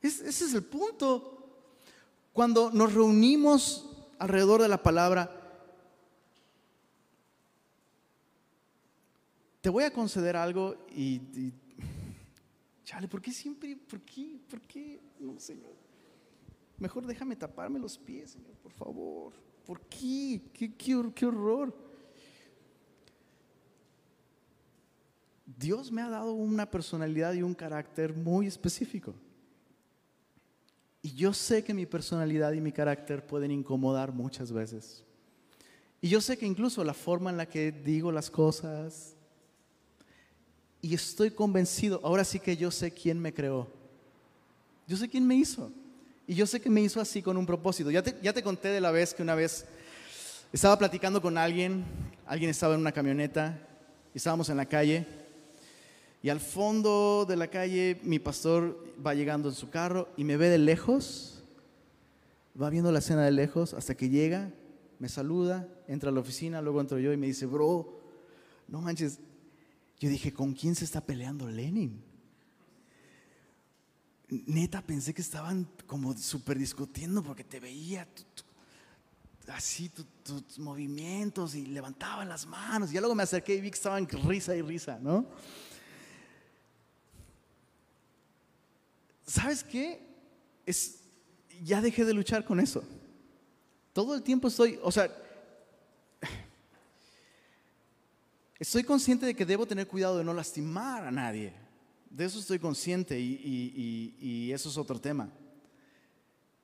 ese 0.00 0.26
es 0.26 0.54
el 0.54 0.64
punto. 0.64 1.37
Cuando 2.38 2.70
nos 2.70 2.94
reunimos 2.94 3.84
alrededor 4.16 4.62
de 4.62 4.68
la 4.68 4.80
palabra, 4.80 5.28
te 9.60 9.68
voy 9.68 9.82
a 9.82 9.92
conceder 9.92 10.36
algo 10.36 10.76
y, 10.94 11.52
chale, 12.84 13.08
¿por 13.08 13.20
qué 13.20 13.32
siempre, 13.32 13.74
por 13.74 14.02
qué, 14.02 14.38
por 14.48 14.60
qué? 14.60 15.00
No, 15.18 15.40
Señor. 15.40 15.74
Mejor 16.78 17.06
déjame 17.08 17.34
taparme 17.34 17.80
los 17.80 17.98
pies, 17.98 18.30
Señor, 18.30 18.54
por 18.62 18.70
favor. 18.70 19.32
¿Por 19.66 19.80
qué? 19.88 20.40
¿Qué, 20.54 20.76
qué, 20.76 21.10
qué 21.12 21.26
horror? 21.26 21.74
Dios 25.44 25.90
me 25.90 26.02
ha 26.02 26.08
dado 26.08 26.34
una 26.34 26.70
personalidad 26.70 27.32
y 27.32 27.42
un 27.42 27.56
carácter 27.56 28.14
muy 28.14 28.46
específico. 28.46 29.12
Y 31.08 31.14
yo 31.14 31.32
sé 31.32 31.64
que 31.64 31.72
mi 31.72 31.86
personalidad 31.86 32.52
y 32.52 32.60
mi 32.60 32.70
carácter 32.70 33.26
pueden 33.26 33.50
incomodar 33.50 34.12
muchas 34.12 34.52
veces. 34.52 35.02
Y 36.02 36.10
yo 36.10 36.20
sé 36.20 36.36
que 36.36 36.44
incluso 36.44 36.84
la 36.84 36.92
forma 36.92 37.30
en 37.30 37.38
la 37.38 37.46
que 37.46 37.72
digo 37.72 38.12
las 38.12 38.28
cosas, 38.28 39.14
y 40.82 40.92
estoy 40.92 41.30
convencido, 41.30 41.98
ahora 42.04 42.24
sí 42.24 42.38
que 42.38 42.58
yo 42.58 42.70
sé 42.70 42.90
quién 42.90 43.18
me 43.18 43.32
creó. 43.32 43.68
Yo 44.86 44.98
sé 44.98 45.08
quién 45.08 45.26
me 45.26 45.34
hizo. 45.34 45.72
Y 46.26 46.34
yo 46.34 46.46
sé 46.46 46.60
que 46.60 46.68
me 46.68 46.82
hizo 46.82 47.00
así 47.00 47.22
con 47.22 47.38
un 47.38 47.46
propósito. 47.46 47.90
Ya 47.90 48.02
te, 48.02 48.14
ya 48.22 48.34
te 48.34 48.42
conté 48.42 48.68
de 48.68 48.82
la 48.82 48.90
vez 48.90 49.14
que 49.14 49.22
una 49.22 49.34
vez 49.34 49.64
estaba 50.52 50.78
platicando 50.78 51.22
con 51.22 51.38
alguien, 51.38 51.86
alguien 52.26 52.50
estaba 52.50 52.74
en 52.74 52.80
una 52.80 52.92
camioneta, 52.92 53.58
y 54.12 54.18
estábamos 54.18 54.50
en 54.50 54.58
la 54.58 54.66
calle, 54.66 55.06
y 56.22 56.30
al 56.30 56.40
fondo 56.40 57.24
de 57.28 57.36
la 57.36 57.48
calle 57.48 58.00
mi 58.02 58.18
pastor 58.18 58.84
va 59.04 59.14
llegando 59.14 59.48
en 59.48 59.54
su 59.54 59.70
carro 59.70 60.08
y 60.16 60.24
me 60.24 60.36
ve 60.36 60.48
de 60.48 60.58
lejos, 60.58 61.42
va 62.60 62.70
viendo 62.70 62.90
la 62.90 62.98
escena 62.98 63.24
de 63.24 63.30
lejos 63.30 63.74
hasta 63.74 63.96
que 63.96 64.08
llega, 64.08 64.52
me 64.98 65.08
saluda, 65.08 65.68
entra 65.86 66.10
a 66.10 66.12
la 66.12 66.20
oficina, 66.20 66.60
luego 66.60 66.80
entro 66.80 66.98
yo 66.98 67.12
y 67.12 67.16
me 67.16 67.28
dice, 67.28 67.46
bro, 67.46 68.00
no 68.66 68.80
manches, 68.80 69.20
yo 70.00 70.08
dije, 70.08 70.32
¿con 70.32 70.54
quién 70.54 70.74
se 70.74 70.84
está 70.84 71.00
peleando 71.00 71.48
Lenin? 71.48 72.02
Neta, 74.28 74.82
pensé 74.82 75.14
que 75.14 75.22
estaban 75.22 75.66
como 75.86 76.16
súper 76.16 76.58
discutiendo 76.58 77.22
porque 77.22 77.44
te 77.44 77.60
veía 77.60 78.06
así 79.48 79.90
tus 80.22 80.58
movimientos 80.58 81.54
y 81.54 81.64
levantaban 81.66 82.28
las 82.28 82.46
manos. 82.46 82.92
Y 82.92 82.98
luego 82.98 83.14
me 83.14 83.22
acerqué 83.22 83.54
y 83.54 83.60
vi 83.60 83.70
que 83.70 83.76
estaban 83.76 84.06
risa 84.06 84.54
y 84.54 84.60
risa, 84.60 84.98
¿no? 85.00 85.26
¿Sabes 89.28 89.62
qué? 89.62 90.00
Es, 90.66 91.02
ya 91.62 91.80
dejé 91.80 92.04
de 92.04 92.14
luchar 92.14 92.44
con 92.44 92.58
eso. 92.58 92.82
Todo 93.92 94.14
el 94.14 94.22
tiempo 94.22 94.48
estoy, 94.48 94.78
o 94.82 94.90
sea, 94.90 95.14
estoy 98.58 98.82
consciente 98.84 99.26
de 99.26 99.34
que 99.34 99.46
debo 99.46 99.66
tener 99.66 99.86
cuidado 99.86 100.18
de 100.18 100.24
no 100.24 100.34
lastimar 100.34 101.04
a 101.04 101.10
nadie. 101.10 101.52
De 102.10 102.24
eso 102.24 102.38
estoy 102.38 102.58
consciente 102.58 103.20
y, 103.20 104.50
eso 104.52 104.70
es 104.70 104.78
otro 104.78 104.98
tema. 105.00 105.30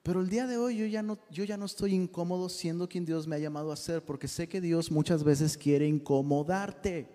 Pero 0.02 0.20
el 0.20 0.28
día 0.28 0.46
de 0.46 0.58
hoy 0.58 0.76
yo 0.76 0.86
ya, 0.86 1.02
no, 1.02 1.18
yo 1.30 1.44
ya 1.44 1.56
no 1.56 1.64
estoy 1.64 1.94
incómodo 1.94 2.48
siendo 2.48 2.88
quien 2.88 3.04
Dios 3.04 3.26
me 3.26 3.36
ha 3.36 3.38
llamado 3.38 3.72
a 3.72 3.76
ser, 3.76 4.04
porque 4.04 4.28
sé 4.28 4.48
que 4.48 4.60
Dios 4.60 4.90
muchas 4.90 5.24
veces 5.24 5.56
quiere 5.56 5.86
incomodarte. 5.86 7.08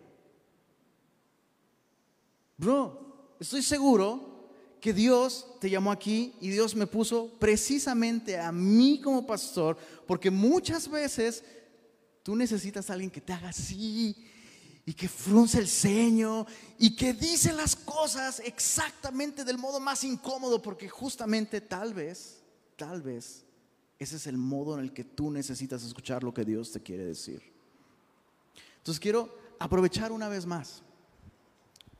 Bro, 2.57 3.35
estoy 3.39 3.61
seguro 3.61 4.38
que 4.79 4.93
Dios 4.93 5.45
te 5.59 5.69
llamó 5.69 5.91
aquí 5.91 6.33
y 6.39 6.49
Dios 6.49 6.75
me 6.75 6.87
puso 6.87 7.31
precisamente 7.39 8.39
a 8.39 8.51
mí 8.51 9.01
como 9.03 9.25
pastor, 9.25 9.77
porque 10.07 10.31
muchas 10.31 10.89
veces 10.89 11.43
tú 12.23 12.35
necesitas 12.35 12.89
a 12.89 12.93
alguien 12.93 13.11
que 13.11 13.21
te 13.21 13.33
haga 13.33 13.49
así 13.49 14.15
y 14.85 14.93
que 14.93 15.07
frunce 15.07 15.59
el 15.59 15.67
ceño 15.67 16.47
y 16.77 16.95
que 16.95 17.13
dice 17.13 17.53
las 17.53 17.75
cosas 17.75 18.41
exactamente 18.45 19.43
del 19.43 19.57
modo 19.57 19.79
más 19.79 20.03
incómodo, 20.03 20.61
porque 20.61 20.89
justamente 20.89 21.61
tal 21.61 21.93
vez, 21.93 22.41
tal 22.75 23.01
vez, 23.01 23.43
ese 23.99 24.15
es 24.15 24.27
el 24.27 24.37
modo 24.37 24.75
en 24.75 24.85
el 24.85 24.93
que 24.93 25.03
tú 25.03 25.29
necesitas 25.29 25.83
escuchar 25.83 26.23
lo 26.23 26.33
que 26.33 26.45
Dios 26.45 26.71
te 26.71 26.79
quiere 26.79 27.05
decir. 27.05 27.43
Entonces 28.77 28.99
quiero 28.99 29.37
aprovechar 29.59 30.11
una 30.11 30.29
vez 30.29 30.45
más, 30.45 30.81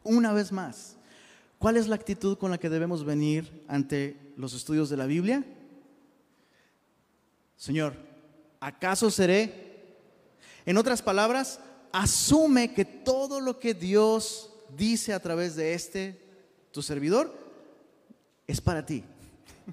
una 0.02 0.32
vez 0.32 0.52
más, 0.52 0.96
¿cuál 1.60 1.78
es 1.78 1.88
la 1.88 1.96
actitud 1.96 2.38
con 2.38 2.50
la 2.50 2.58
que 2.58 2.70
debemos 2.70 3.06
venir 3.06 3.64
ante 3.68 4.18
los 4.38 4.54
estudios 4.54 4.90
de 4.90 4.98
la 4.98 5.06
Biblia? 5.06 5.46
Señor, 7.56 7.96
¿acaso 8.60 9.12
seré? 9.12 9.70
En 10.66 10.78
otras 10.78 11.02
palabras, 11.02 11.60
asume 11.92 12.74
que 12.74 12.86
todo 12.86 13.42
lo 13.42 13.60
que 13.60 13.74
Dios 13.74 14.50
dice 14.78 15.14
a 15.14 15.20
través 15.20 15.56
de 15.56 15.74
este, 15.74 16.22
tu 16.72 16.82
servidor, 16.82 17.34
es 18.48 18.62
para 18.62 18.86
ti. 18.86 19.04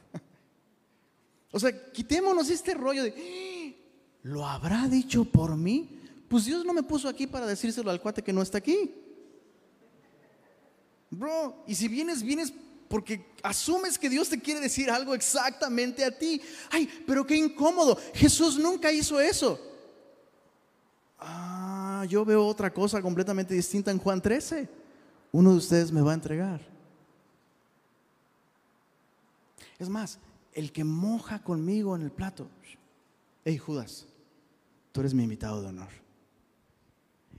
o 1.53 1.61
sea, 1.61 1.93
quitémonos 1.93 2.51
este 2.51 2.75
rollo 2.75 3.05
de, 3.05 3.15
¡Ah! 3.17 3.57
¿lo 4.23 4.45
habrá 4.47 4.89
dicho 4.89 5.25
por 5.25 5.57
mí? 5.57 6.01
Pues 6.29 6.47
Dios 6.47 6.65
no 6.65 6.75
me 6.75 6.83
puso 6.83 7.09
aquí 7.09 7.27
para 7.27 7.47
decírselo 7.47 7.91
al 7.91 8.01
cuate 8.01 8.23
que 8.23 8.33
no 8.33 8.43
está 8.43 8.59
aquí. 8.59 9.06
Bro, 11.17 11.65
y 11.67 11.75
si 11.75 11.89
vienes, 11.89 12.23
vienes 12.23 12.53
porque 12.89 13.25
asumes 13.43 13.99
que 13.99 14.11
Dios 14.11 14.29
te 14.29 14.39
quiere 14.39 14.61
decir 14.61 14.91
algo 14.91 15.15
exactamente 15.15 16.05
a 16.05 16.11
ti. 16.11 16.41
Ay, 16.71 16.89
pero 17.07 17.27
qué 17.27 17.37
incómodo. 17.37 17.99
Jesús 18.15 18.59
nunca 18.59 18.93
hizo 18.93 19.19
eso. 19.19 19.59
Ah, 21.19 22.05
yo 22.09 22.25
veo 22.25 22.47
otra 22.47 22.73
cosa 22.73 23.01
completamente 23.01 23.55
distinta 23.55 23.91
en 23.91 23.99
Juan 23.99 24.21
13. 24.21 24.69
Uno 25.33 25.53
de 25.53 25.57
ustedes 25.57 25.91
me 25.91 26.03
va 26.03 26.11
a 26.11 26.15
entregar. 26.15 26.61
Es 29.79 29.89
más, 29.89 30.19
el 30.53 30.71
que 30.71 30.85
moja 30.85 31.43
conmigo 31.43 31.97
en 31.97 32.03
el 32.03 32.11
plato. 32.11 32.47
Hey 33.43 33.57
Judas, 33.57 34.07
tú 34.93 35.01
eres 35.01 35.15
mi 35.15 35.23
invitado 35.23 35.63
de 35.63 35.69
honor. 35.69 35.89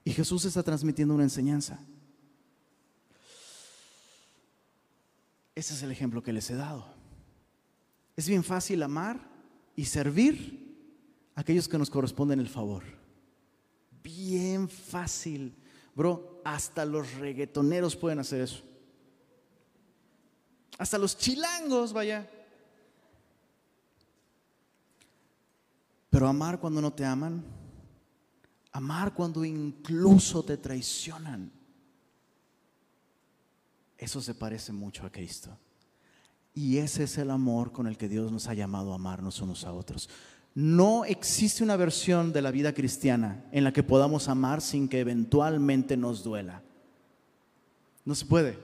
Y 0.03 0.13
Jesús 0.13 0.45
está 0.45 0.63
transmitiendo 0.63 1.13
una 1.13 1.23
enseñanza. 1.23 1.79
Ese 5.57 5.73
es 5.73 5.81
el 5.81 5.91
ejemplo 5.91 6.21
que 6.21 6.31
les 6.31 6.47
he 6.51 6.55
dado. 6.55 6.85
Es 8.15 8.29
bien 8.29 8.43
fácil 8.43 8.83
amar 8.83 9.27
y 9.75 9.85
servir 9.85 10.77
a 11.33 11.41
aquellos 11.41 11.67
que 11.67 11.79
nos 11.79 11.89
corresponden 11.89 12.39
el 12.39 12.47
favor. 12.47 12.83
Bien 14.03 14.69
fácil. 14.69 15.55
Bro, 15.95 16.43
hasta 16.45 16.85
los 16.85 17.11
reggaetoneros 17.15 17.95
pueden 17.95 18.19
hacer 18.19 18.41
eso. 18.41 18.61
Hasta 20.77 20.99
los 20.99 21.17
chilangos, 21.17 21.91
vaya. 21.91 22.29
Pero 26.11 26.27
amar 26.27 26.59
cuando 26.59 26.81
no 26.81 26.93
te 26.93 27.03
aman, 27.03 27.43
amar 28.73 29.11
cuando 29.11 29.43
incluso 29.43 30.45
te 30.45 30.57
traicionan, 30.57 31.51
eso 33.97 34.21
se 34.21 34.35
parece 34.35 34.71
mucho 34.71 35.05
a 35.05 35.11
Cristo. 35.11 35.57
Y 36.53 36.77
ese 36.77 37.03
es 37.03 37.17
el 37.17 37.31
amor 37.31 37.71
con 37.71 37.87
el 37.87 37.97
que 37.97 38.09
Dios 38.09 38.31
nos 38.31 38.47
ha 38.47 38.53
llamado 38.53 38.91
a 38.91 38.95
amarnos 38.95 39.41
unos 39.41 39.63
a 39.63 39.73
otros. 39.73 40.09
No 40.55 41.05
existe 41.05 41.63
una 41.63 41.75
versión 41.75 42.33
de 42.33 42.41
la 42.41 42.49
vida 42.49 42.73
cristiana 42.73 43.45
en 43.51 43.63
la 43.63 43.71
que 43.71 43.83
podamos 43.83 44.27
amar 44.27 44.61
sin 44.61 44.89
que 44.89 44.99
eventualmente 44.99 45.95
nos 45.95 46.23
duela. 46.23 46.63
No 48.05 48.15
se 48.15 48.25
puede. 48.25 48.57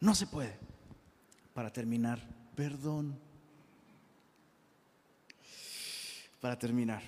No 0.00 0.14
se 0.14 0.26
puede. 0.26 0.56
Para 1.52 1.70
terminar, 1.70 2.26
perdón. 2.54 3.18
Para 6.40 6.58
terminar. 6.58 7.02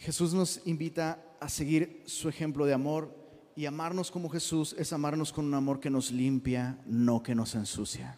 Jesús 0.00 0.34
nos 0.34 0.60
invita 0.66 1.22
a 1.42 1.48
seguir 1.48 2.02
su 2.06 2.28
ejemplo 2.28 2.64
de 2.66 2.72
amor 2.72 3.14
y 3.54 3.66
amarnos 3.66 4.10
como 4.10 4.28
Jesús 4.28 4.74
es 4.78 4.92
amarnos 4.92 5.32
con 5.32 5.44
un 5.44 5.54
amor 5.54 5.80
que 5.80 5.90
nos 5.90 6.10
limpia, 6.10 6.78
no 6.86 7.22
que 7.22 7.34
nos 7.34 7.54
ensucia. 7.54 8.16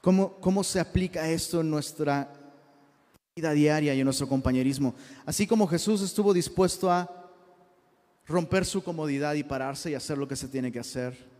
¿Cómo, 0.00 0.34
cómo 0.40 0.64
se 0.64 0.80
aplica 0.80 1.28
esto 1.28 1.60
en 1.60 1.70
nuestra 1.70 2.32
vida 3.36 3.52
diaria 3.52 3.94
y 3.94 4.00
en 4.00 4.04
nuestro 4.04 4.28
compañerismo? 4.28 4.94
Así 5.24 5.46
como 5.46 5.66
Jesús 5.66 6.02
estuvo 6.02 6.34
dispuesto 6.34 6.90
a 6.90 7.08
romper 8.26 8.64
su 8.64 8.82
comodidad 8.82 9.34
y 9.34 9.44
pararse 9.44 9.90
y 9.90 9.94
hacer 9.94 10.18
lo 10.18 10.26
que 10.26 10.36
se 10.36 10.48
tiene 10.48 10.72
que 10.72 10.80
hacer. 10.80 11.30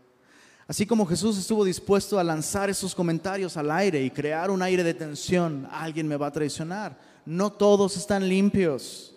Así 0.67 0.85
como 0.85 1.05
Jesús 1.05 1.37
estuvo 1.37 1.65
dispuesto 1.65 2.17
a 2.17 2.23
lanzar 2.23 2.69
esos 2.69 2.95
comentarios 2.95 3.57
al 3.57 3.69
aire 3.71 4.01
y 4.01 4.11
crear 4.11 4.49
un 4.49 4.61
aire 4.61 4.83
de 4.83 4.93
tensión, 4.93 5.67
alguien 5.69 6.07
me 6.07 6.17
va 6.17 6.27
a 6.27 6.31
traicionar 6.31 7.11
no 7.25 7.51
todos 7.51 7.97
están 7.97 8.27
limpios. 8.27 9.13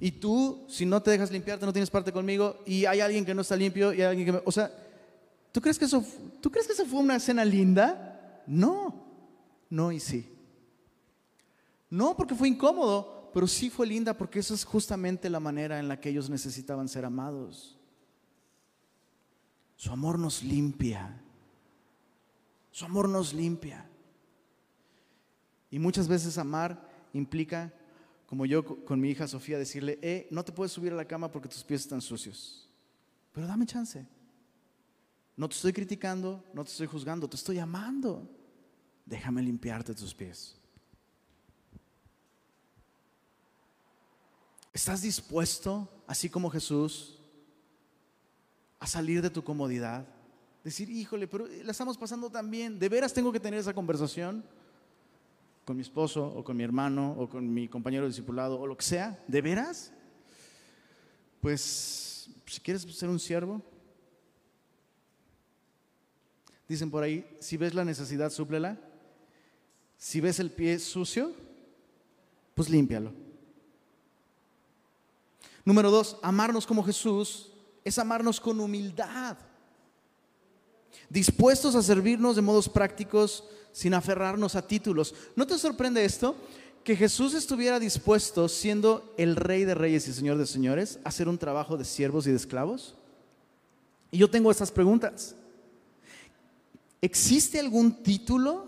Y 0.00 0.12
tú, 0.12 0.64
si 0.68 0.86
no 0.86 1.02
te 1.02 1.10
dejas 1.10 1.30
limpiarte, 1.30 1.66
no 1.66 1.72
tienes 1.72 1.90
parte 1.90 2.12
conmigo, 2.12 2.62
y 2.64 2.84
hay 2.84 3.00
alguien 3.00 3.24
que 3.24 3.34
no 3.34 3.42
está 3.42 3.56
limpio, 3.56 3.92
y 3.92 4.02
alguien 4.02 4.26
que... 4.32 4.42
o 4.44 4.52
sea, 4.52 4.72
¿tú 5.50 5.60
crees, 5.60 5.78
que 5.78 5.86
eso, 5.86 6.04
¿tú 6.40 6.50
crees 6.50 6.66
que 6.66 6.72
eso 6.72 6.86
fue 6.86 7.00
una 7.00 7.16
escena 7.16 7.44
linda? 7.44 8.42
No, 8.46 9.06
no 9.68 9.90
y 9.92 10.00
sí. 10.00 10.32
No 11.90 12.16
porque 12.16 12.34
fue 12.34 12.48
incómodo, 12.48 13.30
pero 13.32 13.46
sí 13.46 13.70
fue 13.70 13.86
linda 13.86 14.14
porque 14.14 14.38
eso 14.38 14.54
es 14.54 14.64
justamente 14.64 15.30
la 15.30 15.40
manera 15.40 15.78
en 15.78 15.88
la 15.88 16.00
que 16.00 16.10
ellos 16.10 16.30
necesitaban 16.30 16.88
ser 16.88 17.04
amados. 17.04 17.78
Su 19.76 19.92
amor 19.92 20.18
nos 20.18 20.42
limpia. 20.42 21.20
Su 22.70 22.84
amor 22.84 23.08
nos 23.08 23.32
limpia. 23.32 23.88
Y 25.70 25.78
muchas 25.78 26.08
veces 26.08 26.38
amar 26.38 26.88
implica, 27.12 27.72
como 28.28 28.44
yo 28.44 28.62
con 28.84 29.00
mi 29.00 29.08
hija 29.08 29.26
Sofía, 29.26 29.56
decirle, 29.56 29.98
eh, 30.02 30.28
no 30.30 30.44
te 30.44 30.52
puedes 30.52 30.70
subir 30.70 30.92
a 30.92 30.96
la 30.96 31.06
cama 31.06 31.30
porque 31.30 31.48
tus 31.48 31.64
pies 31.64 31.80
están 31.80 32.02
sucios. 32.02 32.68
Pero 33.32 33.46
dame 33.46 33.64
chance. 33.64 34.06
No 35.34 35.48
te 35.48 35.54
estoy 35.54 35.72
criticando, 35.72 36.44
no 36.52 36.62
te 36.62 36.70
estoy 36.70 36.86
juzgando, 36.86 37.26
te 37.26 37.36
estoy 37.36 37.58
amando. 37.58 38.28
Déjame 39.06 39.40
limpiarte 39.40 39.94
tus 39.94 40.14
pies. 40.14 40.58
¿Estás 44.74 45.00
dispuesto, 45.00 45.88
así 46.06 46.28
como 46.28 46.50
Jesús, 46.50 47.18
a 48.78 48.86
salir 48.86 49.22
de 49.22 49.30
tu 49.30 49.42
comodidad? 49.42 50.06
Decir, 50.62 50.90
híjole, 50.90 51.26
pero 51.28 51.46
la 51.46 51.72
estamos 51.72 51.96
pasando 51.96 52.28
tan 52.28 52.50
bien. 52.50 52.78
¿De 52.78 52.90
veras 52.90 53.14
tengo 53.14 53.32
que 53.32 53.40
tener 53.40 53.58
esa 53.58 53.72
conversación? 53.72 54.44
Con 55.68 55.76
mi 55.76 55.82
esposo 55.82 56.24
o 56.24 56.42
con 56.42 56.56
mi 56.56 56.64
hermano 56.64 57.14
o 57.18 57.28
con 57.28 57.52
mi 57.52 57.68
compañero 57.68 58.06
discipulado 58.06 58.58
o 58.58 58.66
lo 58.66 58.74
que 58.74 58.82
sea, 58.82 59.22
¿de 59.28 59.42
veras? 59.42 59.92
Pues 61.42 62.30
si 62.46 62.58
quieres 62.62 62.80
ser 62.84 63.10
un 63.10 63.18
siervo, 63.18 63.60
dicen 66.66 66.90
por 66.90 67.02
ahí, 67.02 67.36
si 67.38 67.58
ves 67.58 67.74
la 67.74 67.84
necesidad, 67.84 68.30
súplela. 68.30 68.80
Si 69.98 70.22
ves 70.22 70.40
el 70.40 70.50
pie 70.50 70.78
sucio, 70.78 71.34
pues 72.54 72.70
límpialo. 72.70 73.12
Número 75.66 75.90
dos, 75.90 76.18
amarnos 76.22 76.66
como 76.66 76.82
Jesús 76.82 77.52
es 77.84 77.98
amarnos 77.98 78.40
con 78.40 78.58
humildad. 78.58 79.36
Dispuestos 81.08 81.74
a 81.74 81.82
servirnos 81.82 82.36
de 82.36 82.42
modos 82.42 82.68
prácticos 82.68 83.44
sin 83.72 83.94
aferrarnos 83.94 84.54
a 84.56 84.66
títulos. 84.66 85.14
¿No 85.36 85.46
te 85.46 85.58
sorprende 85.58 86.04
esto? 86.04 86.36
Que 86.84 86.96
Jesús 86.96 87.34
estuviera 87.34 87.78
dispuesto, 87.78 88.48
siendo 88.48 89.14
el 89.16 89.36
rey 89.36 89.64
de 89.64 89.74
reyes 89.74 90.08
y 90.08 90.12
señor 90.12 90.38
de 90.38 90.46
señores, 90.46 90.98
a 91.04 91.08
hacer 91.08 91.28
un 91.28 91.38
trabajo 91.38 91.76
de 91.76 91.84
siervos 91.84 92.26
y 92.26 92.30
de 92.30 92.36
esclavos. 92.36 92.94
Y 94.10 94.18
yo 94.18 94.30
tengo 94.30 94.50
estas 94.50 94.70
preguntas. 94.70 95.34
¿Existe 97.00 97.60
algún 97.60 98.02
título? 98.02 98.66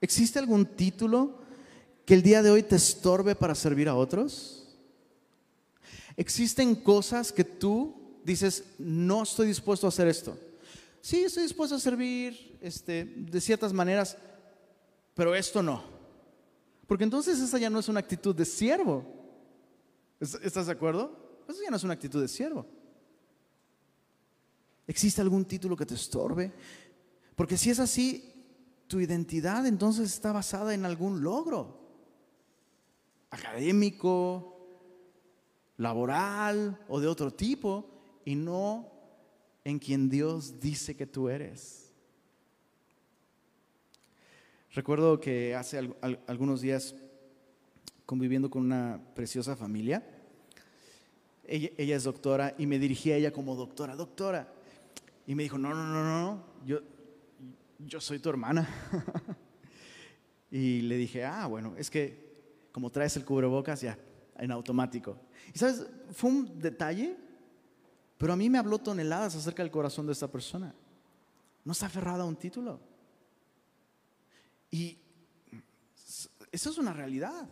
¿Existe 0.00 0.38
algún 0.38 0.66
título 0.66 1.38
que 2.04 2.14
el 2.14 2.22
día 2.22 2.42
de 2.42 2.50
hoy 2.50 2.62
te 2.62 2.76
estorbe 2.76 3.34
para 3.34 3.54
servir 3.54 3.88
a 3.88 3.94
otros? 3.94 4.76
¿Existen 6.16 6.74
cosas 6.74 7.30
que 7.32 7.44
tú 7.44 7.94
dices, 8.24 8.64
no 8.78 9.22
estoy 9.22 9.46
dispuesto 9.46 9.86
a 9.86 9.88
hacer 9.88 10.08
esto? 10.08 10.36
Sí, 11.02 11.24
estoy 11.24 11.42
dispuesto 11.42 11.76
a 11.76 11.78
servir 11.80 12.56
este, 12.62 13.04
de 13.04 13.40
ciertas 13.42 13.74
maneras, 13.74 14.16
pero 15.12 15.34
esto 15.34 15.62
no. 15.62 15.84
Porque 16.86 17.04
entonces 17.04 17.38
esa 17.38 17.58
ya 17.58 17.68
no 17.68 17.78
es 17.78 17.88
una 17.88 18.00
actitud 18.00 18.34
de 18.34 18.46
siervo. 18.46 19.04
¿Estás 20.18 20.66
de 20.66 20.72
acuerdo? 20.72 21.44
Eso 21.46 21.60
ya 21.62 21.70
no 21.70 21.76
es 21.76 21.84
una 21.84 21.94
actitud 21.94 22.22
de 22.22 22.28
siervo. 22.28 22.66
¿Existe 24.86 25.20
algún 25.20 25.44
título 25.44 25.76
que 25.76 25.86
te 25.86 25.94
estorbe? 25.94 26.52
Porque 27.36 27.56
si 27.56 27.70
es 27.70 27.78
así, 27.78 28.32
tu 28.86 29.00
identidad 29.00 29.66
entonces 29.66 30.12
está 30.12 30.32
basada 30.32 30.74
en 30.74 30.84
algún 30.84 31.22
logro 31.22 31.80
académico, 33.30 34.52
laboral 35.78 36.78
o 36.88 37.00
de 37.00 37.08
otro 37.08 37.32
tipo 37.32 38.20
y 38.24 38.34
no 38.34 38.91
en 39.64 39.78
quien 39.78 40.08
Dios 40.08 40.60
dice 40.60 40.96
que 40.96 41.06
tú 41.06 41.28
eres. 41.28 41.92
Recuerdo 44.74 45.20
que 45.20 45.54
hace 45.54 45.78
algunos 46.26 46.60
días 46.62 46.94
conviviendo 48.06 48.50
con 48.50 48.62
una 48.62 49.00
preciosa 49.14 49.54
familia, 49.54 50.02
ella, 51.44 51.96
es 51.96 52.04
doctora 52.04 52.54
y 52.56 52.66
me 52.66 52.78
dirigí 52.78 53.12
a 53.12 53.16
ella 53.16 53.32
como 53.32 53.54
doctora, 53.54 53.94
doctora. 53.94 54.52
Y 55.26 55.34
me 55.34 55.42
dijo, 55.42 55.58
no, 55.58 55.74
no, 55.74 55.86
no, 55.86 56.04
no, 56.04 56.44
yo, 56.64 56.80
yo 57.78 58.00
soy 58.00 58.18
tu 58.18 58.30
hermana. 58.30 58.68
y 60.50 60.80
le 60.82 60.96
dije, 60.96 61.24
ah, 61.24 61.46
bueno, 61.46 61.74
es 61.76 61.90
que 61.90 62.32
como 62.72 62.90
traes 62.90 63.16
el 63.16 63.24
cubrebocas 63.24 63.82
ya, 63.82 63.98
en 64.38 64.50
automático. 64.50 65.18
Y 65.54 65.58
sabes, 65.58 65.86
fue 66.12 66.30
un 66.30 66.58
detalle, 66.58 67.16
pero 68.22 68.34
a 68.34 68.36
mí 68.36 68.48
me 68.48 68.58
habló 68.58 68.78
toneladas 68.78 69.34
acerca 69.34 69.64
del 69.64 69.72
corazón 69.72 70.06
de 70.06 70.12
esta 70.12 70.28
persona. 70.28 70.72
No 71.64 71.72
está 71.72 71.86
aferrada 71.86 72.22
a 72.22 72.24
un 72.24 72.36
título. 72.36 72.78
Y 74.70 74.96
eso 76.52 76.70
es 76.70 76.78
una 76.78 76.92
realidad. 76.92 77.48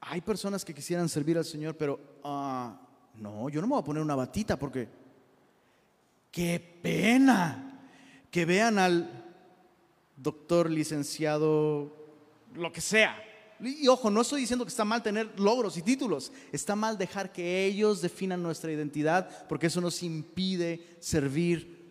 Hay 0.00 0.20
personas 0.20 0.64
que 0.64 0.74
quisieran 0.74 1.08
servir 1.08 1.38
al 1.38 1.44
Señor, 1.44 1.76
pero 1.76 2.18
ah, 2.24 2.76
no, 3.14 3.48
yo 3.50 3.60
no 3.60 3.68
me 3.68 3.74
voy 3.74 3.82
a 3.82 3.84
poner 3.84 4.02
una 4.02 4.16
batita 4.16 4.58
porque 4.58 4.88
qué 6.32 6.80
pena 6.82 7.86
que 8.32 8.44
vean 8.44 8.80
al 8.80 9.32
doctor, 10.16 10.72
licenciado, 10.72 12.10
lo 12.54 12.72
que 12.72 12.80
sea, 12.80 13.16
y 13.62 13.88
ojo, 13.88 14.10
no 14.10 14.20
estoy 14.20 14.40
diciendo 14.40 14.64
que 14.64 14.70
está 14.70 14.84
mal 14.84 15.02
tener 15.02 15.38
logros 15.38 15.76
y 15.76 15.82
títulos, 15.82 16.32
está 16.50 16.74
mal 16.74 16.98
dejar 16.98 17.32
que 17.32 17.64
ellos 17.64 18.02
definan 18.02 18.42
nuestra 18.42 18.72
identidad, 18.72 19.46
porque 19.48 19.68
eso 19.68 19.80
nos 19.80 20.02
impide 20.02 20.96
servir 21.00 21.82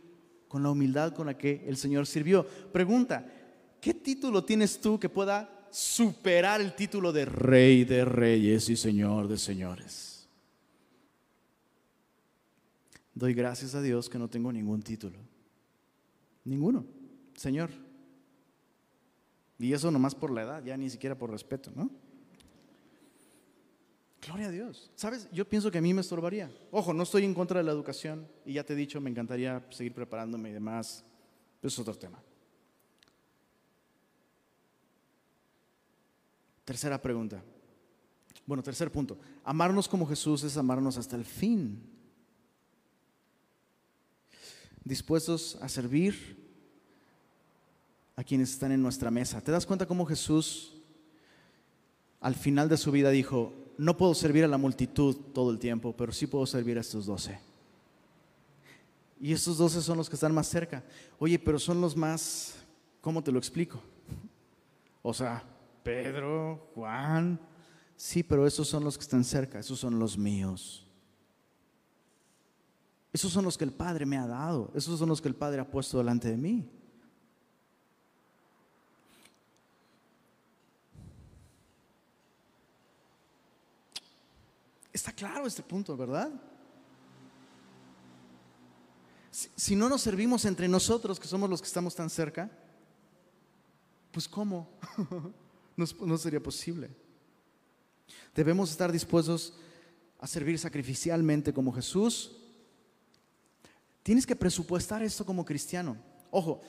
con 0.47 0.63
la 0.63 0.69
humildad 0.71 1.13
con 1.13 1.27
la 1.27 1.37
que 1.37 1.63
el 1.65 1.77
Señor 1.77 2.05
sirvió. 2.05 2.45
Pregunta, 2.45 3.25
¿qué 3.79 3.93
título 3.93 4.43
tienes 4.43 4.81
tú 4.81 4.99
que 4.99 5.07
pueda 5.07 5.67
superar 5.71 6.59
el 6.59 6.75
título 6.75 7.13
de 7.13 7.23
Rey 7.23 7.85
de 7.85 8.03
Reyes 8.03 8.67
y 8.69 8.75
Señor 8.75 9.27
de 9.29 9.37
Señores? 9.37 10.27
Doy 13.13 13.33
gracias 13.33 13.75
a 13.75 13.81
Dios 13.81 14.09
que 14.09 14.19
no 14.19 14.29
tengo 14.29 14.51
ningún 14.51 14.81
título. 14.81 15.17
Ninguno. 16.43 16.85
Señor, 17.35 17.69
y 19.61 19.73
eso 19.73 19.91
nomás 19.91 20.15
por 20.15 20.31
la 20.31 20.41
edad, 20.41 20.63
ya 20.63 20.75
ni 20.75 20.89
siquiera 20.89 21.15
por 21.15 21.29
respeto, 21.29 21.71
¿no? 21.75 21.89
Gloria 24.25 24.47
a 24.47 24.51
Dios. 24.51 24.91
¿Sabes? 24.95 25.27
Yo 25.31 25.47
pienso 25.47 25.71
que 25.71 25.77
a 25.77 25.81
mí 25.81 25.93
me 25.93 26.01
estorbaría. 26.01 26.51
Ojo, 26.71 26.93
no 26.93 27.03
estoy 27.03 27.25
en 27.25 27.33
contra 27.33 27.59
de 27.59 27.63
la 27.63 27.71
educación 27.71 28.27
y 28.43 28.53
ya 28.53 28.63
te 28.63 28.73
he 28.73 28.75
dicho, 28.75 28.99
me 28.99 29.09
encantaría 29.09 29.63
seguir 29.69 29.93
preparándome 29.93 30.49
y 30.49 30.53
demás. 30.53 31.03
Pero 31.59 31.69
es 31.69 31.79
otro 31.79 31.95
tema. 31.95 32.21
Tercera 36.65 36.99
pregunta. 36.99 37.43
Bueno, 38.45 38.63
tercer 38.63 38.91
punto. 38.91 39.19
Amarnos 39.43 39.87
como 39.87 40.07
Jesús 40.07 40.43
es 40.43 40.57
amarnos 40.57 40.97
hasta 40.97 41.15
el 41.15 41.25
fin. 41.25 41.83
Dispuestos 44.83 45.57
a 45.61 45.69
servir 45.69 46.40
a 48.21 48.23
quienes 48.23 48.51
están 48.51 48.71
en 48.71 48.83
nuestra 48.83 49.09
mesa. 49.09 49.41
¿Te 49.41 49.51
das 49.51 49.65
cuenta 49.65 49.87
cómo 49.87 50.05
Jesús 50.05 50.75
al 52.19 52.35
final 52.35 52.69
de 52.69 52.77
su 52.77 52.91
vida 52.91 53.09
dijo, 53.09 53.51
no 53.79 53.97
puedo 53.97 54.13
servir 54.13 54.43
a 54.43 54.47
la 54.47 54.59
multitud 54.59 55.15
todo 55.33 55.49
el 55.49 55.57
tiempo, 55.57 55.95
pero 55.97 56.11
sí 56.11 56.27
puedo 56.27 56.45
servir 56.45 56.77
a 56.77 56.81
estos 56.81 57.07
doce? 57.07 57.39
Y 59.19 59.33
estos 59.33 59.57
doce 59.57 59.81
son 59.81 59.97
los 59.97 60.07
que 60.07 60.15
están 60.15 60.35
más 60.35 60.47
cerca. 60.47 60.83
Oye, 61.17 61.39
pero 61.39 61.57
son 61.57 61.81
los 61.81 61.97
más, 61.97 62.57
¿cómo 63.01 63.23
te 63.23 63.31
lo 63.31 63.39
explico? 63.39 63.81
O 65.01 65.15
sea, 65.15 65.43
Pedro, 65.81 66.69
Juan, 66.75 67.39
sí, 67.95 68.21
pero 68.21 68.45
esos 68.45 68.67
son 68.67 68.83
los 68.83 68.99
que 68.99 69.03
están 69.03 69.23
cerca, 69.23 69.57
esos 69.57 69.79
son 69.79 69.97
los 69.97 70.15
míos. 70.15 70.85
Esos 73.11 73.31
son 73.31 73.45
los 73.45 73.57
que 73.57 73.63
el 73.63 73.73
Padre 73.73 74.05
me 74.05 74.17
ha 74.17 74.27
dado, 74.27 74.71
esos 74.75 74.99
son 74.99 75.09
los 75.09 75.19
que 75.19 75.27
el 75.27 75.35
Padre 75.35 75.61
ha 75.61 75.71
puesto 75.71 75.97
delante 75.97 76.29
de 76.29 76.37
mí. 76.37 76.69
Está 84.93 85.11
claro 85.11 85.47
este 85.47 85.63
punto, 85.63 85.95
¿verdad? 85.95 86.31
Si, 89.31 89.75
no 89.75 89.87
nos 89.87 90.01
servimos 90.01 90.43
entre 90.43 90.67
nosotros, 90.67 91.17
que 91.17 91.27
somos 91.27 91.49
los 91.49 91.61
que 91.61 91.67
estamos 91.67 91.95
tan 91.95 92.09
cerca, 92.09 92.51
pues 94.11 94.27
¿cómo? 94.27 94.69
no, 95.77 95.85
no 96.05 96.17
sería 96.17 96.43
posible. 96.43 96.89
Debemos 98.35 98.69
estar 98.71 98.91
dispuestos 98.91 99.53
a 100.19 100.27
servir 100.27 100.59
sacrificialmente 100.59 101.53
como 101.53 101.71
Jesús. 101.71 102.33
Tienes 104.03 104.25
que 104.25 104.35
presupuestar 104.35 105.01
esto 105.01 105.25
como 105.25 105.45
cristiano. 105.45 105.95
Ojo, 106.29 106.61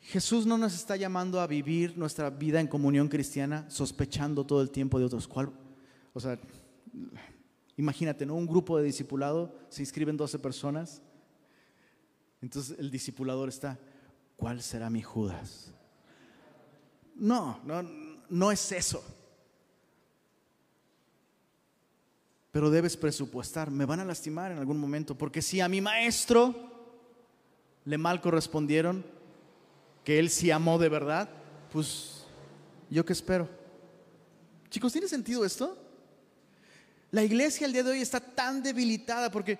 Jesús 0.00 0.46
no 0.46 0.56
nos 0.56 0.74
está 0.74 0.96
llamando 0.96 1.40
a 1.40 1.46
vivir 1.46 1.98
nuestra 1.98 2.30
vida 2.30 2.60
en 2.60 2.66
comunión 2.66 3.08
cristiana 3.08 3.68
sospechando 3.68 4.46
todo 4.46 4.62
el 4.62 4.70
tiempo 4.70 4.98
de 4.98 5.04
otros. 5.04 5.28
¿Cuál? 5.28 5.52
O 6.14 6.20
sea, 6.20 6.38
Imagínate, 7.76 8.26
¿no? 8.26 8.34
Un 8.34 8.46
grupo 8.46 8.76
de 8.76 8.84
discipulado, 8.84 9.54
se 9.68 9.82
inscriben 9.82 10.16
12 10.16 10.38
personas. 10.38 11.00
Entonces 12.42 12.78
el 12.78 12.90
discipulador 12.90 13.48
está, 13.48 13.78
¿cuál 14.36 14.62
será 14.62 14.90
mi 14.90 15.02
Judas? 15.02 15.72
No, 17.14 17.60
no, 17.64 17.82
no 18.28 18.50
es 18.50 18.72
eso. 18.72 19.04
Pero 22.50 22.70
debes 22.70 22.96
presupuestar, 22.96 23.70
me 23.70 23.84
van 23.84 24.00
a 24.00 24.04
lastimar 24.04 24.50
en 24.50 24.58
algún 24.58 24.78
momento, 24.78 25.16
porque 25.16 25.42
si 25.42 25.60
a 25.60 25.68
mi 25.68 25.80
maestro 25.80 26.54
le 27.84 27.98
mal 27.98 28.20
correspondieron, 28.20 29.04
que 30.04 30.18
él 30.18 30.30
sí 30.30 30.50
amó 30.50 30.78
de 30.78 30.88
verdad, 30.88 31.28
pues 31.70 32.24
yo 32.90 33.04
qué 33.04 33.12
espero. 33.12 33.48
Chicos, 34.70 34.92
¿tiene 34.92 35.06
sentido 35.06 35.44
esto? 35.44 35.87
La 37.10 37.22
iglesia 37.22 37.66
el 37.66 37.72
día 37.72 37.82
de 37.82 37.90
hoy 37.90 38.00
está 38.00 38.20
tan 38.20 38.62
debilitada 38.62 39.30
porque 39.30 39.58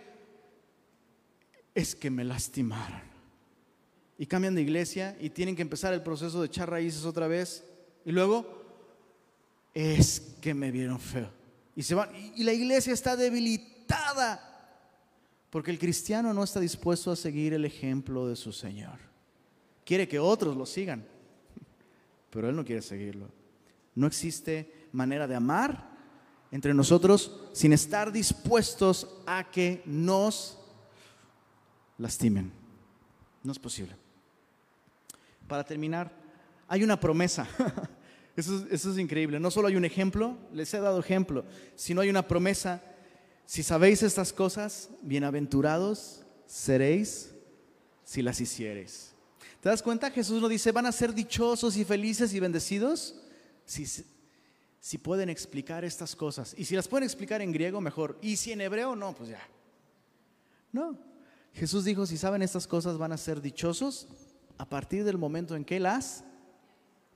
es 1.74 1.94
que 1.94 2.10
me 2.10 2.24
lastimaron. 2.24 3.02
Y 4.18 4.26
cambian 4.26 4.54
de 4.54 4.62
iglesia 4.62 5.16
y 5.20 5.30
tienen 5.30 5.54
que 5.54 5.62
empezar 5.62 5.94
el 5.94 6.02
proceso 6.02 6.40
de 6.40 6.48
echar 6.48 6.68
raíces 6.68 7.04
otra 7.04 7.28
vez. 7.28 7.64
Y 8.04 8.10
luego, 8.10 8.58
es 9.72 10.36
que 10.40 10.54
me 10.54 10.70
vieron 10.70 10.98
feo. 10.98 11.30
Y 11.76 11.82
se 11.84 11.94
van. 11.94 12.10
Y 12.34 12.42
la 12.42 12.52
iglesia 12.52 12.92
está 12.92 13.16
debilitada 13.16 14.44
porque 15.50 15.70
el 15.70 15.78
cristiano 15.78 16.34
no 16.34 16.44
está 16.44 16.60
dispuesto 16.60 17.10
a 17.10 17.16
seguir 17.16 17.54
el 17.54 17.64
ejemplo 17.64 18.28
de 18.28 18.36
su 18.36 18.52
Señor. 18.52 18.98
Quiere 19.84 20.06
que 20.06 20.18
otros 20.18 20.56
lo 20.56 20.66
sigan, 20.66 21.06
pero 22.30 22.48
él 22.48 22.56
no 22.56 22.64
quiere 22.64 22.82
seguirlo. 22.82 23.30
No 23.94 24.06
existe 24.06 24.88
manera 24.92 25.26
de 25.26 25.36
amar 25.36 25.97
entre 26.50 26.74
nosotros 26.74 27.32
sin 27.52 27.72
estar 27.72 28.12
dispuestos 28.12 29.08
a 29.26 29.50
que 29.50 29.82
nos 29.84 30.58
lastimen. 31.98 32.52
No 33.42 33.52
es 33.52 33.58
posible. 33.58 33.94
Para 35.46 35.64
terminar, 35.64 36.10
hay 36.66 36.82
una 36.82 36.98
promesa. 36.98 37.46
Eso, 38.36 38.64
es 38.70 38.98
increíble. 38.98 39.40
No 39.40 39.50
solo 39.50 39.68
hay 39.68 39.76
un 39.76 39.84
ejemplo, 39.84 40.36
les 40.52 40.72
he 40.72 40.80
dado 40.80 41.00
ejemplo, 41.00 41.44
sino 41.74 42.00
hay 42.00 42.08
una 42.08 42.28
promesa. 42.28 42.82
Si 43.46 43.62
sabéis 43.62 44.02
estas 44.02 44.32
cosas, 44.32 44.90
bienaventurados 45.02 46.24
seréis 46.46 47.34
si 48.04 48.22
las 48.22 48.40
hiciereis. 48.40 49.12
¿Te 49.60 49.68
das 49.68 49.82
cuenta? 49.82 50.10
Jesús 50.10 50.40
nos 50.40 50.50
dice, 50.50 50.70
van 50.70 50.86
a 50.86 50.92
ser 50.92 51.12
dichosos 51.12 51.76
y 51.76 51.84
felices 51.84 52.32
y 52.32 52.40
bendecidos 52.40 53.16
si 53.64 53.84
si 54.88 54.96
pueden 54.96 55.28
explicar 55.28 55.84
estas 55.84 56.16
cosas. 56.16 56.54
Y 56.56 56.64
si 56.64 56.74
las 56.74 56.88
pueden 56.88 57.04
explicar 57.04 57.42
en 57.42 57.52
griego, 57.52 57.78
mejor. 57.78 58.18
Y 58.22 58.36
si 58.36 58.52
en 58.52 58.62
hebreo, 58.62 58.96
no, 58.96 59.12
pues 59.12 59.28
ya. 59.28 59.46
No. 60.72 60.96
Jesús 61.52 61.84
dijo, 61.84 62.06
si 62.06 62.16
saben 62.16 62.40
estas 62.40 62.66
cosas 62.66 62.96
van 62.96 63.12
a 63.12 63.18
ser 63.18 63.42
dichosos 63.42 64.08
a 64.56 64.66
partir 64.66 65.04
del 65.04 65.18
momento 65.18 65.54
en 65.56 65.66
que 65.66 65.78
las 65.78 66.24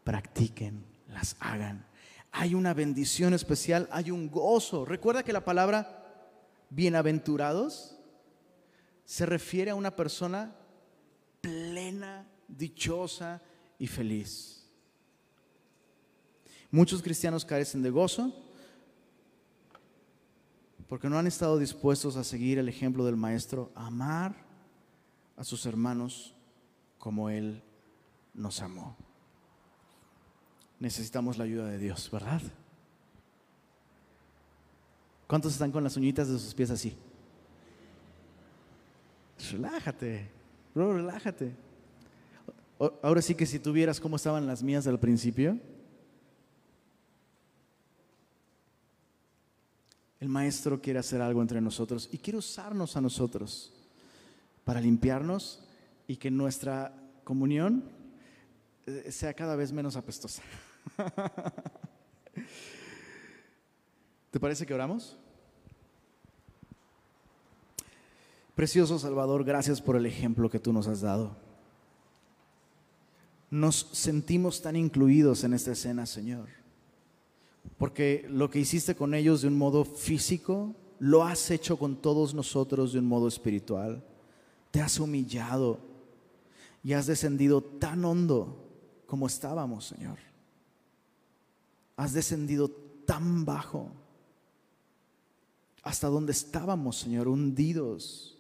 practiquen, 0.05 0.85
las 1.09 1.35
hagan. 1.41 1.87
Hay 2.31 2.55
una 2.55 2.75
bendición 2.75 3.33
especial, 3.33 3.89
hay 3.91 4.11
un 4.11 4.31
gozo. 4.31 4.85
Recuerda 4.85 5.23
que 5.23 5.33
la 5.33 5.47
palabra 5.47 6.29
bienaventurados 6.69 7.97
se 9.07 9.25
refiere 9.25 9.71
a 9.71 9.77
una 9.77 9.97
persona 9.97 10.55
plena, 11.41 12.29
dichosa 12.49 13.41
y 13.79 13.87
feliz. 13.87 14.62
Muchos 16.73 17.03
cristianos 17.03 17.45
carecen 17.45 17.83
de 17.83 17.91
gozo 17.91 18.33
porque 20.89 21.11
no 21.11 21.19
han 21.19 21.27
estado 21.27 21.59
dispuestos 21.59 22.17
a 22.17 22.25
seguir 22.25 22.59
el 22.59 22.67
ejemplo 22.67 23.05
del 23.05 23.17
Maestro, 23.17 23.71
amar 23.75 24.35
a 25.37 25.45
sus 25.45 25.67
hermanos 25.67 26.35
como 26.99 27.29
Él 27.29 27.63
nos 28.33 28.63
amó. 28.63 28.97
Necesitamos 30.81 31.37
la 31.37 31.45
ayuda 31.45 31.67
de 31.69 31.77
Dios, 31.77 32.11
¿verdad? 32.11 32.41
¿Cuántos 35.27 35.53
están 35.53 35.73
con 35.73 35.85
las 35.85 35.99
uñitas 35.99 36.29
de 36.29 36.39
sus 36.39 36.55
pies 36.55 36.71
así? 36.71 36.97
Relájate, 39.51 40.31
bro, 40.75 40.95
relájate. 40.95 41.55
Ahora 43.03 43.21
sí 43.21 43.35
que 43.35 43.45
si 43.45 43.59
tuvieras 43.59 44.01
cómo 44.01 44.17
estaban 44.17 44.47
las 44.47 44.63
mías 44.63 44.87
al 44.87 44.99
principio, 44.99 45.59
el 50.23 50.29
maestro 50.29 50.81
quiere 50.81 51.01
hacer 51.01 51.21
algo 51.21 51.43
entre 51.43 51.61
nosotros 51.61 52.09
y 52.13 52.19
quiere 52.19 52.39
usarnos 52.39 52.97
a 52.97 53.01
nosotros 53.01 53.73
para 54.63 54.81
limpiarnos 54.81 55.65
y 56.07 56.15
que 56.15 56.31
nuestra 56.31 56.95
comunión 57.25 57.83
eh, 58.87 59.11
sea 59.11 59.35
cada 59.35 59.57
vez 59.57 59.73
menos 59.73 59.97
apestosa. 59.97 60.41
¿Te 64.31 64.39
parece 64.39 64.65
que 64.65 64.73
oramos? 64.73 65.19
Precioso 68.55 69.01
Salvador, 69.01 69.43
gracias 69.43 69.83
por 69.83 69.97
el 69.97 70.07
ejemplo 70.07 70.49
que 70.49 70.61
tú 70.61 70.73
nos 70.73 70.87
has 70.87 71.01
dado. 71.01 71.37
Nos 73.51 73.89
sentimos 73.91 74.63
tan 74.63 74.77
incluidos 74.77 75.43
en 75.43 75.55
esta 75.55 75.73
escena, 75.73 76.07
Señor 76.07 76.62
porque 77.79 78.27
lo 78.29 78.51
que 78.51 78.61
hiciste 78.61 78.95
con 78.95 79.15
ellos 79.15 79.43
de 79.43 79.49
un 79.49 79.59
modo 79.59 79.85
físico, 79.85 80.75
lo 80.99 81.25
has 81.25 81.51
hecho 81.51 81.79
con 81.79 81.97
todos 81.97 82.35
nosotros 82.35 82.93
de 82.93 83.01
un 83.01 83.07
modo 83.07 83.29
espiritual. 83.29 84.05
Te 84.71 84.81
has 84.81 85.01
humillado 85.01 85.81
y 86.83 86.93
has 86.93 87.07
descendido 87.07 87.61
tan 87.61 88.05
hondo 88.05 88.69
como 89.07 89.27
estábamos, 89.27 89.87
Señor. 89.87 90.19
Has 91.97 92.13
descendido 92.13 92.71
tan 93.05 93.45
bajo 93.45 93.91
hasta 95.83 96.07
donde 96.07 96.33
estábamos, 96.33 96.99
Señor, 96.99 97.29
hundidos 97.29 98.39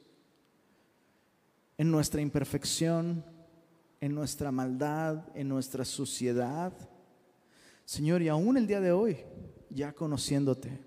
en 1.77 1.91
nuestra 1.91 2.21
imperfección, 2.21 3.25
en 4.01 4.15
nuestra 4.15 4.53
maldad, 4.53 5.25
en 5.35 5.49
nuestra 5.49 5.85
suciedad 5.85 6.73
Señor, 7.85 8.23
y 8.23 8.29
aún 8.29 8.57
el 8.57 8.67
día 8.67 8.81
de 8.81 8.93
hoy, 8.93 9.19
ya 9.71 9.93
conociéndote, 9.93 10.81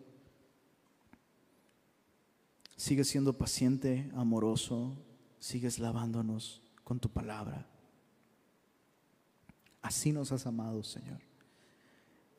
sigues 2.76 3.08
siendo 3.08 3.38
paciente, 3.38 4.10
amoroso, 4.16 4.98
sigues 5.40 5.80
lavándonos 5.80 6.62
con 6.84 7.00
tu 7.00 7.10
palabra. 7.10 7.68
Así 9.82 10.12
nos 10.12 10.32
has 10.32 10.46
amado, 10.46 10.84
Señor. 10.84 11.20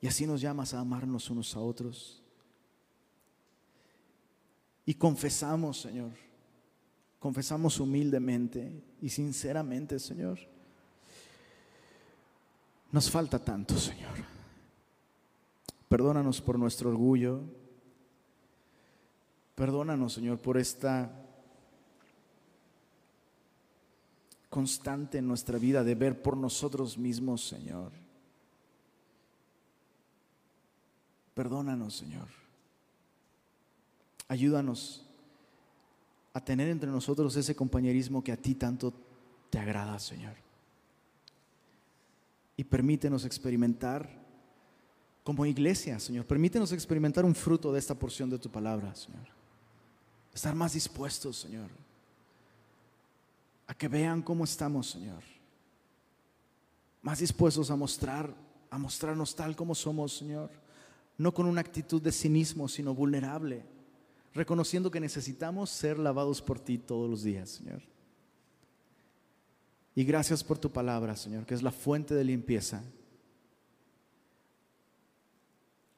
Y 0.00 0.06
así 0.06 0.26
nos 0.26 0.40
llamas 0.40 0.74
a 0.74 0.80
amarnos 0.80 1.30
unos 1.30 1.54
a 1.56 1.60
otros. 1.60 2.22
Y 4.84 4.94
confesamos, 4.94 5.80
Señor, 5.80 6.12
confesamos 7.18 7.80
humildemente 7.80 8.84
y 9.00 9.08
sinceramente, 9.08 9.98
Señor. 9.98 10.38
Nos 12.92 13.10
falta 13.10 13.38
tanto, 13.44 13.76
Señor. 13.78 14.35
Perdónanos 15.88 16.40
por 16.40 16.58
nuestro 16.58 16.90
orgullo. 16.90 17.42
Perdónanos, 19.54 20.12
Señor, 20.12 20.38
por 20.38 20.58
esta 20.58 21.10
constante 24.50 25.18
en 25.18 25.28
nuestra 25.28 25.58
vida 25.58 25.84
de 25.84 25.94
ver 25.94 26.22
por 26.22 26.36
nosotros 26.36 26.98
mismos, 26.98 27.46
Señor. 27.46 27.92
Perdónanos, 31.34 31.94
Señor. 31.94 32.28
Ayúdanos 34.28 35.06
a 36.32 36.44
tener 36.44 36.68
entre 36.68 36.90
nosotros 36.90 37.36
ese 37.36 37.54
compañerismo 37.54 38.24
que 38.24 38.32
a 38.32 38.36
ti 38.36 38.54
tanto 38.54 38.92
te 39.50 39.58
agrada, 39.58 39.98
Señor. 39.98 40.34
Y 42.56 42.64
permítenos 42.64 43.24
experimentar 43.24 44.25
como 45.26 45.44
iglesia, 45.44 45.98
Señor. 45.98 46.24
Permítenos 46.24 46.70
experimentar 46.70 47.24
un 47.24 47.34
fruto 47.34 47.72
de 47.72 47.80
esta 47.80 47.96
porción 47.96 48.30
de 48.30 48.38
tu 48.38 48.48
palabra, 48.48 48.94
Señor. 48.94 49.26
Estar 50.32 50.54
más 50.54 50.74
dispuestos, 50.74 51.38
Señor, 51.38 51.68
a 53.66 53.74
que 53.74 53.88
vean 53.88 54.22
cómo 54.22 54.44
estamos, 54.44 54.88
Señor. 54.88 55.24
Más 57.02 57.18
dispuestos 57.18 57.72
a 57.72 57.76
mostrar, 57.76 58.32
a 58.70 58.78
mostrarnos 58.78 59.34
tal 59.34 59.56
como 59.56 59.74
somos, 59.74 60.16
Señor. 60.16 60.48
No 61.18 61.34
con 61.34 61.46
una 61.46 61.60
actitud 61.60 62.00
de 62.00 62.12
cinismo, 62.12 62.68
sino 62.68 62.94
vulnerable, 62.94 63.64
reconociendo 64.32 64.92
que 64.92 65.00
necesitamos 65.00 65.70
ser 65.70 65.98
lavados 65.98 66.40
por 66.40 66.60
ti 66.60 66.78
todos 66.78 67.10
los 67.10 67.24
días, 67.24 67.50
Señor. 67.50 67.82
Y 69.96 70.04
gracias 70.04 70.44
por 70.44 70.56
tu 70.56 70.70
palabra, 70.70 71.16
Señor, 71.16 71.44
que 71.46 71.54
es 71.54 71.64
la 71.64 71.72
fuente 71.72 72.14
de 72.14 72.22
limpieza 72.22 72.84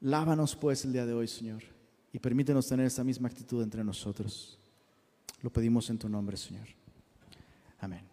Lávanos 0.01 0.55
pues 0.55 0.85
el 0.85 0.93
día 0.93 1.05
de 1.05 1.13
hoy, 1.13 1.27
Señor, 1.27 1.61
y 2.13 2.19
permítenos 2.19 2.67
tener 2.67 2.85
esa 2.85 3.03
misma 3.03 3.27
actitud 3.27 3.61
entre 3.61 3.83
nosotros. 3.83 4.57
Lo 5.41 5.51
pedimos 5.51 5.89
en 5.89 5.97
tu 5.97 6.07
nombre, 6.07 6.37
Señor. 6.37 6.67
Amén. 7.79 8.08